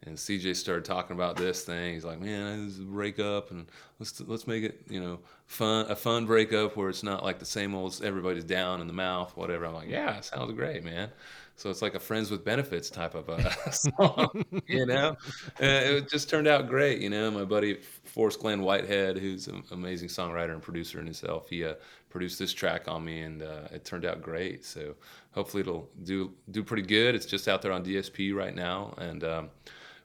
and 0.04 0.16
CJ 0.16 0.56
started 0.56 0.84
talking 0.84 1.14
about 1.14 1.36
this 1.36 1.62
thing. 1.62 1.94
He's 1.94 2.04
like, 2.04 2.20
"Man, 2.20 2.66
this 2.66 2.74
is 2.74 2.80
a 2.80 2.84
breakup, 2.84 3.50
and 3.50 3.66
let's 3.98 4.20
let's 4.22 4.46
make 4.46 4.64
it, 4.64 4.82
you 4.88 5.00
know, 5.00 5.18
fun 5.46 5.90
a 5.90 5.96
fun 5.96 6.26
breakup 6.26 6.76
where 6.76 6.88
it's 6.88 7.02
not 7.02 7.22
like 7.22 7.38
the 7.38 7.44
same 7.44 7.74
old 7.74 8.00
everybody's 8.02 8.44
down 8.44 8.80
in 8.80 8.86
the 8.86 8.92
mouth, 8.92 9.36
whatever." 9.36 9.66
I'm 9.66 9.74
like, 9.74 9.88
"Yeah, 9.88 10.20
sounds 10.20 10.52
great, 10.54 10.84
man." 10.84 11.10
So 11.56 11.68
it's 11.68 11.82
like 11.82 11.94
a 11.94 12.00
friends 12.00 12.30
with 12.30 12.42
benefits 12.42 12.88
type 12.88 13.14
of 13.14 13.28
a 13.28 13.72
song, 13.72 14.46
you 14.66 14.86
know. 14.86 15.18
Uh, 15.60 15.98
it 16.00 16.08
just 16.08 16.30
turned 16.30 16.48
out 16.48 16.68
great, 16.68 17.02
you 17.02 17.10
know. 17.10 17.30
My 17.30 17.44
buddy 17.44 17.80
Forrest 18.04 18.40
Glenn 18.40 18.62
Whitehead, 18.62 19.18
who's 19.18 19.46
an 19.46 19.62
amazing 19.70 20.08
songwriter 20.08 20.52
and 20.54 20.62
producer 20.62 20.98
in 21.00 21.04
himself, 21.04 21.50
he 21.50 21.62
uh, 21.66 21.74
produced 22.08 22.38
this 22.38 22.54
track 22.54 22.88
on 22.88 23.04
me, 23.04 23.20
and 23.20 23.42
uh, 23.42 23.68
it 23.70 23.84
turned 23.84 24.06
out 24.06 24.22
great. 24.22 24.64
So 24.64 24.94
hopefully 25.32 25.60
it'll 25.60 25.90
do 26.04 26.32
do 26.50 26.64
pretty 26.64 26.84
good. 26.84 27.14
It's 27.14 27.26
just 27.26 27.46
out 27.46 27.60
there 27.60 27.72
on 27.72 27.84
DSP 27.84 28.34
right 28.34 28.54
now, 28.54 28.94
and 28.96 29.22
um, 29.22 29.50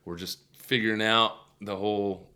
we're 0.05 0.17
just 0.17 0.39
figuring 0.53 1.01
out 1.01 1.33
the 1.61 1.75
whole 1.75 2.29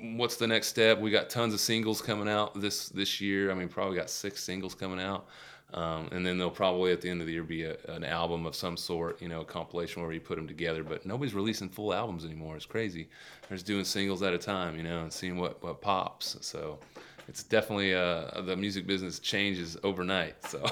what's 0.00 0.36
the 0.36 0.46
next 0.46 0.68
step. 0.68 0.98
We 0.98 1.10
got 1.10 1.30
tons 1.30 1.54
of 1.54 1.60
singles 1.60 2.02
coming 2.02 2.28
out 2.28 2.60
this 2.60 2.88
this 2.88 3.20
year. 3.20 3.50
I 3.50 3.54
mean, 3.54 3.68
probably 3.68 3.96
got 3.96 4.10
six 4.10 4.42
singles 4.42 4.74
coming 4.74 5.00
out. 5.00 5.26
Um, 5.74 6.10
and 6.12 6.26
then 6.26 6.36
there'll 6.36 6.50
probably 6.50 6.92
at 6.92 7.00
the 7.00 7.08
end 7.08 7.22
of 7.22 7.26
the 7.26 7.32
year 7.32 7.44
be 7.44 7.64
a, 7.64 7.76
an 7.88 8.04
album 8.04 8.44
of 8.44 8.54
some 8.54 8.76
sort, 8.76 9.22
you 9.22 9.28
know, 9.28 9.40
a 9.40 9.44
compilation 9.44 10.02
where 10.02 10.12
you 10.12 10.20
put 10.20 10.36
them 10.36 10.46
together. 10.46 10.84
But 10.84 11.06
nobody's 11.06 11.32
releasing 11.32 11.70
full 11.70 11.94
albums 11.94 12.26
anymore. 12.26 12.56
It's 12.56 12.66
crazy. 12.66 13.08
They're 13.48 13.56
just 13.56 13.66
doing 13.66 13.84
singles 13.84 14.22
at 14.22 14.34
a 14.34 14.38
time, 14.38 14.76
you 14.76 14.82
know, 14.82 15.00
and 15.00 15.10
seeing 15.10 15.38
what, 15.38 15.62
what 15.62 15.80
pops. 15.80 16.36
So 16.42 16.78
it's 17.26 17.42
definitely 17.42 17.94
uh, 17.94 18.42
the 18.42 18.54
music 18.54 18.86
business 18.86 19.18
changes 19.18 19.78
overnight. 19.82 20.34
So 20.46 20.62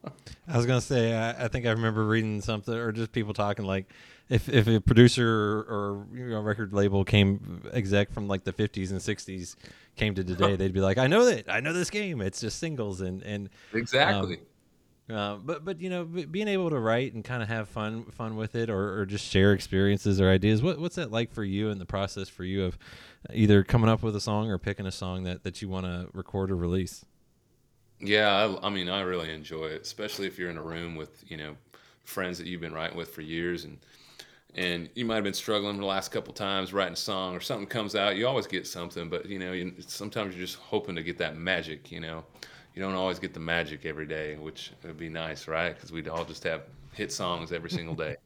I 0.48 0.56
was 0.56 0.66
gonna 0.66 0.80
say, 0.80 1.14
I, 1.14 1.44
I 1.44 1.48
think 1.48 1.66
I 1.66 1.70
remember 1.70 2.04
reading 2.04 2.40
something 2.40 2.74
or 2.74 2.90
just 2.90 3.12
people 3.12 3.32
talking 3.32 3.64
like 3.64 3.92
if 4.30 4.48
if 4.48 4.68
a 4.68 4.80
producer 4.80 5.28
or, 5.28 5.60
or 5.62 6.06
you 6.14 6.30
know, 6.30 6.40
record 6.40 6.72
label 6.72 7.04
came 7.04 7.62
exec 7.72 8.12
from 8.12 8.28
like 8.28 8.44
the 8.44 8.52
50s 8.52 8.90
and 8.90 9.00
60s 9.00 9.56
came 9.96 10.14
to 10.14 10.24
today, 10.24 10.56
they'd 10.56 10.72
be 10.72 10.80
like, 10.80 10.98
"I 10.98 11.08
know 11.08 11.24
that, 11.26 11.50
I 11.52 11.60
know 11.60 11.72
this 11.72 11.90
game. 11.90 12.20
It's 12.20 12.40
just 12.40 12.58
singles 12.58 13.00
and 13.00 13.22
and 13.24 13.50
exactly." 13.74 14.36
Um, 15.08 15.16
uh, 15.16 15.36
but 15.36 15.64
but 15.64 15.80
you 15.80 15.90
know, 15.90 16.04
being 16.04 16.46
able 16.46 16.70
to 16.70 16.78
write 16.78 17.12
and 17.12 17.24
kind 17.24 17.42
of 17.42 17.48
have 17.48 17.68
fun 17.68 18.04
fun 18.04 18.36
with 18.36 18.54
it, 18.54 18.70
or, 18.70 19.00
or 19.00 19.04
just 19.04 19.26
share 19.26 19.52
experiences 19.52 20.20
or 20.20 20.30
ideas. 20.30 20.62
What 20.62 20.78
what's 20.78 20.96
that 20.96 21.10
like 21.10 21.32
for 21.32 21.42
you 21.42 21.70
in 21.70 21.78
the 21.78 21.86
process 21.86 22.28
for 22.28 22.44
you 22.44 22.64
of 22.64 22.78
either 23.34 23.64
coming 23.64 23.90
up 23.90 24.02
with 24.02 24.14
a 24.14 24.20
song 24.20 24.48
or 24.48 24.58
picking 24.58 24.86
a 24.86 24.92
song 24.92 25.24
that 25.24 25.42
that 25.42 25.60
you 25.60 25.68
want 25.68 25.86
to 25.86 26.08
record 26.12 26.52
or 26.52 26.56
release? 26.56 27.04
Yeah, 27.98 28.30
I, 28.62 28.68
I 28.68 28.70
mean, 28.70 28.88
I 28.88 29.00
really 29.00 29.30
enjoy 29.32 29.66
it, 29.66 29.82
especially 29.82 30.26
if 30.26 30.38
you're 30.38 30.50
in 30.50 30.56
a 30.56 30.62
room 30.62 30.94
with 30.94 31.24
you 31.26 31.36
know 31.36 31.56
friends 32.04 32.38
that 32.38 32.46
you've 32.46 32.60
been 32.60 32.72
writing 32.72 32.96
with 32.96 33.10
for 33.12 33.22
years 33.22 33.64
and 33.64 33.78
and 34.54 34.88
you 34.94 35.04
might 35.04 35.16
have 35.16 35.24
been 35.24 35.34
struggling 35.34 35.78
the 35.78 35.86
last 35.86 36.10
couple 36.10 36.32
times 36.32 36.72
writing 36.72 36.94
a 36.94 36.96
song 36.96 37.34
or 37.36 37.40
something 37.40 37.66
comes 37.66 37.94
out 37.94 38.16
you 38.16 38.26
always 38.26 38.46
get 38.46 38.66
something 38.66 39.08
but 39.08 39.26
you 39.26 39.38
know 39.38 39.52
you, 39.52 39.72
sometimes 39.86 40.34
you're 40.34 40.44
just 40.44 40.58
hoping 40.58 40.96
to 40.96 41.02
get 41.02 41.18
that 41.18 41.36
magic 41.36 41.90
you 41.90 42.00
know? 42.00 42.24
You 42.74 42.82
don't 42.82 42.94
always 42.94 43.18
get 43.18 43.34
the 43.34 43.40
magic 43.40 43.84
every 43.84 44.06
day 44.06 44.36
which 44.36 44.72
would 44.84 44.98
be 44.98 45.08
nice 45.08 45.48
right? 45.48 45.74
Because 45.74 45.92
we'd 45.92 46.08
all 46.08 46.24
just 46.24 46.44
have 46.44 46.62
hit 46.92 47.12
songs 47.12 47.52
every 47.52 47.70
single 47.70 47.94
day. 47.94 48.16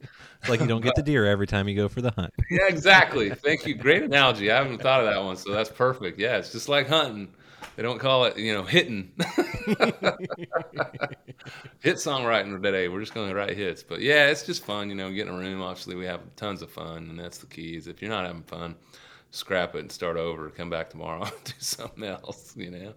It's 0.41 0.49
like 0.49 0.59
you 0.59 0.67
don't 0.67 0.81
get 0.81 0.95
the 0.95 1.03
deer 1.03 1.25
every 1.25 1.47
time 1.47 1.67
you 1.67 1.75
go 1.75 1.87
for 1.87 2.01
the 2.01 2.11
hunt. 2.11 2.33
Yeah 2.49 2.67
exactly. 2.67 3.29
Thank 3.29 3.65
you. 3.65 3.75
Great 3.75 4.03
analogy. 4.03 4.51
I 4.51 4.57
haven't 4.57 4.81
thought 4.81 5.01
of 5.01 5.07
that 5.07 5.23
one 5.23 5.35
so 5.35 5.51
that's 5.51 5.69
perfect. 5.69 6.19
Yeah 6.19 6.37
it's 6.37 6.51
just 6.51 6.69
like 6.69 6.87
hunting 6.87 7.33
they 7.75 7.83
don't 7.83 7.99
call 7.99 8.25
it, 8.25 8.37
you 8.37 8.53
know, 8.53 8.63
hitting. 8.63 9.11
Hit 11.79 11.97
songwriting 11.97 12.61
today. 12.61 12.87
We're 12.87 13.01
just 13.01 13.13
going 13.13 13.29
to 13.29 13.35
write 13.35 13.55
hits. 13.57 13.83
But 13.83 14.01
yeah, 14.01 14.27
it's 14.27 14.43
just 14.43 14.63
fun, 14.65 14.89
you 14.89 14.95
know, 14.95 15.11
getting 15.11 15.33
a 15.33 15.37
room. 15.37 15.61
Obviously, 15.61 15.95
we 15.95 16.05
have 16.05 16.21
tons 16.35 16.61
of 16.61 16.71
fun, 16.71 17.09
and 17.09 17.19
that's 17.19 17.37
the 17.39 17.47
key. 17.47 17.75
Is 17.75 17.87
if 17.87 18.01
you're 18.01 18.11
not 18.11 18.25
having 18.25 18.43
fun, 18.43 18.75
scrap 19.31 19.75
it 19.75 19.79
and 19.79 19.91
start 19.91 20.17
over. 20.17 20.49
Come 20.49 20.69
back 20.69 20.89
tomorrow 20.89 21.23
and 21.25 21.43
do 21.43 21.53
something 21.59 22.03
else, 22.03 22.55
you 22.55 22.71
know. 22.71 22.93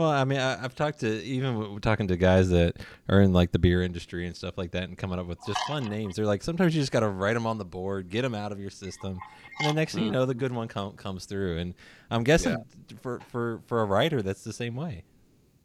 Well, 0.00 0.08
I 0.08 0.24
mean, 0.24 0.38
I, 0.38 0.56
have 0.56 0.74
talked 0.74 1.00
to 1.00 1.22
even 1.24 1.78
talking 1.82 2.08
to 2.08 2.16
guys 2.16 2.48
that 2.48 2.78
are 3.10 3.20
in 3.20 3.34
like 3.34 3.52
the 3.52 3.58
beer 3.58 3.82
industry 3.82 4.26
and 4.26 4.34
stuff 4.34 4.56
like 4.56 4.70
that, 4.70 4.84
and 4.84 4.96
coming 4.96 5.18
up 5.18 5.26
with 5.26 5.36
just 5.46 5.60
fun 5.68 5.90
names. 5.90 6.16
They're 6.16 6.24
like, 6.24 6.42
sometimes 6.42 6.74
you 6.74 6.80
just 6.80 6.90
got 6.90 7.00
to 7.00 7.08
write 7.10 7.34
them 7.34 7.46
on 7.46 7.58
the 7.58 7.66
board, 7.66 8.08
get 8.08 8.22
them 8.22 8.34
out 8.34 8.50
of 8.50 8.58
your 8.58 8.70
system, 8.70 9.18
and 9.58 9.68
the 9.68 9.74
next 9.74 9.94
thing 9.94 10.04
you 10.04 10.08
mm. 10.08 10.14
know, 10.14 10.24
the 10.24 10.32
good 10.32 10.52
one 10.52 10.68
com- 10.68 10.92
comes 10.92 11.26
through. 11.26 11.58
And 11.58 11.74
I'm 12.10 12.24
guessing 12.24 12.52
yeah. 12.52 12.96
for 13.02 13.20
for 13.28 13.60
for 13.66 13.82
a 13.82 13.84
writer, 13.84 14.22
that's 14.22 14.42
the 14.42 14.54
same 14.54 14.74
way. 14.74 15.04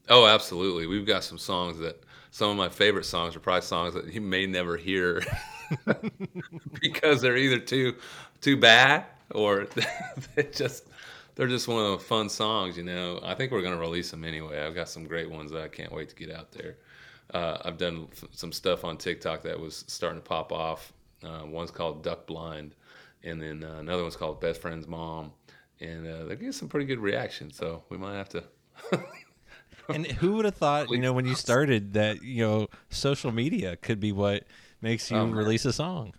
Oh, 0.09 0.27
absolutely. 0.27 0.85
We've 0.85 1.07
got 1.07 1.23
some 1.23 1.37
songs 1.37 1.79
that 1.79 2.03
some 2.31 2.51
of 2.51 2.57
my 2.57 2.67
favorite 2.67 3.05
songs 3.05 3.37
are 3.37 3.39
probably 3.39 3.61
songs 3.61 3.93
that 3.93 4.13
you 4.13 4.19
may 4.19 4.47
never 4.47 4.75
hear 4.75 5.23
because 6.81 7.21
they're 7.21 7.37
either 7.37 7.59
too 7.59 7.95
too 8.41 8.57
bad 8.57 9.05
or 9.31 9.65
they 10.35 10.43
just 10.43 10.89
they're 11.35 11.47
just 11.47 11.67
one 11.67 11.83
of 11.83 11.91
the 11.91 12.05
fun 12.05 12.29
songs, 12.29 12.77
you 12.77 12.83
know. 12.83 13.19
I 13.23 13.35
think 13.35 13.51
we're 13.51 13.61
going 13.61 13.73
to 13.73 13.79
release 13.79 14.11
them 14.11 14.23
anyway. 14.23 14.61
I've 14.61 14.75
got 14.75 14.89
some 14.89 15.05
great 15.05 15.29
ones 15.29 15.51
that 15.51 15.61
I 15.61 15.67
can't 15.67 15.91
wait 15.91 16.09
to 16.09 16.15
get 16.15 16.31
out 16.31 16.51
there. 16.51 16.77
Uh, 17.33 17.57
I've 17.65 17.77
done 17.77 18.07
f- 18.11 18.29
some 18.31 18.51
stuff 18.51 18.85
on 18.85 18.97
TikTok 18.97 19.43
that 19.43 19.59
was 19.59 19.83
starting 19.87 20.21
to 20.21 20.27
pop 20.27 20.51
off. 20.51 20.93
Uh, 21.23 21.41
one's 21.45 21.71
called 21.71 22.03
Duck 22.03 22.25
Blind, 22.25 22.75
and 23.23 23.41
then 23.41 23.63
uh, 23.63 23.77
another 23.79 24.03
one's 24.03 24.15
called 24.15 24.39
Best 24.39 24.61
Friend's 24.61 24.87
Mom, 24.87 25.31
and 25.79 26.07
uh, 26.07 26.25
they're 26.25 26.35
getting 26.35 26.51
some 26.51 26.69
pretty 26.69 26.85
good 26.85 26.99
reaction. 26.99 27.51
So 27.51 27.83
we 27.89 27.97
might 27.97 28.15
have 28.15 28.29
to. 28.29 28.43
and 29.89 30.05
who 30.05 30.33
would 30.33 30.45
have 30.45 30.55
thought, 30.55 30.89
you 30.89 30.99
know, 30.99 31.13
when 31.13 31.25
you 31.25 31.35
started 31.35 31.93
that, 31.93 32.21
you 32.23 32.45
know, 32.45 32.67
social 32.89 33.31
media 33.31 33.75
could 33.75 33.99
be 33.99 34.11
what 34.11 34.43
makes 34.81 35.09
you 35.09 35.17
um, 35.17 35.31
release 35.31 35.65
a 35.65 35.73
song? 35.73 36.13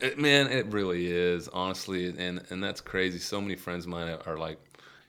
It, 0.00 0.18
man, 0.18 0.50
it 0.50 0.66
really 0.66 1.06
is, 1.10 1.48
honestly, 1.48 2.08
and 2.16 2.42
and 2.50 2.62
that's 2.62 2.80
crazy. 2.80 3.18
So 3.18 3.40
many 3.40 3.56
friends 3.56 3.84
of 3.84 3.90
mine 3.90 4.16
are 4.26 4.36
like 4.36 4.58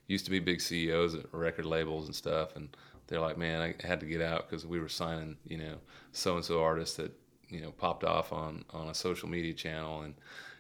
used 0.08 0.26
to 0.26 0.32
be 0.32 0.40
big 0.40 0.62
CEOs 0.62 1.16
at 1.16 1.26
record 1.32 1.66
labels 1.66 2.08
and 2.08 2.16
stuff, 2.16 2.56
and 2.56 2.76
they're 3.08 3.20
like, 3.20 3.38
man, 3.38 3.62
I 3.62 3.88
had 3.88 4.00
to 4.02 4.06
get 4.06 4.22
out 4.22 4.50
because 4.50 4.66
we 4.66 4.80
were 4.80 4.90
signing, 4.90 5.38
you 5.48 5.58
know, 5.58 5.76
so 6.12 6.36
and 6.36 6.46
so 6.46 6.62
artists 6.62 6.98
that 6.98 7.12
you 7.50 7.62
know 7.62 7.72
popped 7.72 8.04
off 8.04 8.32
on 8.34 8.66
on 8.72 8.90
a 8.90 8.94
social 8.94 9.30
media 9.30 9.54
channel, 9.54 10.02
and 10.02 10.16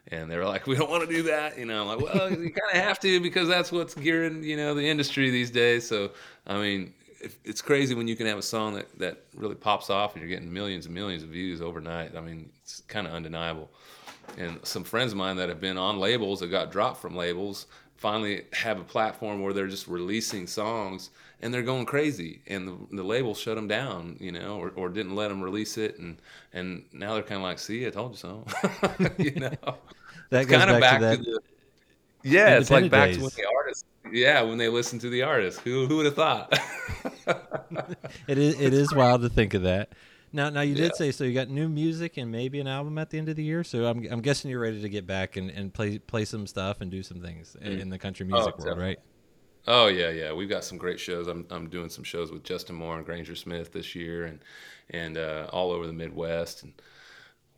and 0.09 0.29
they 0.29 0.37
were 0.37 0.45
like, 0.45 0.67
we 0.67 0.75
don't 0.75 0.89
want 0.89 1.07
to 1.07 1.13
do 1.13 1.23
that, 1.23 1.57
you 1.57 1.65
know. 1.65 1.81
I'm 1.81 1.87
like, 1.87 2.13
well, 2.13 2.29
you 2.29 2.51
kind 2.51 2.71
of 2.73 2.81
have 2.81 2.99
to 3.01 3.19
because 3.19 3.47
that's 3.47 3.71
what's 3.71 3.93
gearing, 3.95 4.43
you 4.43 4.57
know, 4.57 4.73
the 4.73 4.87
industry 4.87 5.29
these 5.29 5.51
days. 5.51 5.87
So, 5.87 6.11
I 6.45 6.59
mean, 6.59 6.93
it's 7.43 7.61
crazy 7.61 7.95
when 7.95 8.07
you 8.07 8.15
can 8.15 8.27
have 8.27 8.37
a 8.37 8.43
song 8.43 8.75
that 8.75 8.99
that 8.99 9.23
really 9.35 9.55
pops 9.55 9.89
off 9.89 10.13
and 10.13 10.21
you're 10.21 10.29
getting 10.29 10.51
millions 10.51 10.85
and 10.85 10.93
millions 10.95 11.23
of 11.23 11.29
views 11.29 11.61
overnight. 11.61 12.15
I 12.15 12.21
mean, 12.21 12.49
it's 12.61 12.81
kind 12.81 13.07
of 13.07 13.13
undeniable 13.13 13.69
and 14.37 14.59
some 14.65 14.83
friends 14.83 15.11
of 15.11 15.17
mine 15.17 15.37
that 15.37 15.49
have 15.49 15.61
been 15.61 15.77
on 15.77 15.99
labels 15.99 16.39
that 16.39 16.47
got 16.47 16.71
dropped 16.71 17.01
from 17.01 17.15
labels 17.15 17.67
finally 17.97 18.43
have 18.53 18.79
a 18.79 18.83
platform 18.83 19.41
where 19.41 19.51
they're 19.51 19.67
just 19.67 19.87
releasing 19.87 20.47
songs 20.47 21.09
and 21.41 21.53
they're 21.53 21.61
going 21.61 21.85
crazy 21.85 22.41
and 22.47 22.67
the, 22.67 22.95
the 22.95 23.03
label 23.03 23.35
shut 23.35 23.55
them 23.55 23.67
down 23.67 24.15
you 24.19 24.31
know 24.31 24.57
or, 24.57 24.71
or 24.75 24.89
didn't 24.89 25.15
let 25.15 25.27
them 25.27 25.41
release 25.41 25.77
it 25.77 25.99
and 25.99 26.17
and 26.53 26.83
now 26.93 27.13
they're 27.13 27.23
kind 27.23 27.37
of 27.37 27.43
like 27.43 27.59
see 27.59 27.85
i 27.85 27.89
told 27.89 28.11
you 28.11 28.17
so. 28.17 28.45
You 29.17 29.31
know? 29.31 29.77
That 30.29 30.47
goes 30.47 30.59
kind 30.59 30.71
of 30.71 30.79
back, 30.79 31.01
back 31.01 31.17
to, 31.17 31.23
the, 31.23 31.39
yeah 32.23 32.57
it's 32.57 32.71
like 32.71 32.89
back 32.89 33.09
days. 33.09 33.17
to 33.17 33.23
when 33.23 33.31
the 33.35 33.47
artist 33.53 33.85
yeah 34.11 34.41
when 34.41 34.57
they 34.57 34.69
listen 34.69 34.97
to 34.99 35.09
the 35.09 35.23
artist. 35.23 35.59
Who, 35.61 35.85
who 35.87 35.97
would 35.97 36.05
have 36.05 36.15
thought? 36.15 36.57
It 38.27 38.39
is 38.39 38.59
it 38.59 38.73
is 38.73 38.93
wild 38.93 39.21
to 39.21 39.29
think 39.29 39.53
of 39.53 39.61
that 39.63 39.89
now, 40.31 40.49
now 40.49 40.61
you 40.61 40.75
did 40.75 40.91
yeah. 40.93 40.97
say 40.97 41.11
so. 41.11 41.23
You 41.23 41.33
got 41.33 41.49
new 41.49 41.67
music 41.67 42.17
and 42.17 42.31
maybe 42.31 42.59
an 42.59 42.67
album 42.67 42.97
at 42.97 43.09
the 43.09 43.17
end 43.17 43.29
of 43.29 43.35
the 43.35 43.43
year. 43.43 43.63
So 43.63 43.85
I'm, 43.85 44.05
I'm 44.11 44.21
guessing 44.21 44.51
you're 44.51 44.59
ready 44.59 44.81
to 44.81 44.89
get 44.89 45.05
back 45.07 45.37
and, 45.37 45.49
and 45.49 45.73
play 45.73 45.99
play 45.99 46.25
some 46.25 46.47
stuff 46.47 46.81
and 46.81 46.91
do 46.91 47.03
some 47.03 47.21
things 47.21 47.55
mm. 47.61 47.79
in 47.79 47.89
the 47.89 47.97
country 47.97 48.27
oh, 48.29 48.35
music 48.35 48.55
oh, 48.59 48.63
world, 48.63 48.79
right? 48.79 48.99
Oh 49.67 49.87
yeah, 49.87 50.09
yeah. 50.09 50.33
We've 50.33 50.49
got 50.49 50.63
some 50.63 50.77
great 50.77 50.99
shows. 50.99 51.27
I'm 51.27 51.45
I'm 51.49 51.69
doing 51.69 51.89
some 51.89 52.03
shows 52.03 52.31
with 52.31 52.43
Justin 52.43 52.75
Moore 52.75 52.97
and 52.97 53.05
Granger 53.05 53.35
Smith 53.35 53.71
this 53.71 53.95
year, 53.95 54.25
and 54.25 54.39
and 54.91 55.17
uh, 55.17 55.47
all 55.51 55.71
over 55.71 55.85
the 55.85 55.93
Midwest. 55.93 56.63
And 56.63 56.73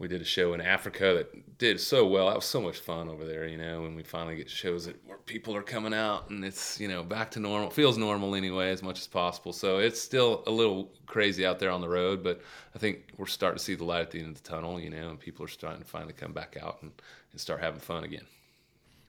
we 0.02 0.08
did 0.08 0.20
a 0.20 0.26
show 0.26 0.54
in 0.54 0.62
Africa 0.62 1.14
that 1.14 1.58
did 1.60 1.80
so 1.80 2.08
well. 2.08 2.28
That 2.28 2.36
was 2.36 2.46
so 2.46 2.60
much 2.60 2.80
fun 2.80 3.08
over 3.08 3.24
there, 3.24 3.48
you 3.48 3.56
know. 3.56 3.86
And 3.86 3.96
we 3.96 4.02
finally 4.02 4.36
get 4.36 4.50
shows 4.50 4.88
that 4.88 4.96
where 5.06 5.18
people 5.18 5.56
are 5.56 5.62
coming 5.62 5.94
out 5.94 6.32
and 6.32 6.44
it's 6.44 6.80
you 6.80 6.88
know 6.88 7.04
back 7.04 7.30
to 7.32 7.40
normal, 7.40 7.70
feels 7.70 8.00
normal 8.00 8.34
anyway, 8.34 8.72
as 8.72 8.82
much 8.82 9.00
as 9.00 9.06
possible. 9.06 9.54
So 9.54 9.78
it's 9.78 10.02
still 10.02 10.44
a 10.48 10.52
little 10.52 10.92
crazy 11.06 11.46
out 11.46 11.60
there 11.60 11.70
on 11.70 11.82
the 11.82 11.88
road, 11.88 12.24
but 12.24 12.42
I 12.76 12.80
think 12.80 13.14
we're 13.18 13.28
starting 13.28 13.60
to 13.60 13.64
see 13.64 13.76
the 13.76 13.84
light 13.84 14.02
at 14.02 14.12
the 14.12 14.20
end 14.20 14.30
of 14.30 14.44
the 14.44 14.50
tunnel, 14.50 14.80
you 14.80 14.90
know, 14.90 15.10
and 15.12 15.20
people 15.20 15.46
are 15.46 15.50
starting 15.50 15.84
to 15.84 15.88
finally 15.88 16.14
come 16.14 16.34
back 16.34 16.58
out 16.60 16.80
and, 16.82 16.92
and 17.32 17.40
start 17.40 17.62
having 17.62 17.80
fun 17.80 18.04
again. 18.04 18.26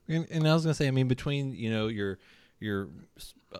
And, 0.07 0.27
and 0.29 0.47
I 0.47 0.53
was 0.53 0.63
gonna 0.63 0.75
say, 0.75 0.87
I 0.87 0.91
mean, 0.91 1.07
between 1.07 1.55
you 1.55 1.71
know 1.71 1.87
your 1.87 2.19
your 2.63 2.87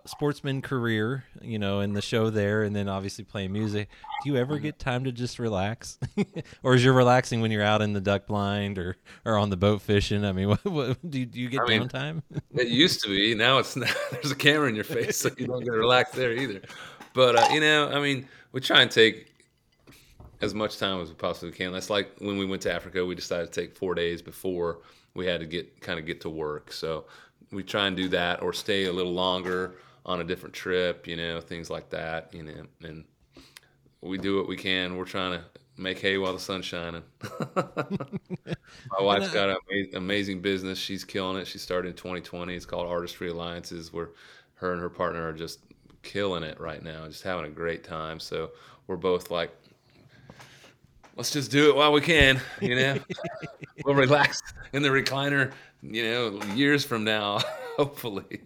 sportsman 0.06 0.62
career, 0.62 1.24
you 1.42 1.58
know, 1.58 1.80
in 1.80 1.92
the 1.92 2.02
show 2.02 2.30
there, 2.30 2.62
and 2.62 2.74
then 2.74 2.88
obviously 2.88 3.22
playing 3.22 3.52
music. 3.52 3.88
Do 4.22 4.30
you 4.30 4.36
ever 4.36 4.58
get 4.58 4.78
time 4.78 5.04
to 5.04 5.12
just 5.12 5.38
relax, 5.38 5.98
or 6.62 6.74
is 6.74 6.84
you 6.84 6.92
relaxing 6.92 7.40
when 7.40 7.50
you're 7.50 7.62
out 7.62 7.82
in 7.82 7.92
the 7.92 8.00
duck 8.00 8.26
blind 8.26 8.78
or 8.78 8.96
or 9.24 9.36
on 9.36 9.50
the 9.50 9.56
boat 9.56 9.82
fishing? 9.82 10.24
I 10.24 10.32
mean, 10.32 10.48
what, 10.48 10.64
what 10.64 11.10
do, 11.10 11.20
you, 11.20 11.26
do 11.26 11.40
you 11.40 11.48
get 11.48 11.60
I 11.60 11.66
mean, 11.66 11.88
downtime? 11.88 12.22
it 12.54 12.68
used 12.68 13.02
to 13.04 13.08
be. 13.08 13.34
Now 13.34 13.58
it's 13.58 13.76
not, 13.76 13.94
there's 14.10 14.30
a 14.30 14.36
camera 14.36 14.68
in 14.68 14.74
your 14.74 14.84
face, 14.84 15.18
so 15.18 15.30
you 15.36 15.46
don't 15.46 15.62
get 15.62 15.72
relaxed 15.72 16.14
there 16.14 16.32
either. 16.32 16.62
But 17.12 17.36
uh, 17.36 17.48
you 17.52 17.60
know, 17.60 17.90
I 17.90 18.00
mean, 18.00 18.26
we 18.52 18.60
try 18.60 18.80
and 18.80 18.90
take 18.90 19.30
as 20.40 20.54
much 20.54 20.78
time 20.78 21.00
as 21.00 21.10
we 21.10 21.14
possibly 21.14 21.52
can. 21.52 21.72
That's 21.72 21.90
like 21.90 22.10
when 22.18 22.38
we 22.38 22.46
went 22.46 22.62
to 22.62 22.72
Africa. 22.72 23.04
We 23.04 23.14
decided 23.14 23.52
to 23.52 23.60
take 23.60 23.76
four 23.76 23.94
days 23.94 24.22
before 24.22 24.80
we 25.14 25.26
had 25.26 25.40
to 25.40 25.46
get 25.46 25.80
kind 25.80 25.98
of 25.98 26.06
get 26.06 26.20
to 26.22 26.30
work. 26.30 26.72
So 26.72 27.04
we 27.50 27.62
try 27.62 27.86
and 27.86 27.96
do 27.96 28.08
that 28.08 28.42
or 28.42 28.52
stay 28.52 28.84
a 28.84 28.92
little 28.92 29.12
longer 29.12 29.76
on 30.06 30.20
a 30.20 30.24
different 30.24 30.54
trip, 30.54 31.06
you 31.06 31.16
know, 31.16 31.40
things 31.40 31.70
like 31.70 31.90
that, 31.90 32.32
you 32.34 32.42
know, 32.42 32.66
and 32.82 33.04
we 34.00 34.18
do 34.18 34.36
what 34.36 34.48
we 34.48 34.56
can. 34.56 34.96
We're 34.96 35.04
trying 35.04 35.38
to 35.38 35.44
make 35.76 35.98
hay 35.98 36.18
while 36.18 36.32
the 36.32 36.38
sun's 36.38 36.66
shining. 36.66 37.02
My 37.56 39.00
wife's 39.00 39.30
uh, 39.30 39.32
got 39.32 39.48
an 39.50 39.56
amazing, 39.68 39.94
amazing 39.96 40.40
business. 40.40 40.78
She's 40.78 41.04
killing 41.04 41.38
it. 41.38 41.46
She 41.46 41.58
started 41.58 41.88
in 41.88 41.94
2020. 41.94 42.54
It's 42.54 42.66
called 42.66 42.86
Artistry 42.86 43.30
Alliances, 43.30 43.92
where 43.92 44.10
her 44.56 44.72
and 44.72 44.80
her 44.80 44.90
partner 44.90 45.26
are 45.26 45.32
just 45.32 45.60
killing 46.02 46.42
it 46.42 46.60
right 46.60 46.82
now, 46.82 47.06
just 47.06 47.22
having 47.22 47.46
a 47.46 47.50
great 47.50 47.82
time. 47.82 48.20
So 48.20 48.50
we're 48.86 48.96
both 48.96 49.30
like, 49.30 49.50
let's 51.16 51.30
just 51.30 51.50
do 51.50 51.70
it 51.70 51.76
while 51.76 51.92
we 51.92 52.00
can, 52.00 52.40
you 52.60 52.76
know. 52.76 52.98
we'll 53.84 53.94
relax 53.94 54.40
in 54.72 54.82
the 54.82 54.90
recliner, 54.90 55.52
you 55.84 56.02
know, 56.04 56.42
years 56.54 56.84
from 56.84 57.04
now, 57.04 57.40
hopefully. 57.76 58.40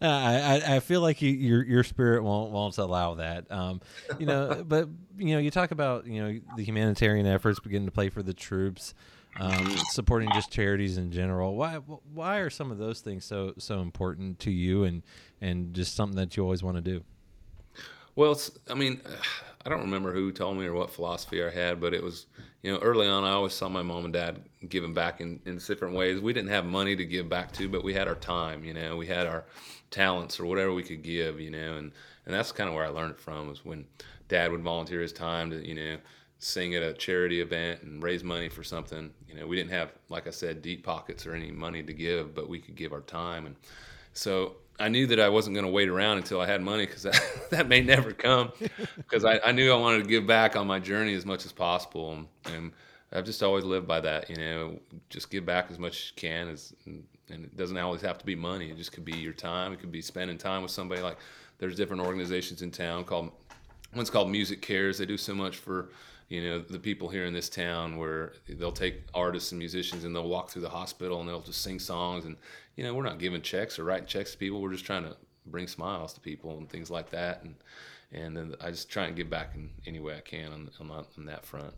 Uh, 0.00 0.06
I, 0.06 0.76
I 0.76 0.80
feel 0.80 1.00
like 1.00 1.20
you, 1.22 1.30
your 1.30 1.64
your 1.64 1.84
spirit 1.84 2.22
won't 2.22 2.52
won't 2.52 2.78
allow 2.78 3.14
that. 3.14 3.50
Um, 3.50 3.80
you 4.18 4.26
know, 4.26 4.64
but 4.68 4.88
you 5.16 5.34
know, 5.34 5.38
you 5.40 5.50
talk 5.50 5.72
about 5.72 6.06
you 6.06 6.22
know 6.22 6.40
the 6.56 6.64
humanitarian 6.64 7.26
efforts, 7.26 7.58
beginning 7.58 7.86
to 7.86 7.92
play 7.92 8.08
for 8.08 8.22
the 8.22 8.32
troops, 8.32 8.94
um, 9.40 9.76
supporting 9.90 10.30
just 10.32 10.52
charities 10.52 10.98
in 10.98 11.10
general. 11.10 11.56
Why 11.56 11.76
why 12.14 12.38
are 12.38 12.50
some 12.50 12.70
of 12.70 12.78
those 12.78 13.00
things 13.00 13.24
so 13.24 13.54
so 13.58 13.80
important 13.80 14.38
to 14.40 14.52
you, 14.52 14.84
and 14.84 15.02
and 15.40 15.74
just 15.74 15.96
something 15.96 16.16
that 16.16 16.36
you 16.36 16.44
always 16.44 16.62
want 16.62 16.76
to 16.76 16.82
do? 16.82 17.02
Well, 18.14 18.40
I 18.70 18.74
mean, 18.74 19.00
I 19.68 19.70
don't 19.72 19.82
remember 19.82 20.14
who 20.14 20.32
told 20.32 20.56
me 20.56 20.64
or 20.64 20.72
what 20.72 20.90
philosophy 20.90 21.44
I 21.44 21.50
had, 21.50 21.78
but 21.78 21.92
it 21.92 22.02
was, 22.02 22.24
you 22.62 22.72
know, 22.72 22.78
early 22.78 23.06
on, 23.06 23.22
I 23.22 23.32
always 23.32 23.52
saw 23.52 23.68
my 23.68 23.82
mom 23.82 24.04
and 24.04 24.14
dad 24.14 24.40
giving 24.66 24.94
back 24.94 25.20
in, 25.20 25.40
in 25.44 25.58
different 25.58 25.94
ways. 25.94 26.20
We 26.20 26.32
didn't 26.32 26.48
have 26.48 26.64
money 26.64 26.96
to 26.96 27.04
give 27.04 27.28
back 27.28 27.52
to, 27.52 27.68
but 27.68 27.84
we 27.84 27.92
had 27.92 28.08
our 28.08 28.14
time, 28.14 28.64
you 28.64 28.72
know, 28.72 28.96
we 28.96 29.06
had 29.06 29.26
our 29.26 29.44
talents 29.90 30.40
or 30.40 30.46
whatever 30.46 30.72
we 30.72 30.82
could 30.82 31.02
give, 31.02 31.38
you 31.38 31.50
know, 31.50 31.76
and, 31.76 31.92
and 32.24 32.34
that's 32.34 32.50
kind 32.50 32.66
of 32.66 32.74
where 32.74 32.86
I 32.86 32.88
learned 32.88 33.10
it 33.10 33.20
from 33.20 33.46
was 33.46 33.62
when 33.62 33.84
dad 34.28 34.50
would 34.52 34.62
volunteer 34.62 35.02
his 35.02 35.12
time 35.12 35.50
to, 35.50 35.68
you 35.68 35.74
know, 35.74 35.98
sing 36.38 36.74
at 36.74 36.82
a 36.82 36.94
charity 36.94 37.42
event 37.42 37.82
and 37.82 38.02
raise 38.02 38.24
money 38.24 38.48
for 38.48 38.64
something. 38.64 39.10
You 39.28 39.34
know, 39.34 39.46
we 39.46 39.56
didn't 39.56 39.72
have, 39.72 39.92
like 40.08 40.26
I 40.26 40.30
said, 40.30 40.62
deep 40.62 40.82
pockets 40.82 41.26
or 41.26 41.34
any 41.34 41.50
money 41.50 41.82
to 41.82 41.92
give, 41.92 42.34
but 42.34 42.48
we 42.48 42.58
could 42.58 42.74
give 42.74 42.94
our 42.94 43.02
time. 43.02 43.44
And 43.44 43.56
so 44.14 44.56
I 44.80 44.88
knew 44.88 45.06
that 45.08 45.18
I 45.18 45.28
wasn't 45.28 45.54
going 45.54 45.66
to 45.66 45.72
wait 45.72 45.88
around 45.88 46.18
until 46.18 46.40
I 46.40 46.46
had 46.46 46.62
money 46.62 46.86
because 46.86 47.02
that, 47.02 47.20
that 47.50 47.68
may 47.68 47.80
never 47.80 48.12
come. 48.12 48.52
Because 48.96 49.24
I, 49.24 49.40
I, 49.44 49.52
knew 49.52 49.72
I 49.72 49.76
wanted 49.76 50.04
to 50.04 50.08
give 50.08 50.26
back 50.26 50.56
on 50.56 50.66
my 50.66 50.78
journey 50.78 51.14
as 51.14 51.26
much 51.26 51.44
as 51.44 51.52
possible, 51.52 52.12
and, 52.12 52.26
and, 52.54 52.72
I've 53.10 53.24
just 53.24 53.42
always 53.42 53.64
lived 53.64 53.88
by 53.88 54.00
that. 54.02 54.28
You 54.28 54.36
know, 54.36 54.78
just 55.08 55.30
give 55.30 55.46
back 55.46 55.70
as 55.70 55.78
much 55.78 55.96
as 55.96 56.06
you 56.10 56.12
can, 56.16 56.48
as, 56.50 56.74
and, 56.84 57.02
and 57.30 57.46
it 57.46 57.56
doesn't 57.56 57.78
always 57.78 58.02
have 58.02 58.18
to 58.18 58.26
be 58.26 58.34
money. 58.34 58.70
It 58.70 58.76
just 58.76 58.92
could 58.92 59.06
be 59.06 59.16
your 59.16 59.32
time. 59.32 59.72
It 59.72 59.80
could 59.80 59.90
be 59.90 60.02
spending 60.02 60.36
time 60.36 60.60
with 60.60 60.70
somebody. 60.70 61.00
Like 61.00 61.16
there's 61.56 61.74
different 61.74 62.02
organizations 62.02 62.60
in 62.60 62.70
town 62.70 63.04
called 63.04 63.30
one's 63.94 64.10
called 64.10 64.28
MusiCares. 64.28 64.98
They 64.98 65.06
do 65.06 65.16
so 65.16 65.34
much 65.34 65.56
for 65.56 65.88
you 66.28 66.42
know 66.42 66.60
the 66.60 66.78
people 66.78 67.08
here 67.08 67.24
in 67.24 67.32
this 67.32 67.48
town 67.48 67.96
where 67.96 68.32
they'll 68.48 68.70
take 68.72 69.02
artists 69.14 69.52
and 69.52 69.58
musicians 69.58 70.04
and 70.04 70.14
they'll 70.14 70.28
walk 70.28 70.50
through 70.50 70.62
the 70.62 70.68
hospital 70.68 71.20
and 71.20 71.28
they'll 71.28 71.40
just 71.40 71.62
sing 71.62 71.78
songs 71.78 72.24
and 72.24 72.36
you 72.76 72.84
know 72.84 72.94
we're 72.94 73.02
not 73.02 73.18
giving 73.18 73.40
checks 73.40 73.78
or 73.78 73.84
writing 73.84 74.06
checks 74.06 74.32
to 74.32 74.38
people 74.38 74.60
we're 74.60 74.72
just 74.72 74.84
trying 74.84 75.04
to 75.04 75.16
bring 75.46 75.66
smiles 75.66 76.12
to 76.12 76.20
people 76.20 76.58
and 76.58 76.68
things 76.68 76.90
like 76.90 77.10
that 77.10 77.42
and 77.42 77.54
and 78.12 78.36
then 78.36 78.54
I 78.60 78.70
just 78.70 78.88
try 78.88 79.06
and 79.06 79.16
give 79.16 79.28
back 79.28 79.54
in 79.54 79.70
any 79.86 80.00
way 80.00 80.16
I 80.16 80.20
can 80.20 80.52
on 80.52 80.70
on, 80.80 80.88
that, 80.88 81.06
on 81.18 81.26
that 81.26 81.44
front. 81.44 81.74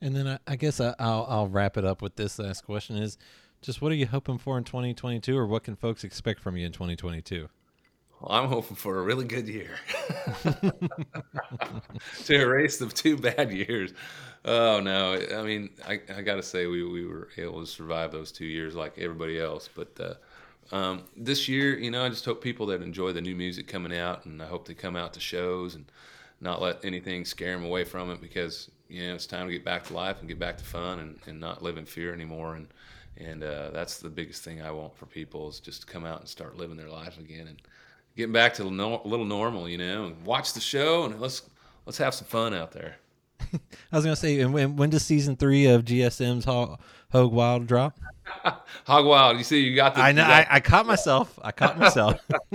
And 0.00 0.14
then 0.14 0.28
I, 0.28 0.38
I 0.46 0.56
guess 0.56 0.80
I, 0.80 0.94
will 0.98 1.26
I'll 1.28 1.48
wrap 1.48 1.76
it 1.76 1.84
up 1.84 2.02
with 2.02 2.16
this 2.16 2.38
last 2.38 2.64
question: 2.64 2.96
Is 2.96 3.18
just 3.62 3.82
what 3.82 3.90
are 3.90 3.96
you 3.96 4.06
hoping 4.06 4.38
for 4.38 4.58
in 4.58 4.64
2022, 4.64 5.36
or 5.36 5.46
what 5.46 5.64
can 5.64 5.76
folks 5.76 6.04
expect 6.04 6.40
from 6.40 6.56
you 6.56 6.66
in 6.66 6.72
2022? 6.72 7.48
I'm 8.28 8.48
hoping 8.48 8.76
for 8.76 8.98
a 8.98 9.02
really 9.02 9.24
good 9.24 9.48
year 9.48 9.76
to 12.24 12.34
erase 12.34 12.78
the 12.78 12.86
two 12.86 13.16
bad 13.16 13.52
years. 13.52 13.92
Oh 14.44 14.80
no! 14.80 15.20
I 15.36 15.42
mean, 15.42 15.70
I, 15.86 16.00
I 16.14 16.22
got 16.22 16.36
to 16.36 16.42
say 16.42 16.66
we, 16.66 16.84
we 16.84 17.06
were 17.06 17.28
able 17.36 17.60
to 17.60 17.66
survive 17.66 18.12
those 18.12 18.30
two 18.30 18.44
years 18.44 18.74
like 18.74 18.98
everybody 18.98 19.40
else. 19.40 19.68
But 19.74 19.98
uh, 19.98 20.74
um, 20.74 21.04
this 21.16 21.48
year, 21.48 21.78
you 21.78 21.90
know, 21.90 22.04
I 22.04 22.08
just 22.08 22.24
hope 22.24 22.42
people 22.42 22.66
that 22.66 22.82
enjoy 22.82 23.12
the 23.12 23.20
new 23.20 23.34
music 23.34 23.66
coming 23.66 23.96
out, 23.96 24.26
and 24.26 24.42
I 24.42 24.46
hope 24.46 24.66
they 24.66 24.74
come 24.74 24.96
out 24.96 25.14
to 25.14 25.20
shows 25.20 25.74
and 25.74 25.86
not 26.40 26.60
let 26.60 26.84
anything 26.84 27.24
scare 27.24 27.54
them 27.54 27.64
away 27.64 27.84
from 27.84 28.10
it 28.10 28.20
because 28.20 28.70
you 28.88 29.06
know 29.06 29.14
it's 29.14 29.26
time 29.26 29.46
to 29.46 29.52
get 29.52 29.64
back 29.64 29.84
to 29.84 29.94
life 29.94 30.20
and 30.20 30.28
get 30.28 30.38
back 30.38 30.58
to 30.58 30.64
fun 30.64 30.98
and, 30.98 31.18
and 31.26 31.40
not 31.40 31.62
live 31.62 31.78
in 31.78 31.86
fear 31.86 32.12
anymore. 32.12 32.56
And 32.56 32.68
and 33.16 33.42
uh, 33.42 33.70
that's 33.70 33.98
the 33.98 34.10
biggest 34.10 34.42
thing 34.42 34.60
I 34.60 34.70
want 34.70 34.96
for 34.96 35.06
people 35.06 35.48
is 35.48 35.60
just 35.60 35.82
to 35.82 35.86
come 35.86 36.04
out 36.04 36.20
and 36.20 36.28
start 36.28 36.56
living 36.56 36.76
their 36.76 36.90
lives 36.90 37.18
again 37.18 37.46
and 37.46 37.62
getting 38.16 38.32
back 38.32 38.54
to 38.54 38.62
a 38.62 38.64
little 38.64 39.24
normal, 39.24 39.68
you 39.68 39.78
know, 39.78 40.06
and 40.06 40.24
watch 40.24 40.52
the 40.52 40.60
show 40.60 41.04
and 41.04 41.20
let's 41.20 41.42
let's 41.86 41.98
have 41.98 42.14
some 42.14 42.26
fun 42.26 42.54
out 42.54 42.72
there. 42.72 42.96
I 43.40 43.96
was 43.96 44.04
gonna 44.04 44.16
say, 44.16 44.40
and 44.40 44.52
when, 44.52 44.76
when 44.76 44.90
does 44.90 45.04
season 45.04 45.36
three 45.36 45.66
of 45.66 45.84
GSM's 45.84 46.44
Hog, 46.44 46.80
Hog 47.10 47.32
Wild 47.32 47.66
drop? 47.66 47.98
Hog 48.86 49.06
Wild, 49.06 49.38
you 49.38 49.44
see, 49.44 49.60
you 49.60 49.74
got 49.76 49.94
the. 49.94 50.00
I 50.00 50.12
know. 50.12 50.22
Got, 50.22 50.46
I, 50.50 50.56
I, 50.56 50.60
caught 50.60 50.86
myself. 50.86 51.38
I 51.42 51.52
caught 51.52 51.78
myself. 51.78 52.20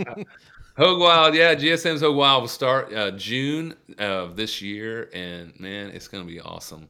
Hog 0.77 0.99
Wild, 0.99 1.35
yeah, 1.35 1.55
GSM's 1.55 2.01
Hog 2.01 2.15
Wild 2.15 2.43
will 2.43 2.47
start 2.47 2.93
uh, 2.93 3.11
June 3.11 3.75
of 3.97 4.35
this 4.35 4.61
year, 4.61 5.09
and 5.13 5.57
man, 5.59 5.89
it's 5.89 6.07
gonna 6.07 6.23
be 6.23 6.39
awesome 6.39 6.89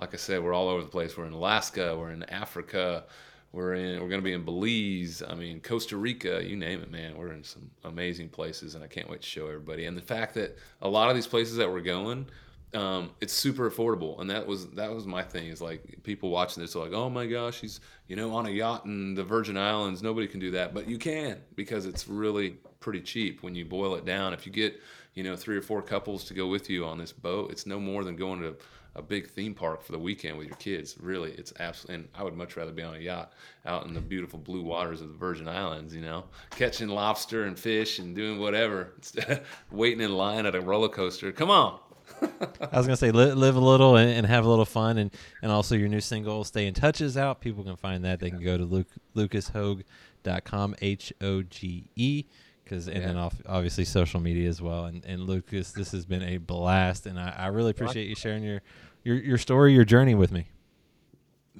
like 0.00 0.14
I 0.14 0.16
said, 0.16 0.42
we're 0.42 0.54
all 0.54 0.68
over 0.68 0.80
the 0.82 0.88
place. 0.88 1.16
We're 1.16 1.26
in 1.26 1.34
Alaska, 1.34 1.94
we're 1.96 2.10
in 2.10 2.22
Africa, 2.24 3.04
we're 3.52 3.74
in 3.74 4.00
we're 4.00 4.08
going 4.08 4.20
to 4.20 4.24
be 4.24 4.32
in 4.32 4.44
Belize. 4.44 5.22
I 5.26 5.34
mean, 5.34 5.60
Costa 5.60 5.96
Rica, 5.96 6.42
you 6.44 6.56
name 6.56 6.82
it, 6.82 6.90
man. 6.90 7.16
We're 7.16 7.32
in 7.32 7.42
some 7.42 7.70
amazing 7.84 8.28
places, 8.28 8.74
and 8.74 8.84
I 8.84 8.86
can't 8.86 9.10
wait 9.10 9.22
to 9.22 9.28
show 9.28 9.46
everybody. 9.48 9.86
And 9.86 9.96
the 9.96 10.02
fact 10.02 10.34
that 10.34 10.56
a 10.82 10.88
lot 10.88 11.08
of 11.08 11.16
these 11.16 11.26
places 11.26 11.56
that 11.56 11.68
we're 11.70 11.80
going, 11.80 12.26
um, 12.74 13.10
it's 13.20 13.32
super 13.32 13.68
affordable, 13.68 14.20
and 14.20 14.30
that 14.30 14.46
was 14.46 14.68
that 14.70 14.94
was 14.94 15.04
my 15.04 15.22
thing. 15.22 15.48
Is 15.48 15.60
like 15.60 15.82
people 16.04 16.30
watching 16.30 16.62
this 16.62 16.76
are 16.76 16.84
like, 16.84 16.92
oh 16.92 17.10
my 17.10 17.26
gosh, 17.26 17.60
he's 17.60 17.80
you 18.06 18.14
know 18.14 18.32
on 18.34 18.46
a 18.46 18.50
yacht 18.50 18.84
in 18.84 19.14
the 19.14 19.24
Virgin 19.24 19.56
Islands. 19.56 20.00
Nobody 20.02 20.28
can 20.28 20.38
do 20.38 20.52
that, 20.52 20.72
but 20.72 20.88
you 20.88 20.96
can 20.96 21.40
because 21.56 21.86
it's 21.86 22.06
really 22.06 22.58
pretty 22.78 23.00
cheap 23.00 23.42
when 23.42 23.56
you 23.56 23.64
boil 23.64 23.96
it 23.96 24.04
down. 24.04 24.32
If 24.32 24.46
you 24.46 24.52
get 24.52 24.80
you 25.14 25.24
know 25.24 25.34
three 25.34 25.56
or 25.56 25.62
four 25.62 25.82
couples 25.82 26.22
to 26.26 26.34
go 26.34 26.46
with 26.46 26.70
you 26.70 26.84
on 26.84 26.98
this 26.98 27.12
boat, 27.12 27.50
it's 27.50 27.66
no 27.66 27.80
more 27.80 28.04
than 28.04 28.14
going 28.14 28.40
to 28.42 28.54
a 28.96 29.02
big 29.02 29.28
theme 29.28 29.54
park 29.54 29.82
for 29.82 29.92
the 29.92 29.98
weekend 29.98 30.36
with 30.36 30.48
your 30.48 30.56
kids. 30.56 30.96
Really, 31.00 31.32
it's 31.32 31.52
absolutely. 31.60 31.94
And 31.94 32.08
I 32.14 32.22
would 32.22 32.34
much 32.34 32.56
rather 32.56 32.72
be 32.72 32.82
on 32.82 32.94
a 32.94 32.98
yacht 32.98 33.32
out 33.66 33.86
in 33.86 33.94
the 33.94 34.00
beautiful 34.00 34.38
blue 34.38 34.62
waters 34.62 35.00
of 35.00 35.08
the 35.08 35.16
Virgin 35.16 35.48
Islands. 35.48 35.94
You 35.94 36.02
know, 36.02 36.24
catching 36.50 36.88
lobster 36.88 37.44
and 37.44 37.58
fish 37.58 37.98
and 37.98 38.14
doing 38.14 38.40
whatever 38.40 38.92
instead 38.96 39.30
of 39.30 39.40
waiting 39.70 40.00
in 40.00 40.12
line 40.12 40.46
at 40.46 40.54
a 40.54 40.60
roller 40.60 40.88
coaster. 40.88 41.32
Come 41.32 41.50
on. 41.50 41.78
I 42.22 42.76
was 42.76 42.86
gonna 42.86 42.96
say 42.96 43.12
live, 43.12 43.36
live 43.36 43.56
a 43.56 43.60
little 43.60 43.96
and, 43.96 44.10
and, 44.10 44.26
have 44.26 44.44
a 44.44 44.48
little 44.48 44.64
fun, 44.64 44.98
and 44.98 45.12
and 45.42 45.52
also 45.52 45.76
your 45.76 45.88
new 45.88 46.00
single 46.00 46.42
"Stay 46.42 46.66
in 46.66 46.74
Touch" 46.74 47.00
is 47.00 47.16
out. 47.16 47.40
People 47.40 47.62
can 47.62 47.76
find 47.76 48.04
that. 48.04 48.18
They 48.18 48.30
can 48.30 48.42
go 48.42 48.58
to 48.58 48.64
Luke, 48.64 48.88
lucashoge.com, 49.14 50.74
H 50.80 51.12
O 51.20 51.42
G 51.42 51.84
E 51.94 52.24
because 52.70 52.86
and 52.86 52.98
yeah. 52.98 53.06
then 53.08 53.16
off, 53.16 53.34
obviously 53.46 53.84
social 53.84 54.20
media 54.20 54.48
as 54.48 54.62
well. 54.62 54.84
And, 54.84 55.04
and 55.04 55.22
Lucas, 55.22 55.72
this 55.72 55.90
has 55.92 56.06
been 56.06 56.22
a 56.22 56.36
blast, 56.38 57.06
and 57.06 57.18
I, 57.18 57.34
I 57.36 57.46
really 57.48 57.72
appreciate 57.72 58.08
you 58.08 58.14
sharing 58.14 58.44
your, 58.44 58.62
your 59.02 59.16
your 59.16 59.38
story, 59.38 59.74
your 59.74 59.84
journey 59.84 60.14
with 60.14 60.30
me. 60.30 60.46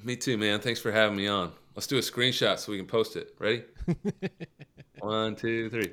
Me 0.03 0.15
too, 0.15 0.37
man. 0.37 0.61
Thanks 0.61 0.79
for 0.79 0.91
having 0.91 1.17
me 1.17 1.27
on. 1.27 1.51
Let's 1.75 1.87
do 1.87 1.97
a 1.97 2.01
screenshot 2.01 2.57
so 2.59 2.71
we 2.71 2.77
can 2.77 2.87
post 2.87 3.15
it. 3.15 3.35
Ready? 3.39 3.63
One, 4.99 5.35
two, 5.35 5.69
three. 5.69 5.91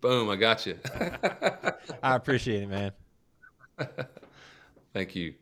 Boom! 0.00 0.30
I 0.30 0.36
got 0.36 0.66
you. 0.66 0.78
I 2.02 2.16
appreciate 2.16 2.62
it, 2.62 2.68
man. 2.68 2.92
Thank 4.94 5.14
you. 5.14 5.34